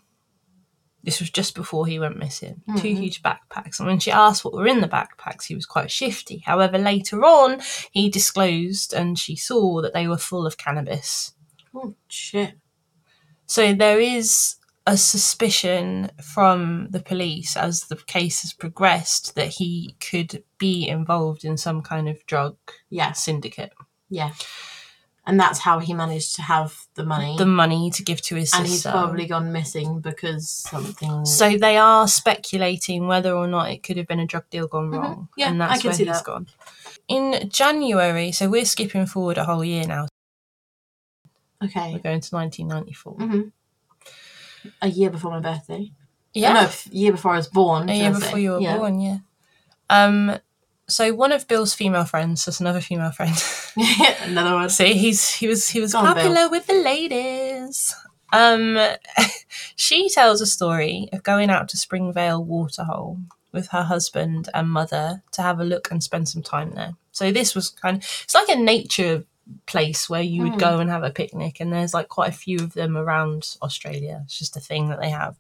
This 1.06 1.20
was 1.20 1.30
just 1.30 1.54
before 1.56 1.86
he 1.88 2.00
went 2.00 2.18
missing. 2.18 2.62
Two 2.78 2.90
Mhm. 2.90 3.00
huge 3.00 3.22
backpacks. 3.24 3.80
And 3.80 3.88
when 3.88 4.00
she 4.00 4.12
asked 4.12 4.44
what 4.44 4.54
were 4.54 4.68
in 4.68 4.82
the 4.82 4.88
backpacks, 4.88 5.44
he 5.46 5.56
was 5.56 5.66
quite 5.68 5.92
shifty. 5.92 6.40
However, 6.40 6.78
later 6.78 7.24
on, 7.24 7.62
he 7.92 8.10
disclosed 8.10 8.92
and 8.94 9.18
she 9.18 9.36
saw 9.36 9.82
that 9.82 9.94
they 9.94 10.08
were 10.08 10.18
full 10.18 10.46
of 10.48 10.58
cannabis. 10.58 11.34
Oh 11.74 11.94
shit. 12.08 12.56
So 13.46 13.74
there 13.74 14.00
is 14.00 14.56
a 14.88 14.98
suspicion 14.98 16.12
from 16.24 16.88
the 16.92 17.00
police 17.02 17.56
as 17.58 17.82
the 17.86 17.96
case 17.96 18.42
has 18.42 18.54
progressed 18.54 19.36
that 19.36 19.50
he 19.50 19.96
could 20.00 20.44
be 20.58 20.88
involved 20.88 21.44
in 21.46 21.58
some 21.58 21.82
kind 21.82 22.08
of 22.10 22.24
drug 22.26 22.56
Yes. 22.90 23.24
syndicate. 23.24 23.74
Yeah. 24.10 24.34
And 25.28 25.40
that's 25.40 25.58
how 25.60 25.80
he 25.80 25.92
managed 25.94 26.36
to 26.36 26.44
have 26.44 26.86
the 26.94 27.04
money. 27.04 27.36
The 27.38 27.48
money 27.48 27.90
to 27.92 28.04
give 28.04 28.22
to 28.24 28.36
his 28.36 28.52
sister. 28.52 28.62
and 28.62 28.68
he's 28.68 28.84
probably 28.84 29.26
gone 29.26 29.52
missing 29.52 30.00
because 30.00 30.48
something. 30.50 31.26
So 31.26 31.58
they 31.58 31.78
are 31.78 32.08
speculating 32.08 33.08
whether 33.08 33.34
or 33.34 33.48
not 33.48 33.72
it 33.72 33.82
could 33.82 33.98
have 33.98 34.06
been 34.08 34.20
a 34.20 34.28
drug 34.28 34.48
deal 34.52 34.68
gone 34.68 34.92
Mhm. 34.92 35.02
wrong. 35.02 35.30
Yeah, 35.36 35.50
and 35.50 35.64
I 35.64 35.70
that's 35.70 35.82
can 35.82 35.90
where 35.90 35.96
see 35.98 36.06
he's 36.06 36.14
that. 36.18 36.24
gone. 36.26 36.48
In 37.08 37.50
January, 37.50 38.32
so 38.34 38.48
we're 38.50 38.66
skipping 38.66 39.08
forward 39.08 39.38
a 39.40 39.46
whole 39.46 39.64
year 39.64 39.88
now. 39.88 40.08
Okay. 41.64 41.94
We're 41.94 42.00
going 42.00 42.22
to 42.22 42.36
1994. 42.36 43.14
hmm 43.14 43.42
A 44.82 44.88
year 44.88 45.10
before 45.10 45.32
my 45.32 45.40
birthday. 45.40 45.92
Yeah, 46.34 46.50
Oh, 46.50 46.54
no, 46.54 46.60
f- 46.62 46.88
year 46.92 47.12
before 47.14 47.34
I 47.34 47.38
was 47.38 47.48
born. 47.48 47.90
a 47.90 47.94
year 47.94 48.10
I 48.10 48.14
before 48.20 48.40
you 48.40 48.52
were 48.52 48.60
yeah. 48.60 48.78
born. 48.78 49.00
Yeah. 49.00 49.18
Um. 49.90 50.38
So 50.88 51.14
one 51.14 51.32
of 51.32 51.48
Bill's 51.48 51.74
female 51.74 52.06
friends, 52.06 52.46
that's 52.46 52.60
another 52.60 52.82
female 52.82 53.12
friend. 53.12 53.36
Another 54.22 54.54
one. 54.56 54.70
See, 54.70 54.94
he's 54.94 55.32
he 55.32 55.48
was 55.48 55.68
he 55.68 55.80
was 55.82 55.94
Go 55.94 56.00
on, 56.00 56.14
popular 56.14 56.48
with 56.50 56.68
the 56.68 56.74
ladies. 56.76 57.94
Um, 58.32 58.78
she 59.76 60.10
tells 60.10 60.42
a 60.42 60.46
story 60.46 61.10
of 61.12 61.24
going 61.24 61.50
out 61.50 61.70
to 61.70 61.78
Springvale 61.78 62.44
Waterhole 62.44 63.18
with 63.52 63.70
her 63.70 63.84
husband 63.84 64.50
and 64.54 64.70
mother 64.70 65.24
to 65.32 65.42
have 65.42 65.60
a 65.60 65.64
look 65.64 65.90
and 65.90 66.04
spend 66.04 66.28
some 66.30 66.44
time 66.44 66.72
there. 66.76 66.94
So 67.12 67.32
this 67.32 67.56
was 67.56 67.70
kind 67.70 67.98
of 67.98 68.04
it's 68.24 68.36
like 68.36 68.50
a 68.50 68.56
nature 68.56 69.24
place 69.66 70.08
where 70.10 70.22
you 70.22 70.44
would 70.44 70.54
Mm. 70.54 70.60
go 70.60 70.80
and 70.80 70.90
have 70.92 71.04
a 71.04 71.10
picnic, 71.12 71.60
and 71.60 71.74
there's 71.74 71.94
like 71.96 72.10
quite 72.10 72.30
a 72.30 72.38
few 72.38 72.60
of 72.60 72.74
them 72.74 72.96
around 72.96 73.56
Australia. 73.64 74.22
It's 74.26 74.38
just 74.38 74.56
a 74.58 74.60
thing 74.60 74.90
that 74.90 75.00
they 75.02 75.10
have. 75.10 75.36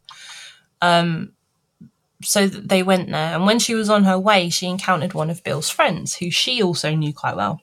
Um, 0.81 1.34
so 2.23 2.47
they 2.47 2.82
went 2.84 3.10
there, 3.10 3.36
and 3.36 3.45
when 3.45 3.60
she 3.60 3.75
was 3.75 3.89
on 3.89 4.04
her 4.06 4.17
way, 4.19 4.49
she 4.49 4.67
encountered 4.67 5.13
one 5.13 5.30
of 5.30 5.43
Bill's 5.43 5.69
friends, 5.69 6.15
who 6.15 6.32
she 6.32 6.62
also 6.62 6.93
knew 6.95 7.13
quite 7.13 7.36
well. 7.36 7.62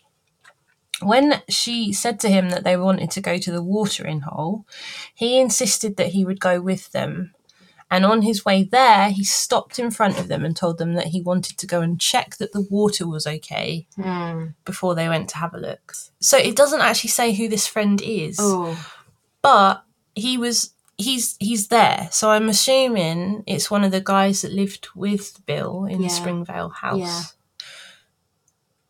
When 1.01 1.43
she 1.49 1.93
said 1.93 2.21
to 2.21 2.29
him 2.29 2.51
that 2.51 2.63
they 2.63 2.77
wanted 2.77 3.11
to 3.13 3.21
go 3.21 3.39
to 3.39 3.51
the 3.51 3.63
watering 3.63 4.21
hole, 4.21 4.67
he 5.15 5.41
insisted 5.41 5.97
that 5.97 6.09
he 6.09 6.25
would 6.25 6.39
go 6.39 6.61
with 6.61 6.93
them. 6.93 7.33
And 7.91 8.07
on 8.07 8.23
his 8.23 8.45
way 8.45 8.63
there, 8.63 9.11
he 9.11 9.23
stopped 9.25 9.79
in 9.79 9.91
front 9.91 10.19
of 10.19 10.29
them 10.29 10.45
and 10.45 10.57
told 10.57 10.79
them 10.79 10.95
that 10.95 11.09
he 11.09 11.21
wanted 11.21 11.59
to 11.59 11.67
go 11.67 11.81
and 11.83 12.01
check 12.01 12.37
that 12.37 12.53
the 12.53 12.63
water 12.71 13.07
was 13.07 13.27
okay 13.27 13.87
Hmm. 13.97 14.47
before 14.65 14.95
they 14.95 15.09
went 15.09 15.29
to 15.31 15.37
have 15.39 15.53
a 15.53 15.59
look. 15.59 15.93
So 16.21 16.39
it 16.39 16.57
doesn't 16.57 16.81
actually 16.81 17.11
say 17.11 17.33
who 17.35 17.49
this 17.49 17.67
friend 17.67 18.01
is 18.01 18.39
Oh. 18.41 18.79
but 19.43 19.85
he 20.15 20.39
was 20.39 20.71
he's 21.03 21.37
he's 21.41 21.69
there 21.69 22.09
so 22.11 22.31
i'm 22.31 22.49
assuming 22.49 23.43
it's 23.47 23.71
one 23.71 23.85
of 23.85 23.91
the 23.91 24.01
guys 24.01 24.43
that 24.43 24.53
lived 24.53 24.89
with 24.95 25.45
bill 25.47 25.85
in 25.85 26.01
Yeah. 26.01 26.09
the 26.09 26.15
springvale 26.15 26.69
house 26.71 26.99
Yeah. 26.99 27.23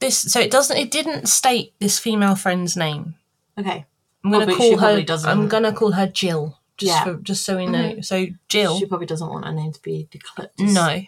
this 0.00 0.18
so 0.18 0.40
it 0.40 0.50
doesn't 0.50 0.76
it 0.76 0.90
didn't 0.90 1.26
state 1.26 1.74
this 1.80 1.98
female 1.98 2.34
friend's 2.34 2.76
name 2.76 3.14
Okay. 3.58 3.86
i'm 4.24 4.30
gonna 4.30 4.50
she 4.52 4.56
call 4.56 4.78
her 4.78 5.04
i'm 5.26 5.48
gonna 5.48 5.72
call 5.72 5.92
her 5.92 6.06
jill 6.06 6.58
just 6.76 6.88
Yeah. 6.92 7.04
for 7.04 7.14
just 7.16 7.44
so 7.44 7.56
we 7.56 7.66
know 7.66 8.00
so 8.00 8.26
jill 8.48 8.78
She 8.78 8.86
probably 8.86 9.06
doesn't 9.06 9.28
want 9.28 9.44
her 9.44 9.52
name 9.52 9.72
to 9.72 9.82
be 9.82 10.08
declared. 10.10 10.50
no 10.58 11.02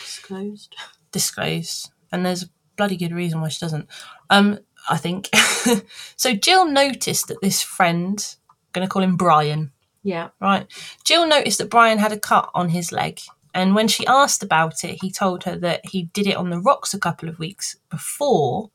Disclosed. 0.00 0.74
disclosed 1.12 1.90
and 2.12 2.24
there's 2.26 2.42
a 2.44 2.46
bloody 2.76 2.96
good 2.96 3.12
reason 3.12 3.40
why 3.40 3.48
she 3.48 3.60
doesn't 3.60 3.88
um 4.30 4.58
i 4.88 4.96
think 4.96 5.28
so 6.16 6.34
jill 6.34 6.66
noticed 6.66 7.28
that 7.28 7.40
this 7.40 7.62
friend 7.62 8.36
I'm 8.50 8.56
gonna 8.72 8.88
call 8.88 9.02
him 9.02 9.16
brian 9.16 9.72
Yeah. 10.06 10.28
Right. 10.40 10.68
Jill 11.02 11.26
noticed 11.26 11.58
that 11.58 11.68
Brian 11.68 11.98
had 11.98 12.12
a 12.12 12.18
cut 12.18 12.48
on 12.54 12.68
his 12.68 12.92
leg, 12.92 13.20
and 13.52 13.74
when 13.74 13.88
she 13.88 14.06
asked 14.06 14.44
about 14.44 14.84
it, 14.84 14.98
he 15.02 15.10
told 15.10 15.42
her 15.44 15.56
that 15.56 15.84
he 15.86 16.04
did 16.04 16.28
it 16.28 16.36
on 16.36 16.50
the 16.50 16.60
rocks 16.60 16.94
a 16.94 16.98
couple 17.00 17.28
of 17.28 17.40
weeks 17.40 17.76
before, 17.90 18.70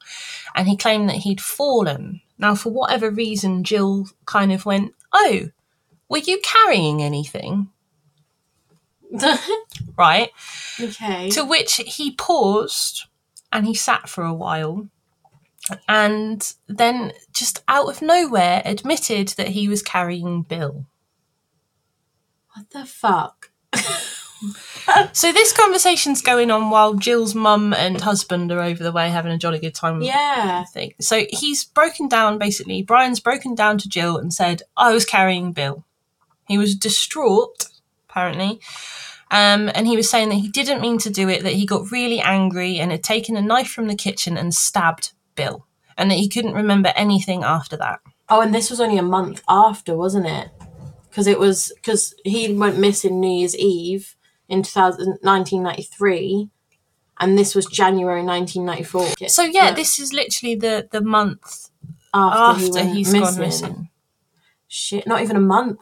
and 0.56 0.68
he 0.68 0.76
claimed 0.76 1.08
that 1.08 1.18
he'd 1.18 1.40
fallen. 1.40 2.20
Now, 2.38 2.54
for 2.56 2.70
whatever 2.70 3.10
reason, 3.10 3.64
Jill 3.64 4.08
kind 4.26 4.52
of 4.52 4.66
went, 4.66 4.94
Oh, 5.14 5.52
were 6.10 6.18
you 6.18 6.40
carrying 6.44 7.02
anything? 7.02 7.70
Right. 9.98 10.32
okay. 10.80 11.30
To 11.32 11.46
which 11.46 11.76
he 11.86 12.16
paused 12.16 13.06
and 13.52 13.68
he 13.68 13.74
sat 13.76 14.10
for 14.10 14.24
a 14.24 14.34
while. 14.34 14.88
And 15.88 16.54
then, 16.68 17.12
just 17.34 17.64
out 17.68 17.88
of 17.88 18.02
nowhere, 18.02 18.64
admitted 18.66 19.30
that 19.38 19.50
he 19.50 19.68
was 19.68 19.84
carrying 19.84 20.42
Bill. 20.42 20.88
What 22.54 22.70
the 22.72 22.86
fuck? 22.86 23.52
So 25.14 25.32
this 25.32 25.54
conversation's 25.54 26.22
going 26.22 26.50
on 26.50 26.70
while 26.70 26.96
Jill's 26.96 27.36
mum 27.36 27.74
and 27.74 28.02
husband 28.02 28.52
are 28.52 28.62
over 28.62 28.84
the 28.84 28.92
way 28.92 29.10
having 29.10 29.32
a 29.32 29.38
jolly 29.38 29.60
good 29.60 29.76
time. 29.76 30.02
Yeah. 30.02 30.64
Thing. 30.66 30.94
So 31.00 31.26
he's 31.30 31.64
broken 31.64 32.08
down 32.08 32.38
basically. 32.38 32.82
Brian's 32.82 33.20
broken 33.20 33.56
down 33.56 33.78
to 33.80 33.90
Jill 33.90 34.18
and 34.18 34.34
said, 34.34 34.64
I 34.76 34.94
was 34.94 35.06
carrying 35.06 35.54
Bill. 35.54 35.86
He 36.48 36.58
was 36.58 36.76
distraught, 36.76 37.68
apparently. 38.10 38.60
Um, 39.30 39.72
and 39.74 39.88
he 39.88 39.96
was 39.96 40.10
saying 40.10 40.30
that 40.30 40.36
he 40.36 40.50
didn't 40.50 40.82
mean 40.82 40.98
to 41.00 41.10
do 41.10 41.30
it, 41.30 41.44
that 41.44 41.54
he 41.54 41.66
got 41.66 41.92
really 41.92 42.20
angry 42.20 42.80
and 42.80 42.92
had 42.92 43.04
taken 43.04 43.38
a 43.38 43.42
knife 43.42 43.70
from 43.70 43.88
the 43.88 43.96
kitchen 43.96 44.38
and 44.38 44.54
stabbed 44.54 45.14
Bill. 45.36 45.68
And 45.98 46.10
that 46.10 46.18
he 46.18 46.28
couldn't 46.28 46.54
remember 46.54 46.92
anything 46.96 47.44
after 47.44 47.78
that. 47.78 48.00
Oh, 48.28 48.42
and 48.42 48.56
this 48.56 48.70
was 48.70 48.82
only 48.82 48.98
a 48.98 49.04
month 49.04 49.44
after, 49.48 49.96
wasn't 49.96 50.26
it? 50.26 50.50
Because 51.12 51.28
it 51.28 51.38
was 51.38 51.72
because 51.76 52.16
he 52.24 52.54
went 52.54 52.78
missing 52.80 53.20
New 53.20 53.40
Year's 53.40 53.56
Eve 53.56 54.16
in 54.48 54.64
2000, 54.64 55.20
1993, 55.22 56.50
and 57.20 57.38
this 57.38 57.54
was 57.54 57.66
January 57.66 58.24
1994. 58.24 59.28
So 59.30 59.44
yeah, 59.44 59.72
But 59.72 59.76
this 59.76 60.00
is 60.00 60.14
literally 60.14 60.56
the, 60.56 60.88
the 60.90 61.02
month 61.02 61.70
after, 62.14 62.80
after 62.80 62.86
he 62.90 63.00
missing. 63.04 63.22
gone 63.22 63.38
missing. 63.40 63.90
Shit, 64.70 65.06
not 65.06 65.22
even 65.22 65.36
a 65.36 65.42
month. 65.42 65.80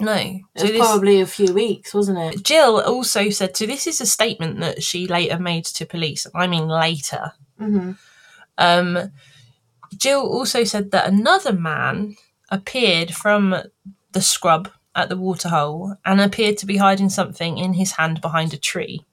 No. 0.00 0.14
It 0.14 0.40
So 0.56 0.62
was 0.64 0.72
this, 0.72 0.80
probably 0.80 1.20
a 1.20 1.26
few 1.26 1.52
weeks, 1.54 1.92
wasn't 1.94 2.18
it? 2.18 2.42
Jill 2.42 2.80
also 2.80 3.28
said, 3.30 3.56
so 3.56 3.66
this 3.66 3.86
is 3.86 4.00
a 4.00 4.06
statement 4.06 4.58
that 4.60 4.82
she 4.82 5.06
later 5.06 5.38
made 5.38 5.66
to 5.66 5.84
police. 5.86 6.26
I 6.34 6.46
mean, 6.46 6.66
later. 6.66 7.32
hmm 7.58 7.92
Um, 8.58 9.12
Jill 9.96 10.22
also 10.22 10.64
said 10.64 10.90
that 10.90 11.06
another 11.08 11.52
man 11.52 12.16
appeared 12.50 13.14
from 13.14 13.54
the 14.12 14.22
scrub 14.22 14.70
at 14.94 15.08
the 15.08 15.16
waterhole 15.16 15.96
and 16.04 16.20
appeared 16.20 16.58
to 16.58 16.66
be 16.66 16.76
hiding 16.76 17.08
something 17.08 17.58
in 17.58 17.74
his 17.74 17.92
hand 17.92 18.20
behind 18.20 18.52
a 18.52 18.58
tree. 18.58 19.04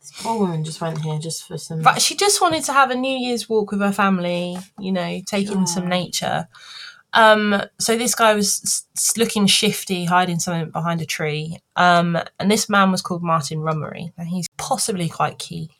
This 0.00 0.12
poor 0.22 0.38
woman 0.38 0.62
just 0.62 0.80
went 0.80 1.00
here 1.02 1.18
just 1.18 1.46
for 1.46 1.58
some. 1.58 1.82
But 1.82 2.00
she 2.00 2.14
just 2.14 2.40
wanted 2.40 2.62
to 2.64 2.72
have 2.72 2.90
a 2.90 2.94
New 2.94 3.18
Year's 3.18 3.48
walk 3.48 3.72
with 3.72 3.80
her 3.80 3.92
family, 3.92 4.56
you 4.78 4.92
know, 4.92 5.20
take 5.26 5.50
in 5.50 5.66
some 5.66 5.88
nature. 5.88 6.46
Um, 7.12 7.62
so 7.80 7.96
this 7.96 8.14
guy 8.14 8.34
was 8.34 8.84
looking 9.16 9.46
shifty, 9.46 10.04
hiding 10.04 10.38
something 10.38 10.70
behind 10.70 11.00
a 11.00 11.06
tree. 11.06 11.58
Um, 11.74 12.18
and 12.38 12.50
this 12.50 12.68
man 12.68 12.92
was 12.92 13.02
called 13.02 13.22
Martin 13.22 13.58
Rummery. 13.60 14.12
and 14.16 14.28
he's 14.28 14.46
possibly 14.58 15.08
quite 15.08 15.38
key. 15.38 15.70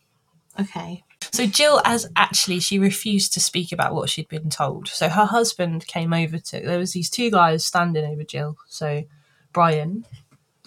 Okay. 0.58 1.04
So 1.32 1.46
Jill 1.46 1.80
as 1.84 2.06
actually 2.16 2.60
she 2.60 2.78
refused 2.78 3.32
to 3.34 3.40
speak 3.40 3.72
about 3.72 3.94
what 3.94 4.08
she'd 4.10 4.28
been 4.28 4.50
told. 4.50 4.88
So 4.88 5.08
her 5.08 5.26
husband 5.26 5.86
came 5.86 6.12
over 6.12 6.38
to 6.38 6.60
there 6.60 6.78
was 6.78 6.92
these 6.92 7.10
two 7.10 7.30
guys 7.30 7.64
standing 7.64 8.04
over 8.04 8.24
Jill. 8.24 8.56
So 8.68 9.04
Brian 9.52 10.04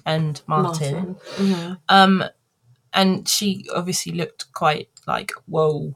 and 0.05 0.41
Martin. 0.47 1.15
Mhm. 1.37 1.77
Um 1.89 2.23
and 2.93 3.27
she 3.27 3.65
obviously 3.75 4.13
looked 4.13 4.51
quite 4.53 4.89
like, 5.07 5.31
whoa, 5.45 5.95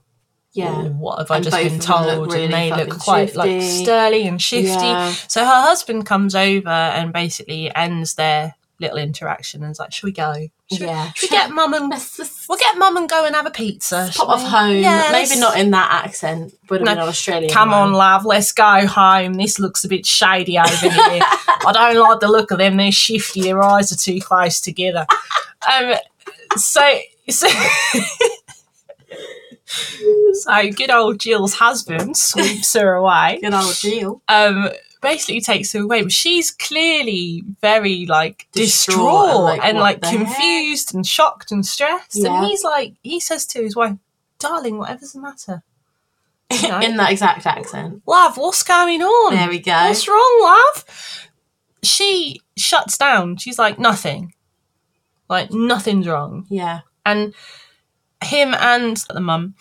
Yeah. 0.53 0.70
"Oh, 0.76 0.89
what 0.89 1.18
have 1.20 1.32
I 1.32 1.38
And 1.38 1.43
just 1.45 1.57
been 1.57 1.80
told? 1.80 2.32
really 2.32 2.43
and 2.45 2.53
they 2.53 2.72
look 2.72 2.99
quite 2.99 3.36
like 3.36 3.49
shifty. 3.61 3.84
sturdy 3.84 4.28
and 4.28 4.41
shifty. 4.41 4.70
Yeah. 4.86 5.14
So 5.28 5.43
her 5.43 5.61
husband 5.61 6.05
comes 6.05 6.36
over 6.36 6.70
and 6.70 7.11
basically 7.11 7.74
ends 7.76 8.14
their 8.16 8.53
little 8.80 8.97
interaction 8.97 9.64
and 9.64 9.72
is 9.72 9.80
like, 9.80 9.91
Should 9.93 10.05
we 10.05 10.11
go? 10.11 10.47
Should, 10.78 10.88
Yeah. 10.88 11.11
should 11.15 11.30
we 11.32 11.38
get 11.38 11.51
mum 11.51 11.74
and 11.74 11.89
we'll 12.49 12.57
get 12.57 12.78
mum 12.78 12.97
and 12.97 13.09
go 13.09 13.26
and 13.26 13.36
have 13.36 13.45
a 13.45 13.51
pizza? 13.51 14.09
pop 14.15 14.30
off 14.30 14.43
we?" 14.43 14.49
home. 14.49 14.78
Yeah, 14.78 15.09
Maybe 15.11 15.30
let's- 15.30 15.39
not 15.39 15.57
in 15.57 15.71
that 15.71 15.89
accent. 16.05 16.53
Would 16.69 16.82
have 16.82 16.86
No. 16.86 16.91
been 16.93 17.03
an 17.03 17.09
Australian. 17.09 17.51
Come 17.53 17.74
on, 17.74 17.93
love, 17.93 18.26
let's 18.26 18.51
go 18.51 18.86
home. 18.88 19.34
This 19.36 19.59
looks 19.59 19.84
a 19.84 19.88
bit 19.88 20.05
shady 20.05 20.57
over 20.59 20.69
here. 20.89 21.21
I 21.65 21.71
don't 21.74 21.97
like 21.97 22.19
the 22.19 22.28
look 22.28 22.51
of 22.51 22.57
them. 22.57 22.78
They're 22.78 22.91
shifty. 22.91 23.41
Their 23.41 23.61
eyes 23.63 23.91
are 23.91 23.95
too 23.97 24.19
close 24.21 24.59
together. 24.61 25.05
Um, 25.65 25.93
so, 26.57 26.99
so, 27.30 27.47
so 29.65 30.71
good 30.71 30.91
old 30.91 31.19
Jill's 31.19 31.53
husband 31.55 32.17
sweeps 32.17 32.74
her 32.74 32.95
away. 32.95 33.39
Good 33.41 33.53
old 33.53 33.74
Jill. 33.76 34.21
Um, 34.28 34.69
basically 35.04 35.41
takes 35.41 35.72
her 35.74 35.82
away, 35.82 36.01
but 36.01 36.12
she's 36.12 36.49
clearly 36.49 37.43
very 37.62 38.08
like 38.08 38.47
Distraught 38.54 38.97
distraught, 38.97 39.36
and, 39.36 39.43
like, 39.43 39.64
and 39.64 39.78
like 39.78 40.01
the 40.01 40.08
heck? 40.08 40.18
confused 40.18 40.95
and 40.95 41.06
shocked 41.06 41.51
and 41.51 41.64
stressed. 41.66 42.16
Yeah. 42.16 42.36
And 42.36 42.45
he's 42.47 42.64
like, 42.64 42.95
he 43.04 43.20
says 43.20 43.45
to 43.47 43.62
his 43.62 43.76
wife, 43.76 43.97
"Darling, 44.39 44.80
whatever's 44.80 45.14
the 45.14 45.22
matter." 45.22 45.64
You 46.51 46.68
know? 46.70 46.80
in 46.80 46.97
that 46.97 47.12
exact 47.12 47.45
accent. 47.45 48.01
love, 48.08 48.38
what's 48.38 48.64
going 48.64 49.01
on? 49.01 49.36
There 49.36 49.49
we 49.49 49.60
go. 49.60 49.72
What's 49.72 50.08
wrong, 50.08 50.39
love? 50.41 51.30
She 51.84 52.41
shuts 52.58 52.97
down. 52.97 53.38
She's 53.38 53.60
like, 53.60 53.80
nothing. 53.80 54.34
Like, 55.30 55.51
nothing's 55.51 56.08
wrong. 56.08 56.45
Yeah. 56.49 56.82
And 57.06 57.34
him 58.24 58.54
and 58.54 58.97
the 59.10 59.20
mum 59.20 59.56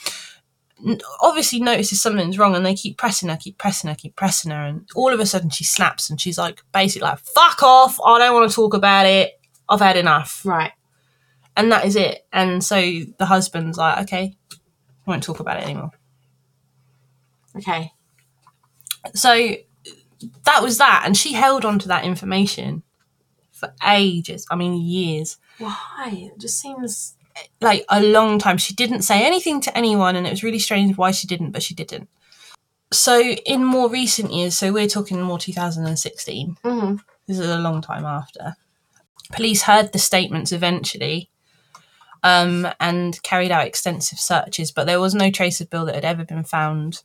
obviously 1.21 1.61
notices 1.61 2.03
something's 2.03 2.39
wrong 2.39 2.55
and 2.55 2.65
they 2.65 2.75
keep 2.75 2.99
pressing 2.99 3.29
her, 3.29 3.37
keep 3.37 3.59
pressing 3.59 3.89
her, 3.89 3.97
keep 3.97 4.17
pressing 4.17 4.51
her. 4.51 4.63
And 4.65 4.89
all 4.95 5.13
of 5.13 5.21
a 5.21 5.27
sudden 5.27 5.51
she 5.51 5.65
snaps 5.65 6.11
and 6.11 6.21
she's 6.21 6.39
like, 6.39 6.63
basically, 6.73 7.09
like, 7.09 7.19
fuck 7.19 7.63
off. 7.63 7.99
I 8.05 8.19
don't 8.19 8.35
want 8.35 8.51
to 8.51 8.55
talk 8.55 8.75
about 8.75 9.07
it. 9.07 9.41
I've 9.69 9.81
had 9.81 9.97
enough. 9.97 10.45
Right. 10.45 10.73
And 11.57 11.71
that 11.73 11.85
is 11.85 11.97
it. 11.97 12.27
And 12.33 12.63
so 12.65 12.81
the 13.19 13.27
husband's 13.27 13.79
like, 13.79 14.03
okay, 14.03 14.37
won't 15.07 15.23
talk 15.23 15.41
about 15.41 15.59
it 15.59 15.65
anymore. 15.65 15.91
Okay. 17.57 17.93
so 19.15 19.55
that 20.45 20.63
was 20.63 20.79
that 20.79 21.03
and 21.05 21.17
she 21.17 21.33
held 21.33 21.65
on 21.65 21.79
to 21.79 21.89
that 21.89 22.05
information 22.05 22.83
for 23.51 23.75
ages 23.87 24.47
i 24.51 24.57
mean 24.57 24.81
years 24.81 25.37
Why? 25.59 26.31
It 26.35 26.39
just 26.41 26.59
seems. 26.61 27.17
Like 27.61 27.85
a 27.89 28.03
long 28.03 28.39
time. 28.39 28.59
She 28.59 28.75
didn't 28.75 29.03
say 29.03 29.25
anything 29.25 29.61
to 29.63 29.77
anyone 29.77 30.17
and 30.17 30.27
it 30.27 30.31
was 30.31 30.43
really 30.43 30.59
strange 30.59 30.97
why 30.97 31.11
she 31.11 31.27
didn't 31.27 31.51
but 31.53 31.63
she 31.63 31.75
didn't. 31.75 32.09
So 32.93 33.21
in 33.21 33.65
more 33.65 33.89
recent 33.91 34.33
years 34.33 34.57
so 34.59 34.73
we're 34.73 34.89
talking 34.89 35.21
more 35.23 35.39
2016 35.39 36.57
hmm 36.63 36.97
this 37.27 37.39
is 37.39 37.49
a 37.49 37.59
long 37.59 37.81
time 37.81 38.05
after. 38.05 38.57
Police 39.33 39.63
heard 39.63 39.93
the 39.93 39.99
statements 39.99 40.53
eventually 40.53 41.31
um, 42.25 42.69
and 42.81 43.21
carried 43.23 43.51
out 43.51 43.67
extensive 43.67 44.19
searches 44.19 44.71
but 44.71 44.87
there 44.87 45.01
was 45.01 45.15
no 45.15 45.31
trace 45.31 45.61
of 45.61 45.71
bill 45.71 45.87
that 45.87 45.95
had 45.95 46.05
ever 46.05 46.25
been 46.25 46.45
found 46.45 47.03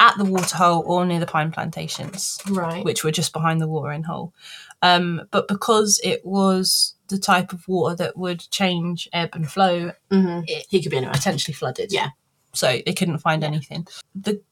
at 0.00 0.16
the 0.18 0.24
waterhole 0.24 0.82
or 0.86 1.06
near 1.06 1.20
the 1.20 1.26
pine 1.26 1.52
plantations 1.52 2.38
Right. 2.48 2.84
which 2.84 3.04
were 3.04 3.12
just 3.12 3.32
behind 3.32 3.60
the 3.60 3.68
watering 3.68 4.02
hole. 4.02 4.32
Um, 4.82 5.22
but 5.30 5.46
because 5.46 6.00
it 6.02 6.26
was 6.26 6.94
the 7.12 7.18
type 7.18 7.52
of 7.52 7.66
water 7.68 7.94
that 7.96 8.16
would 8.16 8.40
change 8.50 9.08
ebb 9.12 9.30
and 9.34 9.48
flow, 9.50 9.92
hmm 10.10 10.40
it 10.48 10.66
He 10.68 10.82
could 10.82 10.90
be 10.90 10.96
anywhere. 10.96 11.14
potentially 11.14 11.54
flooded. 11.54 11.92
Yeah. 11.92 12.08
So 12.52 12.80
they 12.84 12.92
couldn't 12.92 13.18
find 13.18 13.44
anything. 13.44 13.86
The 14.14 14.42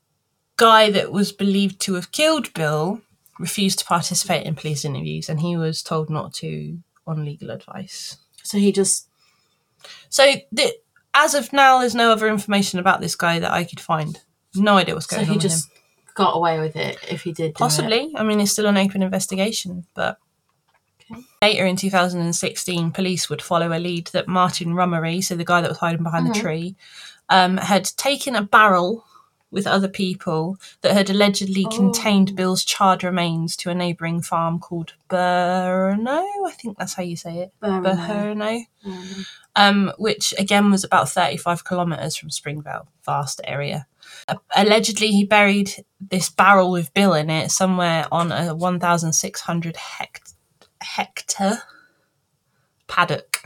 guy 0.56 0.90
that 0.90 1.10
was 1.12 1.32
believed 1.32 1.80
to 1.80 1.94
have 1.94 2.12
killed 2.12 2.52
Bill 2.54 3.00
refused 3.38 3.78
to 3.80 3.84
participate 3.84 4.46
in 4.46 4.54
police 4.54 4.84
interviews 4.84 5.28
and 5.28 5.40
he 5.40 5.56
was 5.56 5.82
told 5.82 6.08
not 6.10 6.32
to 6.34 6.78
on 7.06 7.24
legal 7.24 7.50
advice. 7.50 8.16
So 8.42 8.58
he 8.58 8.70
just. 8.72 9.08
So 10.10 10.34
the, 10.52 10.72
as 11.14 11.34
of 11.34 11.52
now, 11.52 11.78
there's 11.78 11.94
no 11.94 12.12
other 12.12 12.28
information 12.28 12.78
about 12.78 13.00
this 13.00 13.16
guy 13.16 13.38
that 13.38 13.50
I 13.52 13.64
could 13.64 13.80
find. 13.80 14.18
No 14.54 14.76
idea 14.76 14.94
what's 14.94 15.08
So 15.08 15.16
going 15.16 15.26
he 15.26 15.32
on. 15.32 15.36
with 15.36 15.44
him. 15.44 15.50
just 15.50 15.68
got 16.14 16.32
away 16.36 16.58
with 16.60 16.76
it 16.76 16.98
if 17.10 17.22
he 17.22 17.32
did. 17.32 17.42
do 17.42 17.48
it. 17.48 17.54
Possibly. 17.54 18.12
I 18.16 18.22
mean, 18.22 18.40
it's 18.40 18.52
still 18.52 18.66
an 18.66 18.76
open 18.76 19.02
investigation, 19.02 19.86
but. 19.94 20.18
Later 21.42 21.66
in 21.66 21.76
2016, 21.76 22.90
police 22.92 23.28
would 23.30 23.42
follow 23.42 23.72
a 23.72 23.78
lead 23.80 24.08
that 24.08 24.28
Martin 24.28 24.74
Rummery, 24.74 25.22
so 25.24 25.34
the 25.34 25.44
guy 25.44 25.60
that 25.60 25.70
was 25.70 25.78
hiding 25.78 26.02
behind 26.02 26.28
Mhm. 26.28 26.34
the 26.34 26.40
tree, 26.40 26.76
um, 27.28 27.56
had 27.56 27.84
taken 27.96 28.36
a 28.36 28.42
barrel 28.42 29.04
with 29.52 29.66
other 29.66 29.88
people 29.88 30.56
that 30.82 30.92
had 30.92 31.10
allegedly 31.10 31.66
Oh. 31.66 31.74
contained 31.76 32.36
Bill's 32.36 32.64
charred 32.64 33.02
remains 33.02 33.56
to 33.56 33.70
a 33.70 33.74
neighbouring 33.74 34.22
farm 34.22 34.60
called 34.60 34.92
Burno. 35.08 36.22
I 36.46 36.52
think 36.52 36.78
that's 36.78 36.94
how 36.94 37.02
you 37.02 37.16
say 37.16 37.38
it. 37.38 37.52
Burno. 37.60 38.66
Mhm. 38.86 39.26
Um, 39.56 39.92
which 39.98 40.32
again 40.38 40.70
was 40.70 40.84
about 40.84 41.08
35 41.08 41.64
kilometres 41.64 42.16
from 42.16 42.30
Springvale, 42.30 42.86
vast 43.04 43.40
area. 43.44 43.86
Uh, 44.28 44.36
allegedly, 44.54 45.08
he 45.08 45.24
buried 45.24 45.84
this 46.00 46.28
barrel 46.30 46.70
with 46.70 46.94
Bill 46.94 47.14
in 47.14 47.28
it 47.30 47.50
somewhere 47.50 48.06
on 48.12 48.30
a 48.30 48.54
1,600 48.54 49.76
hect- 49.76 50.29
hectare 50.80 51.62
paddock. 52.86 53.44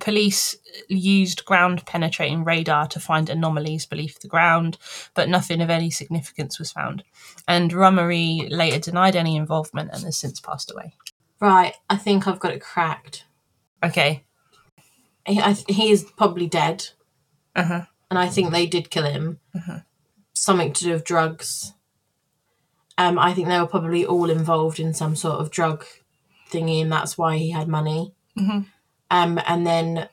Police 0.00 0.56
used 0.88 1.44
ground 1.44 1.86
penetrating 1.86 2.42
radar 2.42 2.88
to 2.88 2.98
find 2.98 3.30
anomalies 3.30 3.86
beneath 3.86 4.18
the 4.20 4.26
ground, 4.28 4.76
but 5.14 5.28
nothing 5.28 5.60
of 5.60 5.70
any 5.70 5.88
significance 5.90 6.58
was 6.58 6.72
found. 6.72 7.04
And 7.46 7.70
Rummery 7.70 8.48
later 8.50 8.80
denied 8.80 9.14
any 9.14 9.36
involvement 9.36 9.90
and 9.92 10.02
has 10.02 10.16
since 10.16 10.40
passed 10.40 10.72
away. 10.72 10.94
Right. 11.40 11.74
I 11.88 11.96
think 11.96 12.26
I've 12.26 12.40
got 12.40 12.52
it 12.52 12.60
cracked. 12.60 13.24
Okay. 13.84 14.24
He, 15.26 15.40
I, 15.40 15.52
he 15.68 15.90
is 15.90 16.04
probably 16.16 16.48
dead, 16.48 16.88
Uh 17.54 17.62
huh. 17.64 17.84
and 18.10 18.18
I 18.18 18.28
think 18.28 18.50
they 18.50 18.66
did 18.66 18.90
kill 18.90 19.04
him. 19.04 19.38
Mhm. 19.56 19.84
Something 20.34 20.72
to 20.72 20.84
do 20.84 20.92
with 20.92 21.04
drugs. 21.04 21.72
Um, 22.98 23.18
I 23.18 23.32
think 23.32 23.46
they 23.48 23.58
were 23.60 23.66
probably 23.66 24.04
all 24.04 24.28
involved 24.28 24.80
in 24.80 24.92
some 24.92 25.14
sort 25.16 25.40
of 25.40 25.50
drug 25.50 25.84
thingy, 26.54 26.80
and 26.82 26.92
that's 26.92 27.18
why 27.18 27.36
he 27.36 27.50
had 27.50 27.68
money. 27.68 28.12
Mhm. 28.38 28.66
um, 29.10 29.40
and 29.46 29.66
then 29.66 30.08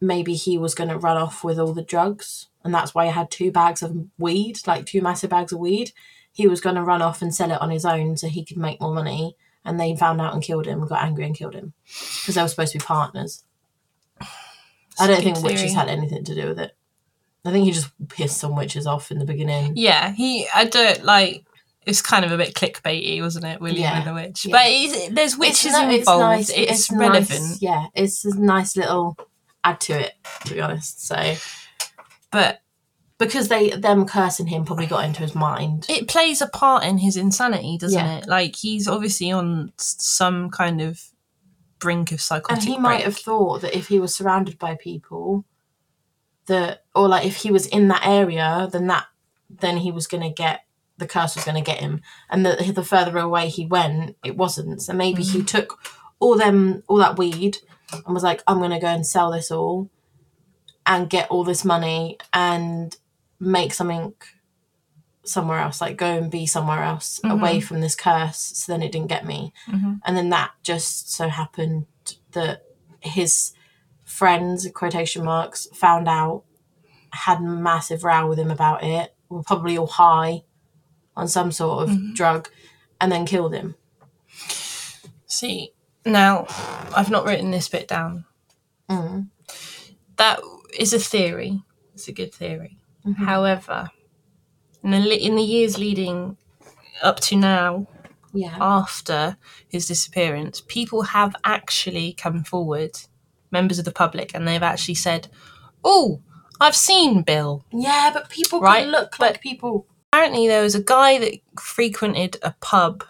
maybe 0.00 0.34
he 0.34 0.58
was 0.58 0.74
going 0.74 0.90
to 0.90 0.98
run 0.98 1.16
off 1.16 1.42
with 1.44 1.58
all 1.58 1.72
the 1.72 1.82
drugs, 1.82 2.48
and 2.62 2.72
that's 2.74 2.94
why 2.94 3.06
he 3.06 3.12
had 3.12 3.30
two 3.30 3.50
bags 3.50 3.82
of 3.82 3.96
weed, 4.18 4.58
like 4.66 4.86
two 4.86 5.00
massive 5.00 5.30
bags 5.30 5.52
of 5.52 5.58
weed. 5.58 5.92
He 6.32 6.46
was 6.46 6.60
going 6.60 6.76
to 6.76 6.82
run 6.82 7.02
off 7.02 7.22
and 7.22 7.34
sell 7.34 7.50
it 7.50 7.60
on 7.60 7.70
his 7.70 7.84
own 7.84 8.16
so 8.16 8.28
he 8.28 8.44
could 8.44 8.56
make 8.58 8.80
more 8.80 8.92
money, 8.94 9.36
and 9.64 9.78
they 9.80 9.96
found 9.96 10.20
out 10.20 10.34
and 10.34 10.42
killed 10.42 10.66
him, 10.66 10.86
got 10.86 11.02
angry 11.02 11.24
and 11.24 11.34
killed 11.36 11.54
him 11.54 11.72
because 12.20 12.34
they 12.34 12.42
were 12.42 12.48
supposed 12.48 12.72
to 12.72 12.78
be 12.78 12.84
partners. 12.84 13.44
I 15.00 15.06
don't 15.08 15.22
think 15.22 15.42
witches 15.42 15.74
had 15.74 15.88
anything 15.88 16.22
to 16.24 16.34
do 16.34 16.48
with 16.48 16.60
it. 16.60 16.76
I 17.44 17.50
think 17.50 17.64
he 17.66 17.72
just 17.72 17.90
pissed 18.08 18.38
some 18.38 18.54
witches 18.56 18.86
off 18.86 19.10
in 19.10 19.18
the 19.18 19.24
beginning. 19.26 19.72
Yeah, 19.76 20.12
he. 20.12 20.46
I 20.54 20.64
don't 20.64 21.04
like. 21.04 21.44
It's 21.86 22.00
kind 22.02 22.24
of 22.24 22.32
a 22.32 22.36
bit 22.36 22.54
clickbaity, 22.54 23.20
wasn't 23.20 23.44
it? 23.46 23.60
William 23.60 23.82
Yeah, 23.82 23.98
and 23.98 24.06
the 24.06 24.14
Witch. 24.14 24.46
yeah. 24.46 24.52
But 24.52 24.62
it's, 24.66 25.08
there's 25.14 25.36
witches 25.36 25.72
no- 25.72 25.88
involved. 25.90 26.40
It's, 26.40 26.50
nice. 26.50 26.68
It's 26.70 26.92
relevant. 26.92 27.28
Nice, 27.40 27.62
yeah, 27.62 27.86
it's 27.94 28.24
a 28.24 28.38
nice 28.40 28.76
little 28.76 29.16
add 29.62 29.80
to 29.80 29.98
it, 30.00 30.12
to 30.46 30.54
be 30.54 30.60
honest. 30.60 31.06
So 31.06 31.34
But 32.30 32.60
because 33.18 33.48
they 33.48 33.70
them 33.70 34.06
cursing 34.06 34.46
him 34.48 34.64
probably 34.64 34.86
got 34.86 35.04
into 35.04 35.20
his 35.22 35.34
mind. 35.34 35.86
it 35.88 36.08
plays 36.08 36.40
a 36.42 36.46
part 36.48 36.84
in 36.84 36.98
his 36.98 37.16
insanity, 37.16 37.78
doesn't 37.78 37.98
Yeah. 37.98 38.16
it? 38.18 38.26
Like 38.26 38.56
he's 38.56 38.88
obviously 38.88 39.30
on 39.30 39.72
some 39.76 40.50
kind 40.50 40.80
of 40.80 41.00
brink 41.78 42.12
of 42.12 42.20
psychotic. 42.20 42.50
and 42.58 42.62
he 42.68 42.78
might 42.78 43.02
have 43.04 43.16
thought 43.16 43.60
that 43.60 43.76
if 43.76 43.88
he 43.88 44.00
was 44.00 44.14
surrounded 44.14 44.58
by 44.58 44.74
people 44.74 45.44
that 46.46 46.84
or 46.94 47.08
like 47.08 47.24
if 47.26 47.36
he 47.36 47.50
was 47.50 47.66
in 47.66 47.88
that 47.88 48.06
area 48.06 48.68
then 48.72 48.86
that 48.86 49.04
then 49.50 49.76
he 49.78 49.90
was 49.92 50.06
going 50.06 50.22
to 50.22 50.30
get 50.30 50.63
the 50.98 51.06
curse 51.06 51.34
was 51.34 51.44
going 51.44 51.56
to 51.56 51.70
get 51.70 51.80
him 51.80 52.00
and 52.30 52.44
the, 52.46 52.72
the 52.74 52.84
further 52.84 53.18
away 53.18 53.48
he 53.48 53.66
went 53.66 54.16
it 54.24 54.36
wasn't. 54.36 54.80
So 54.82 54.92
maybe 54.92 55.22
he 55.22 55.38
Mm-hmm. 55.38 55.46
took 55.46 55.78
all 56.20 56.36
them 56.36 56.82
all 56.88 56.98
that 56.98 57.18
weed 57.18 57.58
and 57.92 58.14
was 58.14 58.22
like 58.22 58.42
i'm 58.46 58.58
going 58.58 58.70
to 58.70 58.78
go 58.78 58.86
and 58.86 59.06
sell 59.06 59.30
this 59.32 59.50
all 59.50 59.90
and 60.86 61.10
get 61.10 61.28
all 61.30 61.44
this 61.44 61.64
money 61.64 62.16
and 62.32 62.96
make 63.40 63.74
something 63.74 64.14
somewhere 65.24 65.58
else 65.58 65.80
like 65.80 65.96
go 65.96 66.06
and 66.18 66.30
be 66.30 66.46
somewhere 66.46 66.82
else 66.82 67.20
away 67.24 67.58
from 67.60 67.80
this 67.80 67.94
curse. 67.94 68.36
So 68.38 68.70
then 68.72 68.82
it 68.82 68.92
didn't 68.92 69.08
get 69.08 69.24
me. 69.26 69.52
Mhm. 69.68 70.00
and 70.04 70.16
then 70.16 70.28
that 70.30 70.52
just 70.62 71.10
so 71.10 71.28
happened 71.28 71.86
that 72.32 72.62
his 73.00 73.52
friends 74.04 74.68
quotation 74.74 75.24
marks 75.24 75.66
found 75.74 76.08
out 76.08 76.44
had 77.10 77.38
a 77.38 77.42
massive 77.42 78.04
row 78.04 78.28
with 78.28 78.38
him 78.38 78.50
about 78.50 78.82
it 78.84 79.14
were 79.30 79.42
probably 79.42 79.78
all 79.78 79.86
high 79.86 80.42
on 81.16 81.28
some 81.28 81.50
sort 81.52 81.88
of 81.88 82.14
drug 82.14 82.48
and 83.00 83.10
then 83.12 83.24
killed 83.26 83.54
him 83.54 83.74
See, 85.26 85.72
now 86.04 86.46
I've 86.96 87.10
not 87.10 87.24
written 87.24 87.50
this 87.50 87.68
bit 87.68 87.88
down. 87.88 88.24
mm. 88.88 89.28
That 90.16 90.40
is 90.78 90.92
a 90.92 90.98
theory. 90.98 91.62
It's 91.94 92.06
a 92.08 92.12
good 92.12 92.32
theory. 92.32 92.78
Mm-hmm. 93.04 93.24
However, 93.24 93.90
in 94.82 94.90
the, 94.92 95.16
in 95.26 95.34
the 95.34 95.42
years 95.42 95.76
leading 95.78 96.36
up 97.02 97.18
to 97.20 97.36
now, 97.36 97.88
yeah 98.32 98.56
after 98.60 99.36
his 99.68 99.86
disappearance, 99.88 100.60
people 100.66 101.02
have 101.02 101.34
actually 101.44 102.12
come 102.12 102.44
forward, 102.44 102.92
members 103.50 103.78
of 103.78 103.84
the 103.84 103.92
public, 103.92 104.32
and 104.34 104.46
they've 104.46 104.62
actually 104.62 104.94
said, 104.94 105.28
"Oh, 105.84 106.20
I've 106.60 106.76
seen 106.76 107.22
Bill." 107.22 107.64
yeah 107.72 108.10
but 108.12 108.28
people 108.28 108.60
Right, 108.60 108.82
can 108.82 108.90
look 108.92 109.16
but- 109.18 109.32
like 109.32 109.40
people 109.40 109.86
Apparently, 110.14 110.46
there 110.46 110.62
was 110.62 110.76
a 110.76 110.82
guy 110.82 111.18
that 111.18 111.40
frequented 111.60 112.36
a 112.40 112.54
pub, 112.60 113.02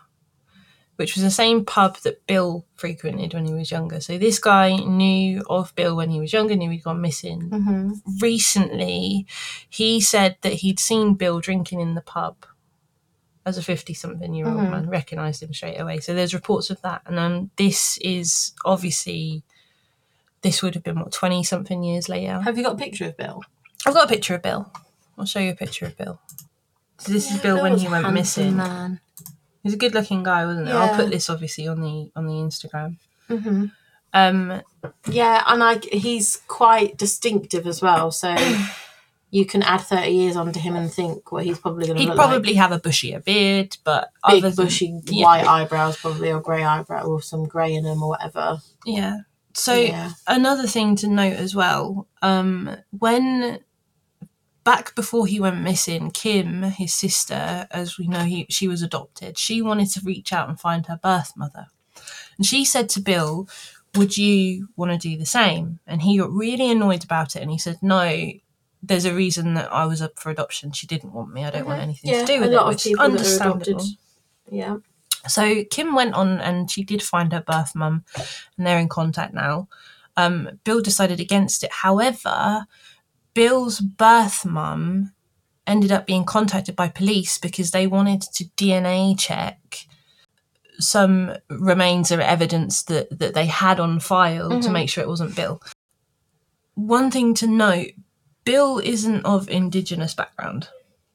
which 0.97 1.15
was 1.15 1.23
the 1.23 1.31
same 1.31 1.63
pub 1.63 1.99
that 1.99 2.27
Bill 2.27 2.65
frequented 2.77 3.35
when 3.35 3.45
he 3.45 3.53
was 3.53 3.71
younger. 3.71 4.01
So 4.01 4.17
this 4.17 4.39
guy 4.39 4.77
knew 4.77 5.43
of 5.51 5.75
Bill 5.75 5.95
when 5.95 6.09
he 6.09 6.19
was 6.19 6.33
younger, 6.33 6.57
knew 6.57 6.71
he'd 6.71 6.83
gone 6.83 7.03
missing. 7.03 7.51
mm-hmm. 7.51 7.93
Recently, 8.23 9.27
he 9.69 10.01
said 10.01 10.39
that 10.41 10.55
he'd 10.55 10.79
seen 10.81 11.13
Bill 11.13 11.41
drinking 11.41 11.81
in 11.81 11.95
the 11.95 12.01
pub 12.01 12.47
as 13.45 13.59
a 13.59 13.63
50 13.63 13.93
something 13.93 14.33
year 14.33 14.47
old 14.49 14.57
Mhm. 14.57 14.71
man, 14.71 14.89
recognised 14.89 15.43
him 15.43 15.53
straight 15.53 15.79
away. 15.79 16.01
So 16.01 16.15
there's 16.15 16.33
reports 16.33 16.71
of 16.71 16.81
that. 16.81 17.03
And 17.05 17.19
um, 17.19 17.51
this 17.57 17.99
is 17.99 18.53
obviously, 18.65 19.43
this 20.41 20.63
would 20.63 20.75
have 20.75 20.83
been 20.85 20.99
what, 21.01 21.13
20 21.13 21.45
something 21.45 21.83
years 21.83 22.09
later. 22.09 22.41
have 22.41 22.57
you 22.57 22.65
got 22.65 22.77
a 22.77 22.79
picture 22.79 23.05
of 23.05 23.19
bill 23.19 23.43
I've 23.85 23.93
got 23.93 24.07
a 24.07 24.09
picture 24.09 24.35
of 24.37 24.41
Bill. 24.41 24.73
I'll 25.19 25.27
show 25.27 25.41
you 25.41 25.51
a 25.51 25.55
picture 25.55 25.85
of 25.85 25.95
Bill. 25.99 26.19
This 27.07 27.31
is 27.31 27.39
Bill 27.41 27.63
when 27.63 27.77
he 27.79 27.89
went 27.89 28.13
missing. 28.13 28.57
man 28.57 29.01
He's 29.63 29.73
a 29.73 29.79
good 29.79 29.95
looking 29.95 30.23
guy, 30.23 30.45
wasn't 30.45 30.67
he? 30.67 30.73
I'll 30.75 30.95
put 30.95 31.11
this 31.11 31.31
obviously 31.31 31.67
on 31.67 31.81
the 31.81 32.11
on 32.15 32.27
the 32.27 32.35
Instagram. 32.35 32.97
mm-hmm. 33.29 33.67
Um, 34.13 34.63
yeah 35.11 35.43
and 35.49 35.59
like 35.59 35.87
he's 35.87 36.41
quite 36.47 36.97
distinctive 36.97 37.67
as 37.67 37.83
well 37.83 38.13
so 38.13 38.33
you 39.33 39.45
can 39.45 39.65
add 39.65 39.81
30 39.81 40.09
years 40.09 40.37
onto 40.37 40.61
him 40.61 40.77
and 40.77 40.89
think 40.89 41.33
what 41.33 41.43
he's 41.43 41.59
probably 41.59 41.89
going 41.89 41.99
to 41.99 42.05
he'd 42.05 42.15
probably 42.15 42.55
have 42.55 42.71
a 42.71 42.79
bushier 42.79 43.25
beard, 43.25 43.77
but 43.83 44.13
like. 44.23 44.35
other 44.35 44.49
big 44.51 44.55
than- 44.55 44.65
bushy 44.67 45.01
yeah. 45.07 45.25
white 45.25 45.45
eyebrows 45.45 45.97
probably 45.97 46.31
or 46.31 46.41
grey 46.41 46.63
eyebrow 46.63 47.03
or 47.05 47.21
some 47.21 47.45
grey 47.49 47.75
in 47.75 47.83
them 47.83 48.05
or 48.05 48.11
whatever 48.11 48.59
Yeah. 48.87 49.23
So 49.55 49.75
yeah 49.75 50.13
another 50.29 50.69
thing 50.69 50.95
to 50.97 51.09
note 51.09 51.35
as 51.35 51.57
well, 51.57 52.07
um, 52.23 52.77
when 52.97 53.59
back 54.65 54.95
before 54.95 55.27
he 55.27 55.39
went 55.41 55.61
missing, 55.61 56.11
Kim, 56.11 56.63
his 56.63 56.93
sister, 56.95 57.67
as 57.71 57.99
we 57.99 58.07
know, 58.09 58.25
he 58.25 58.47
she 58.51 58.67
was 58.69 58.83
adopted. 58.83 59.39
She 59.39 59.63
wanted 59.63 59.91
to 59.91 60.01
reach 60.05 60.33
out 60.33 60.49
and 60.49 60.59
find 60.59 60.87
her 60.87 60.99
birth 61.03 61.33
mother, 61.37 61.67
and 62.37 62.47
she 62.47 62.65
said 62.65 62.89
to 62.91 63.01
Bill, 63.01 63.49
"Would 63.95 64.17
you 64.17 64.69
want 64.77 64.91
to 64.93 64.99
do 64.99 65.17
the 65.17 65.27
same?" 65.27 65.79
And 65.87 66.03
he 66.03 66.19
got 66.19 66.33
really 66.33 66.71
annoyed 66.71 67.05
about 67.05 67.37
it, 67.37 67.43
and 67.43 67.51
he 67.51 67.59
said, 67.59 67.79
"No." 67.83 68.33
There's 68.87 69.07
a 69.07 69.15
reason 69.15 69.55
that 69.55 69.73
I 69.73 69.87
was 69.87 70.03
up 70.03 70.19
for 70.19 70.29
adoption. 70.29 70.71
She 70.73 70.87
didn't 70.87 71.15
want 71.15 71.33
me. 71.33 71.43
I 71.43 71.49
don't 71.51 71.65
want 71.67 71.81
anything 71.81 72.11
yeah 72.11 72.21
to 72.21 72.27
do 72.27 72.41
with 72.41 72.51
a 72.51 72.53
it, 72.53 72.57
lot 72.57 72.67
of 72.67 72.69
which 72.75 72.85
is 72.85 72.93
people 72.93 73.05
that 73.05 73.09
are 73.09 73.13
understandable. 73.13 73.63
adopted 73.63 73.99
yeah 74.51 74.77
So 75.27 75.65
Kim 75.71 75.95
went 75.95 76.13
on 76.15 76.39
and 76.41 76.71
she 76.71 76.85
did 76.85 77.03
find 77.03 77.33
her 77.33 77.41
birth 77.41 77.75
mum, 77.75 78.05
and 78.59 78.67
they're 78.67 78.79
in 78.79 78.91
contact 78.91 79.33
now. 79.33 79.69
Um, 80.19 80.61
Bill 80.65 80.83
decided 80.83 81.19
against 81.19 81.65
it. 81.65 81.73
However, 81.73 82.67
Bill's 83.35 83.81
birth 83.81 84.45
mum 84.45 85.13
ended 85.67 85.91
up 85.93 86.07
being 86.07 86.25
contacted 86.25 86.77
by 86.77 86.89
police 86.89 87.39
because 87.39 87.71
they 87.71 87.87
wanted 87.87 88.21
to 88.23 88.45
DNA 88.57 89.19
check 89.19 89.87
some 90.79 91.33
remains 91.49 92.11
or 92.11 92.21
evidence 92.21 92.83
that, 92.85 93.19
that 93.19 93.35
they 93.35 93.47
had 93.47 93.79
on 93.81 94.01
file 94.01 94.49
to 94.61 94.69
Mhm. 94.69 94.73
make 94.73 94.91
sure 94.91 95.03
it 95.05 95.09
wasn't 95.09 95.35
Bill. 95.37 95.61
One 96.75 97.11
thing 97.11 97.35
to 97.35 97.47
note 97.47 97.93
Bill 98.45 98.79
isn't 98.79 99.25
of 99.25 99.49
Indigenous 99.49 100.15
background 100.15 100.69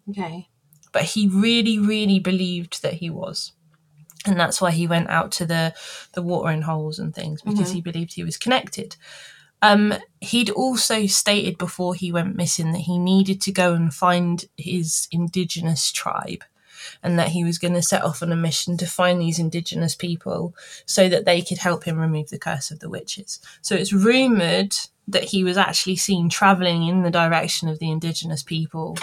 okay 0.09 0.47
but 0.91 1.03
he 1.03 1.27
really 1.27 1.77
really 1.77 2.17
believed 2.19 2.81
that 2.81 2.95
he 2.95 3.09
was 3.11 3.51
and 4.25 4.39
that's 4.39 4.59
why 4.59 4.71
he 4.71 4.87
went 4.87 5.07
out 5.09 5.31
to 5.33 5.45
the 5.45 5.75
the 6.13 6.23
watering 6.23 6.63
holes 6.63 6.97
and 6.97 7.13
things 7.13 7.43
because 7.43 7.69
Mhm. 7.69 7.73
he 7.75 7.81
believed 7.81 8.13
he 8.13 8.23
was 8.23 8.37
connected 8.37 8.95
um 9.61 9.93
he'd 10.21 10.49
also 10.49 11.05
stated 11.05 11.57
before 11.57 11.93
he 11.95 12.11
went 12.11 12.35
missing 12.35 12.71
that 12.71 12.81
he 12.81 12.97
needed 12.97 13.41
to 13.41 13.51
go 13.51 13.73
and 13.73 13.93
find 13.93 14.45
his 14.57 15.07
indigenous 15.11 15.91
tribe 15.91 16.43
and 17.03 17.19
that 17.19 17.29
he 17.29 17.43
was 17.43 17.57
going 17.57 17.73
to 17.73 17.81
set 17.81 18.03
off 18.03 18.21
on 18.23 18.31
a 18.31 18.35
mission 18.35 18.77
to 18.77 18.85
find 18.87 19.19
these 19.19 19.37
indigenous 19.39 19.95
people 19.95 20.53
so 20.85 21.09
that 21.09 21.25
they 21.25 21.41
could 21.41 21.57
help 21.57 21.83
him 21.83 21.97
remove 21.99 22.29
the 22.29 22.39
curse 22.39 22.71
of 22.71 22.79
the 22.79 22.89
witches 22.89 23.39
so 23.61 23.75
it's 23.75 23.91
rumored 23.93 24.75
that 25.07 25.25
he 25.25 25.43
was 25.43 25.57
actually 25.57 25.95
seen 25.95 26.29
traveling 26.29 26.87
in 26.87 27.01
the 27.03 27.09
direction 27.11 27.67
of 27.67 27.79
the 27.79 27.89
indigenous 27.91 28.43
people 28.43 28.97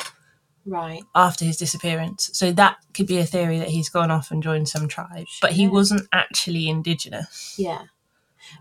right 0.65 1.03
after 1.15 1.45
his 1.45 1.57
disappearance. 1.57 2.29
So 2.33 2.51
that 2.53 2.77
could 2.93 3.07
be 3.07 3.19
a 3.19 3.25
theory 3.25 3.59
that 3.61 3.69
he's 3.69 3.89
gone 3.89 4.11
off 4.11 4.31
and 4.33 4.43
joined 4.43 4.69
some 4.69 4.89
tribe, 4.89 5.27
but 5.41 5.53
he 5.53 5.63
Yeah. 5.65 5.69
wasn't 5.71 6.09
actually 6.13 6.69
indigenous. 6.69 7.55
yeah 7.57 7.83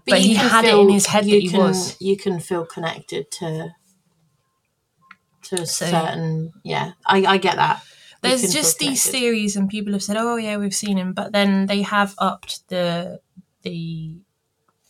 But 0.07 0.21
you 0.21 0.29
he 0.29 0.33
had 0.35 0.65
it 0.65 0.73
in 0.75 0.89
his 0.89 1.07
head 1.07 1.25
you 1.25 1.31
that 1.35 1.41
he 1.41 1.49
can, 1.49 1.59
was. 1.59 1.99
you 2.01 2.17
can 2.17 2.39
feel 2.39 2.65
connected 2.65 3.31
to 3.31 3.69
to 5.43 5.61
a 5.61 5.65
So- 5.65 5.85
certain 5.85 6.53
yeah 6.63 6.93
I, 7.05 7.25
I 7.25 7.37
get 7.37 7.55
that 7.57 7.81
You 8.23 8.29
There's 8.29 8.53
just 8.53 8.79
these 8.79 9.05
theories, 9.07 9.55
and 9.55 9.69
people 9.69 9.93
have 9.93 10.01
said, 10.01 10.17
"Oh 10.17 10.35
yeah, 10.37 10.57
we've 10.57 10.73
seen 10.73 10.97
him," 10.97 11.13
but 11.13 11.31
then 11.31 11.67
they 11.67 11.83
have 11.83 12.15
upped 12.17 12.67
the 12.69 13.19
the 13.61 14.15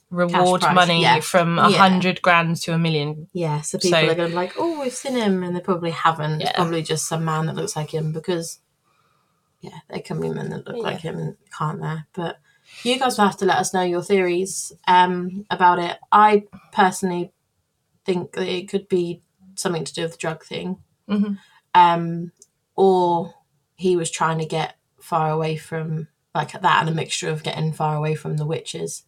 reward 0.10 0.62
money 0.74 1.02
yeah. 1.02 1.20
from 1.20 1.60
a 1.60 1.70
Yeah. 1.70 1.78
hundred 1.78 2.22
grand 2.22 2.56
to 2.64 2.74
a 2.74 2.78
million. 2.78 3.28
Yeah, 3.34 3.60
so 3.62 3.78
people 3.78 4.00
So- 4.00 4.06
are 4.06 4.16
going 4.16 4.30
to 4.30 4.36
be 4.36 4.42
like, 4.44 4.54
oh, 4.58 4.80
we've 4.80 4.94
seen 4.94 5.16
him, 5.18 5.44
and 5.44 5.54
they 5.54 5.60
probably 5.60 5.92
haven't. 5.92 6.40
Yeah. 6.40 6.48
It's 6.50 6.56
probably 6.56 6.84
just 6.84 7.08
some 7.08 7.26
man 7.26 7.48
that 7.48 7.56
looks 7.56 7.76
like 7.76 7.92
him 7.94 8.14
because, 8.14 8.60
yeah, 9.60 9.80
there 9.90 10.00
can 10.00 10.22
be 10.22 10.30
men 10.30 10.50
that 10.52 10.66
look 10.68 10.82
like 10.82 11.02
him, 11.02 11.36
can't 11.58 11.82
there? 11.82 12.08
But 12.14 12.38
you 12.84 12.98
guys 13.00 13.18
will 13.18 13.26
have 13.26 13.38
to 13.38 13.46
let 13.46 13.58
us 13.58 13.74
know 13.74 13.82
your 13.82 14.02
theories 14.04 14.72
um, 14.88 15.46
about 15.50 15.80
it. 15.80 15.98
I 16.12 16.44
personally 16.72 17.32
think 18.06 18.34
that 18.34 18.48
it 18.48 18.70
could 18.70 18.88
be 18.88 19.22
something 19.56 19.84
to 19.84 19.94
do 19.94 20.02
with 20.04 20.12
the 20.14 20.18
drug 20.18 20.44
thing, 20.44 20.78
Mhm. 21.10 21.38
um, 21.74 22.32
or 22.76 23.34
he 23.76 23.96
was 23.96 24.12
trying 24.12 24.38
to 24.40 24.46
get 24.46 24.76
far 25.00 25.30
away 25.32 25.58
from 25.58 26.08
like 26.34 26.52
that, 26.52 26.80
and 26.82 26.90
a 26.90 26.94
mixture 26.94 27.30
of 27.30 27.44
getting 27.44 27.72
far 27.72 27.96
away 27.96 28.14
from 28.16 28.36
the 28.38 28.46
witches. 28.46 29.04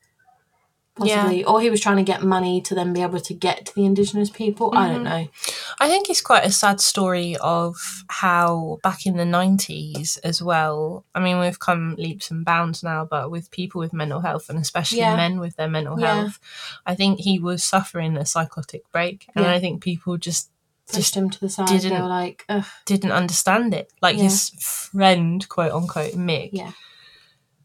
Possibly, 0.97 1.43
or 1.43 1.61
he 1.61 1.69
was 1.69 1.79
trying 1.79 1.97
to 1.97 2.03
get 2.03 2.21
money 2.23 2.61
to 2.61 2.75
then 2.75 2.93
be 2.93 3.01
able 3.01 3.19
to 3.19 3.33
get 3.33 3.65
to 3.67 3.75
the 3.75 3.85
indigenous 3.85 4.29
people. 4.29 4.71
I 4.75 4.87
don't 4.89 5.01
Mhm. 5.01 5.03
know. 5.03 5.27
I 5.79 5.87
think 5.89 6.09
it's 6.09 6.21
quite 6.21 6.45
a 6.45 6.51
sad 6.51 6.81
story 6.81 7.35
of 7.37 7.75
how 8.09 8.79
back 8.83 9.05
in 9.05 9.17
the 9.17 9.25
90s 9.25 10.17
as 10.17 10.41
well. 10.41 11.05
I 11.15 11.19
mean, 11.19 11.39
we've 11.39 11.59
come 11.59 11.95
leaps 11.97 12.31
and 12.31 12.43
bounds 12.43 12.83
now, 12.83 13.05
but 13.05 13.29
with 13.31 13.51
people 13.51 13.79
with 13.79 13.93
mental 13.93 14.21
health 14.21 14.49
and 14.49 14.59
especially 14.59 14.99
Yeah. 14.99 15.15
men 15.15 15.39
with 15.39 15.55
their 15.55 15.69
mental 15.69 15.99
Yeah. 15.99 16.15
health, 16.15 16.39
I 16.85 16.95
think 16.95 17.19
he 17.19 17.39
was 17.39 17.63
suffering 17.63 18.17
a 18.17 18.25
psychotic 18.25 18.83
break. 18.91 19.27
And 19.35 19.45
Yeah. 19.45 19.53
I 19.53 19.59
think 19.59 19.81
people 19.83 20.17
just 20.17 20.49
Pushed 20.89 20.99
Just 20.99 21.15
him 21.17 21.29
to 21.29 21.39
the 21.41 21.49
side. 21.49 21.67
They 21.67 21.79
didn't- 21.79 22.01
were 22.01 22.07
like, 22.07 22.45
Ugh, 22.47 22.63
didn't 22.85 23.11
understand 23.11 23.73
it. 23.73 23.91
Like 24.01 24.15
Yeah. 24.15 24.23
his 24.23 24.51
friend, 24.57 25.45
quote 25.49 25.73
unquote, 25.73 26.13
Mick. 26.13 26.51
Yeah. 26.53 26.71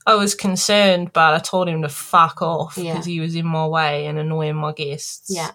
I 0.06 0.14
was 0.14 0.34
concerned, 0.34 1.12
but 1.12 1.34
I 1.34 1.38
told 1.38 1.68
him 1.68 1.82
to 1.82 1.88
fuck 1.88 2.42
off 2.42 2.76
Yeah. 2.76 2.92
because 2.92 3.06
he 3.06 3.20
was 3.20 3.34
in 3.36 3.46
my 3.46 3.66
way 3.66 4.06
and 4.06 4.18
annoying 4.18 4.56
my 4.56 4.72
guests. 4.72 5.26
yeah. 5.34 5.52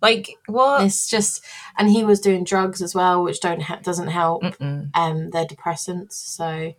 Like, 0.00 0.30
what? 0.46 0.84
It's 0.84 1.08
just, 1.08 1.44
and 1.76 1.90
he 1.90 2.04
was 2.04 2.20
doing 2.20 2.44
drugs 2.44 2.80
as 2.82 2.94
well, 2.94 3.24
which 3.24 3.40
don't 3.40 3.62
ha- 3.62 3.80
doesn't 3.82 4.06
help. 4.08 4.44
Mm-mm. 4.44 4.90
Um, 4.94 5.30
they're 5.30 5.44
depressants, 5.44 6.12
so 6.12 6.72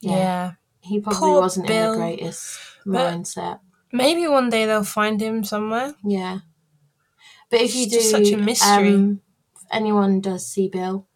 Yeah. 0.00 0.10
yeah, 0.10 0.52
he 0.80 0.98
probably 1.00 1.18
Poor 1.20 1.40
wasn't 1.40 1.68
Bill. 1.68 1.92
in 1.92 2.00
the 2.00 2.04
greatest 2.16 2.58
But- 2.84 3.14
mindset. 3.14 3.60
Maybe 3.92 4.26
one 4.26 4.50
day 4.50 4.66
they'll 4.66 4.82
find 4.82 5.20
him 5.20 5.44
somewhere. 5.44 5.94
Yeah, 6.04 6.38
but 7.50 7.60
if 7.60 7.66
It's 7.66 7.76
you 7.76 7.90
do, 7.90 8.00
such 8.00 8.30
a 8.32 8.36
mystery. 8.36 8.94
Um, 8.94 9.20
if 9.54 9.62
anyone 9.70 10.20
does 10.20 10.44
see 10.48 10.68
Bill, 10.68 11.06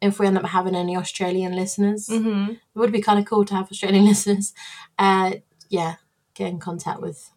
if 0.00 0.18
we 0.18 0.26
end 0.26 0.36
up 0.38 0.44
having 0.46 0.74
any 0.74 0.96
Australian 0.96 1.54
listeners, 1.56 2.08
Mm-hmm. 2.08 2.52
it 2.52 2.58
would 2.74 2.92
be 2.92 3.00
kind 3.00 3.18
of 3.18 3.24
cool 3.24 3.44
to 3.44 3.54
have 3.54 3.70
Australian 3.70 4.04
listeners. 4.12 4.52
Uh, 4.98 5.32
yeah, 5.68 5.96
get 6.34 6.48
in 6.48 6.58
contact 6.58 7.00
with. 7.00 7.30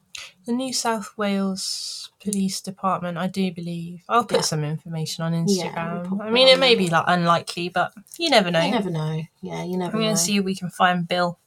The 0.46 0.52
New 0.52 0.74
South 0.74 1.14
Wales 1.18 2.12
Police 2.22 2.60
Department, 2.60 3.18
I 3.18 3.28
do 3.28 3.52
believe. 3.54 4.04
I'll 4.10 4.26
put 4.26 4.38
Yeah. 4.40 4.42
some 4.42 4.64
information 4.66 5.24
on 5.24 5.32
Instagram. 5.34 6.10
we'll 6.10 6.22
I 6.22 6.30
mean, 6.30 6.50
it 6.50 6.60
may 6.60 6.76
be 6.76 6.90
like 6.90 7.06
unlikely, 7.08 7.70
but 7.70 7.94
you 8.18 8.30
never 8.30 8.52
know. 8.52 8.60
You 8.62 8.72
never 8.72 8.90
know. 8.90 9.22
Yeah, 9.42 9.64
you 9.64 9.78
never 9.78 9.98
going 9.98 10.10
to 10.16 10.18
see 10.18 10.36
if 10.38 10.44
we 10.44 10.56
can 10.56 10.70
find 10.70 11.08
Bill. 11.08 11.40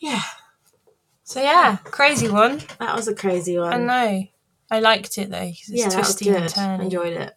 Yeah, 0.00 0.22
So 1.22 1.40
yeah, 1.40 1.76
crazy 1.84 2.28
one. 2.28 2.60
that 2.80 2.96
was 2.96 3.06
a 3.08 3.14
crazy 3.14 3.56
one. 3.58 3.72
I 3.72 3.76
know. 3.78 4.24
I 4.70 4.80
liked 4.80 5.16
it 5.18 5.30
though. 5.30 5.38
It's 5.42 5.68
yeah, 5.70 5.88
that 5.90 5.98
was 5.98 6.06
twisty 6.16 6.30
and 6.30 6.44
turny. 6.46 6.82
Enjoyed 6.84 7.12
it. 7.12 7.34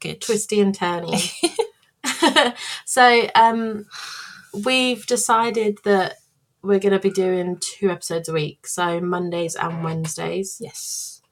Good. 0.00 0.20
Twisty 0.20 0.60
and 0.60 0.76
turny. 0.76 1.32
so 2.84 3.28
um, 3.34 3.86
we've 4.64 5.06
decided 5.06 5.78
that 5.84 6.16
we're 6.62 6.78
going 6.78 6.92
to 6.92 6.98
be 6.98 7.10
doing 7.10 7.58
two 7.60 7.90
episodes 7.90 8.28
a 8.28 8.32
week, 8.32 8.66
so 8.66 9.00
Mondays 9.00 9.56
and 9.56 9.82
Wednesdays. 9.82 10.58
Yes. 10.60 11.22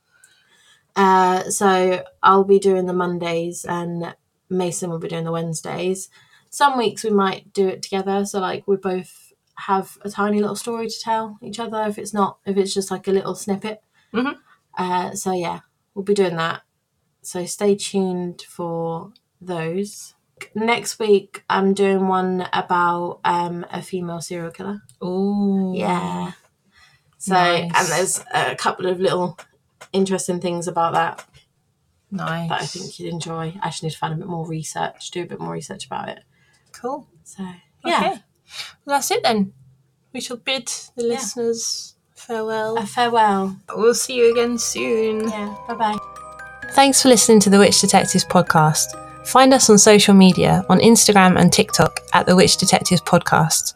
Uh, 0.97 1.45
so 1.45 2.05
I'll 2.23 2.45
be 2.45 2.59
doing 2.59 2.87
the 2.87 2.93
Mondays 2.93 3.65
and 3.65 4.15
Maieson 4.51 4.89
will 4.89 4.99
be 4.99 5.09
doing 5.09 5.25
the 5.25 5.33
Wednesdays. 5.33 6.09
Some 6.51 6.77
weeks 6.77 7.05
we 7.05 7.11
might 7.11 7.53
do 7.53 7.69
it 7.69 7.83
together, 7.83 8.25
so 8.25 8.41
like 8.41 8.67
we 8.67 8.77
both 8.77 9.33
have 9.55 9.97
a 10.03 10.11
tiny 10.11 10.41
little 10.41 10.57
story 10.57 10.89
to 10.89 11.01
tell 11.01 11.39
each 11.43 11.61
other. 11.61 11.85
If 11.87 11.97
it's 11.97 12.13
not, 12.13 12.39
if 12.45 12.57
it's 12.57 12.75
just 12.75 12.91
like 12.91 13.07
a 13.07 13.13
little 13.13 13.37
snippet. 13.37 13.83
Mhm. 14.13 14.37
Uh, 14.77 15.15
so 15.15 15.33
yeah, 15.33 15.61
we'll 15.95 16.05
be 16.05 16.15
doing 16.15 16.37
that. 16.37 16.63
So 17.23 17.47
stay 17.47 17.77
tuned 17.77 18.43
for 18.43 19.13
those. 19.41 20.15
Next 20.55 20.99
week, 20.99 21.45
I'm 21.51 21.75
doing 21.75 22.09
one 22.09 22.47
about 22.53 23.21
um, 23.25 23.65
a 23.71 23.83
female 23.83 24.21
serial 24.21 24.51
killer. 24.51 24.83
Oh, 25.01 25.73
Yeah. 25.75 26.33
So, 27.19 27.35
Nice. 27.35 27.71
and 27.75 27.89
there's 27.89 28.25
a 28.33 28.57
couple 28.57 28.87
of 28.87 28.99
little 28.99 29.39
interesting 29.93 30.41
things 30.41 30.67
about 30.67 30.95
that 30.95 31.25
Nice. 32.11 32.49
that 32.49 32.63
I 32.63 32.67
think 32.67 32.99
you'd 32.99 33.13
enjoy. 33.13 33.55
I 33.63 33.69
just 33.69 33.83
need 33.83 33.91
to 33.93 33.99
find 33.99 34.15
a 34.15 34.17
bit 34.17 34.27
more 34.27 34.47
research, 34.47 35.11
do 35.11 35.23
a 35.23 35.27
bit 35.27 35.39
more 35.41 35.53
research 35.53 35.85
about 35.87 36.09
it. 36.09 36.21
Cool. 36.73 37.07
So, 37.25 37.43
yeah, 37.85 37.97
Okay. 37.99 38.09
Well, 38.85 38.97
that's 38.97 39.11
it 39.11 39.23
then. 39.23 39.53
We 40.13 40.21
shall 40.21 40.39
bid 40.39 40.67
the 40.97 41.05
Yeah. 41.05 41.09
listeners 41.15 41.95
farewell. 42.15 42.77
a 42.79 42.87
farewell. 42.87 43.57
We'll 43.77 43.95
see 43.95 44.15
you 44.17 44.33
again 44.33 44.59
soon. 44.59 45.29
Yeah, 45.29 45.55
bye 45.69 45.75
bye. 45.75 45.99
Thanks 46.73 47.03
for 47.03 47.09
listening 47.09 47.41
to 47.41 47.51
the 47.51 47.59
Witch 47.59 47.81
Detectives 47.81 48.25
podcast. 48.25 48.87
Find 49.25 49.55
us 49.55 49.71
on 49.71 49.79
social 49.79 50.15
media 50.15 50.65
on 50.69 50.79
Instagram 50.81 51.39
and 51.39 51.53
TikTok 51.53 52.01
at 52.13 52.27
the 52.27 52.35
Witch 52.35 52.57
Detectives 52.57 53.03
podcast, 53.03 53.75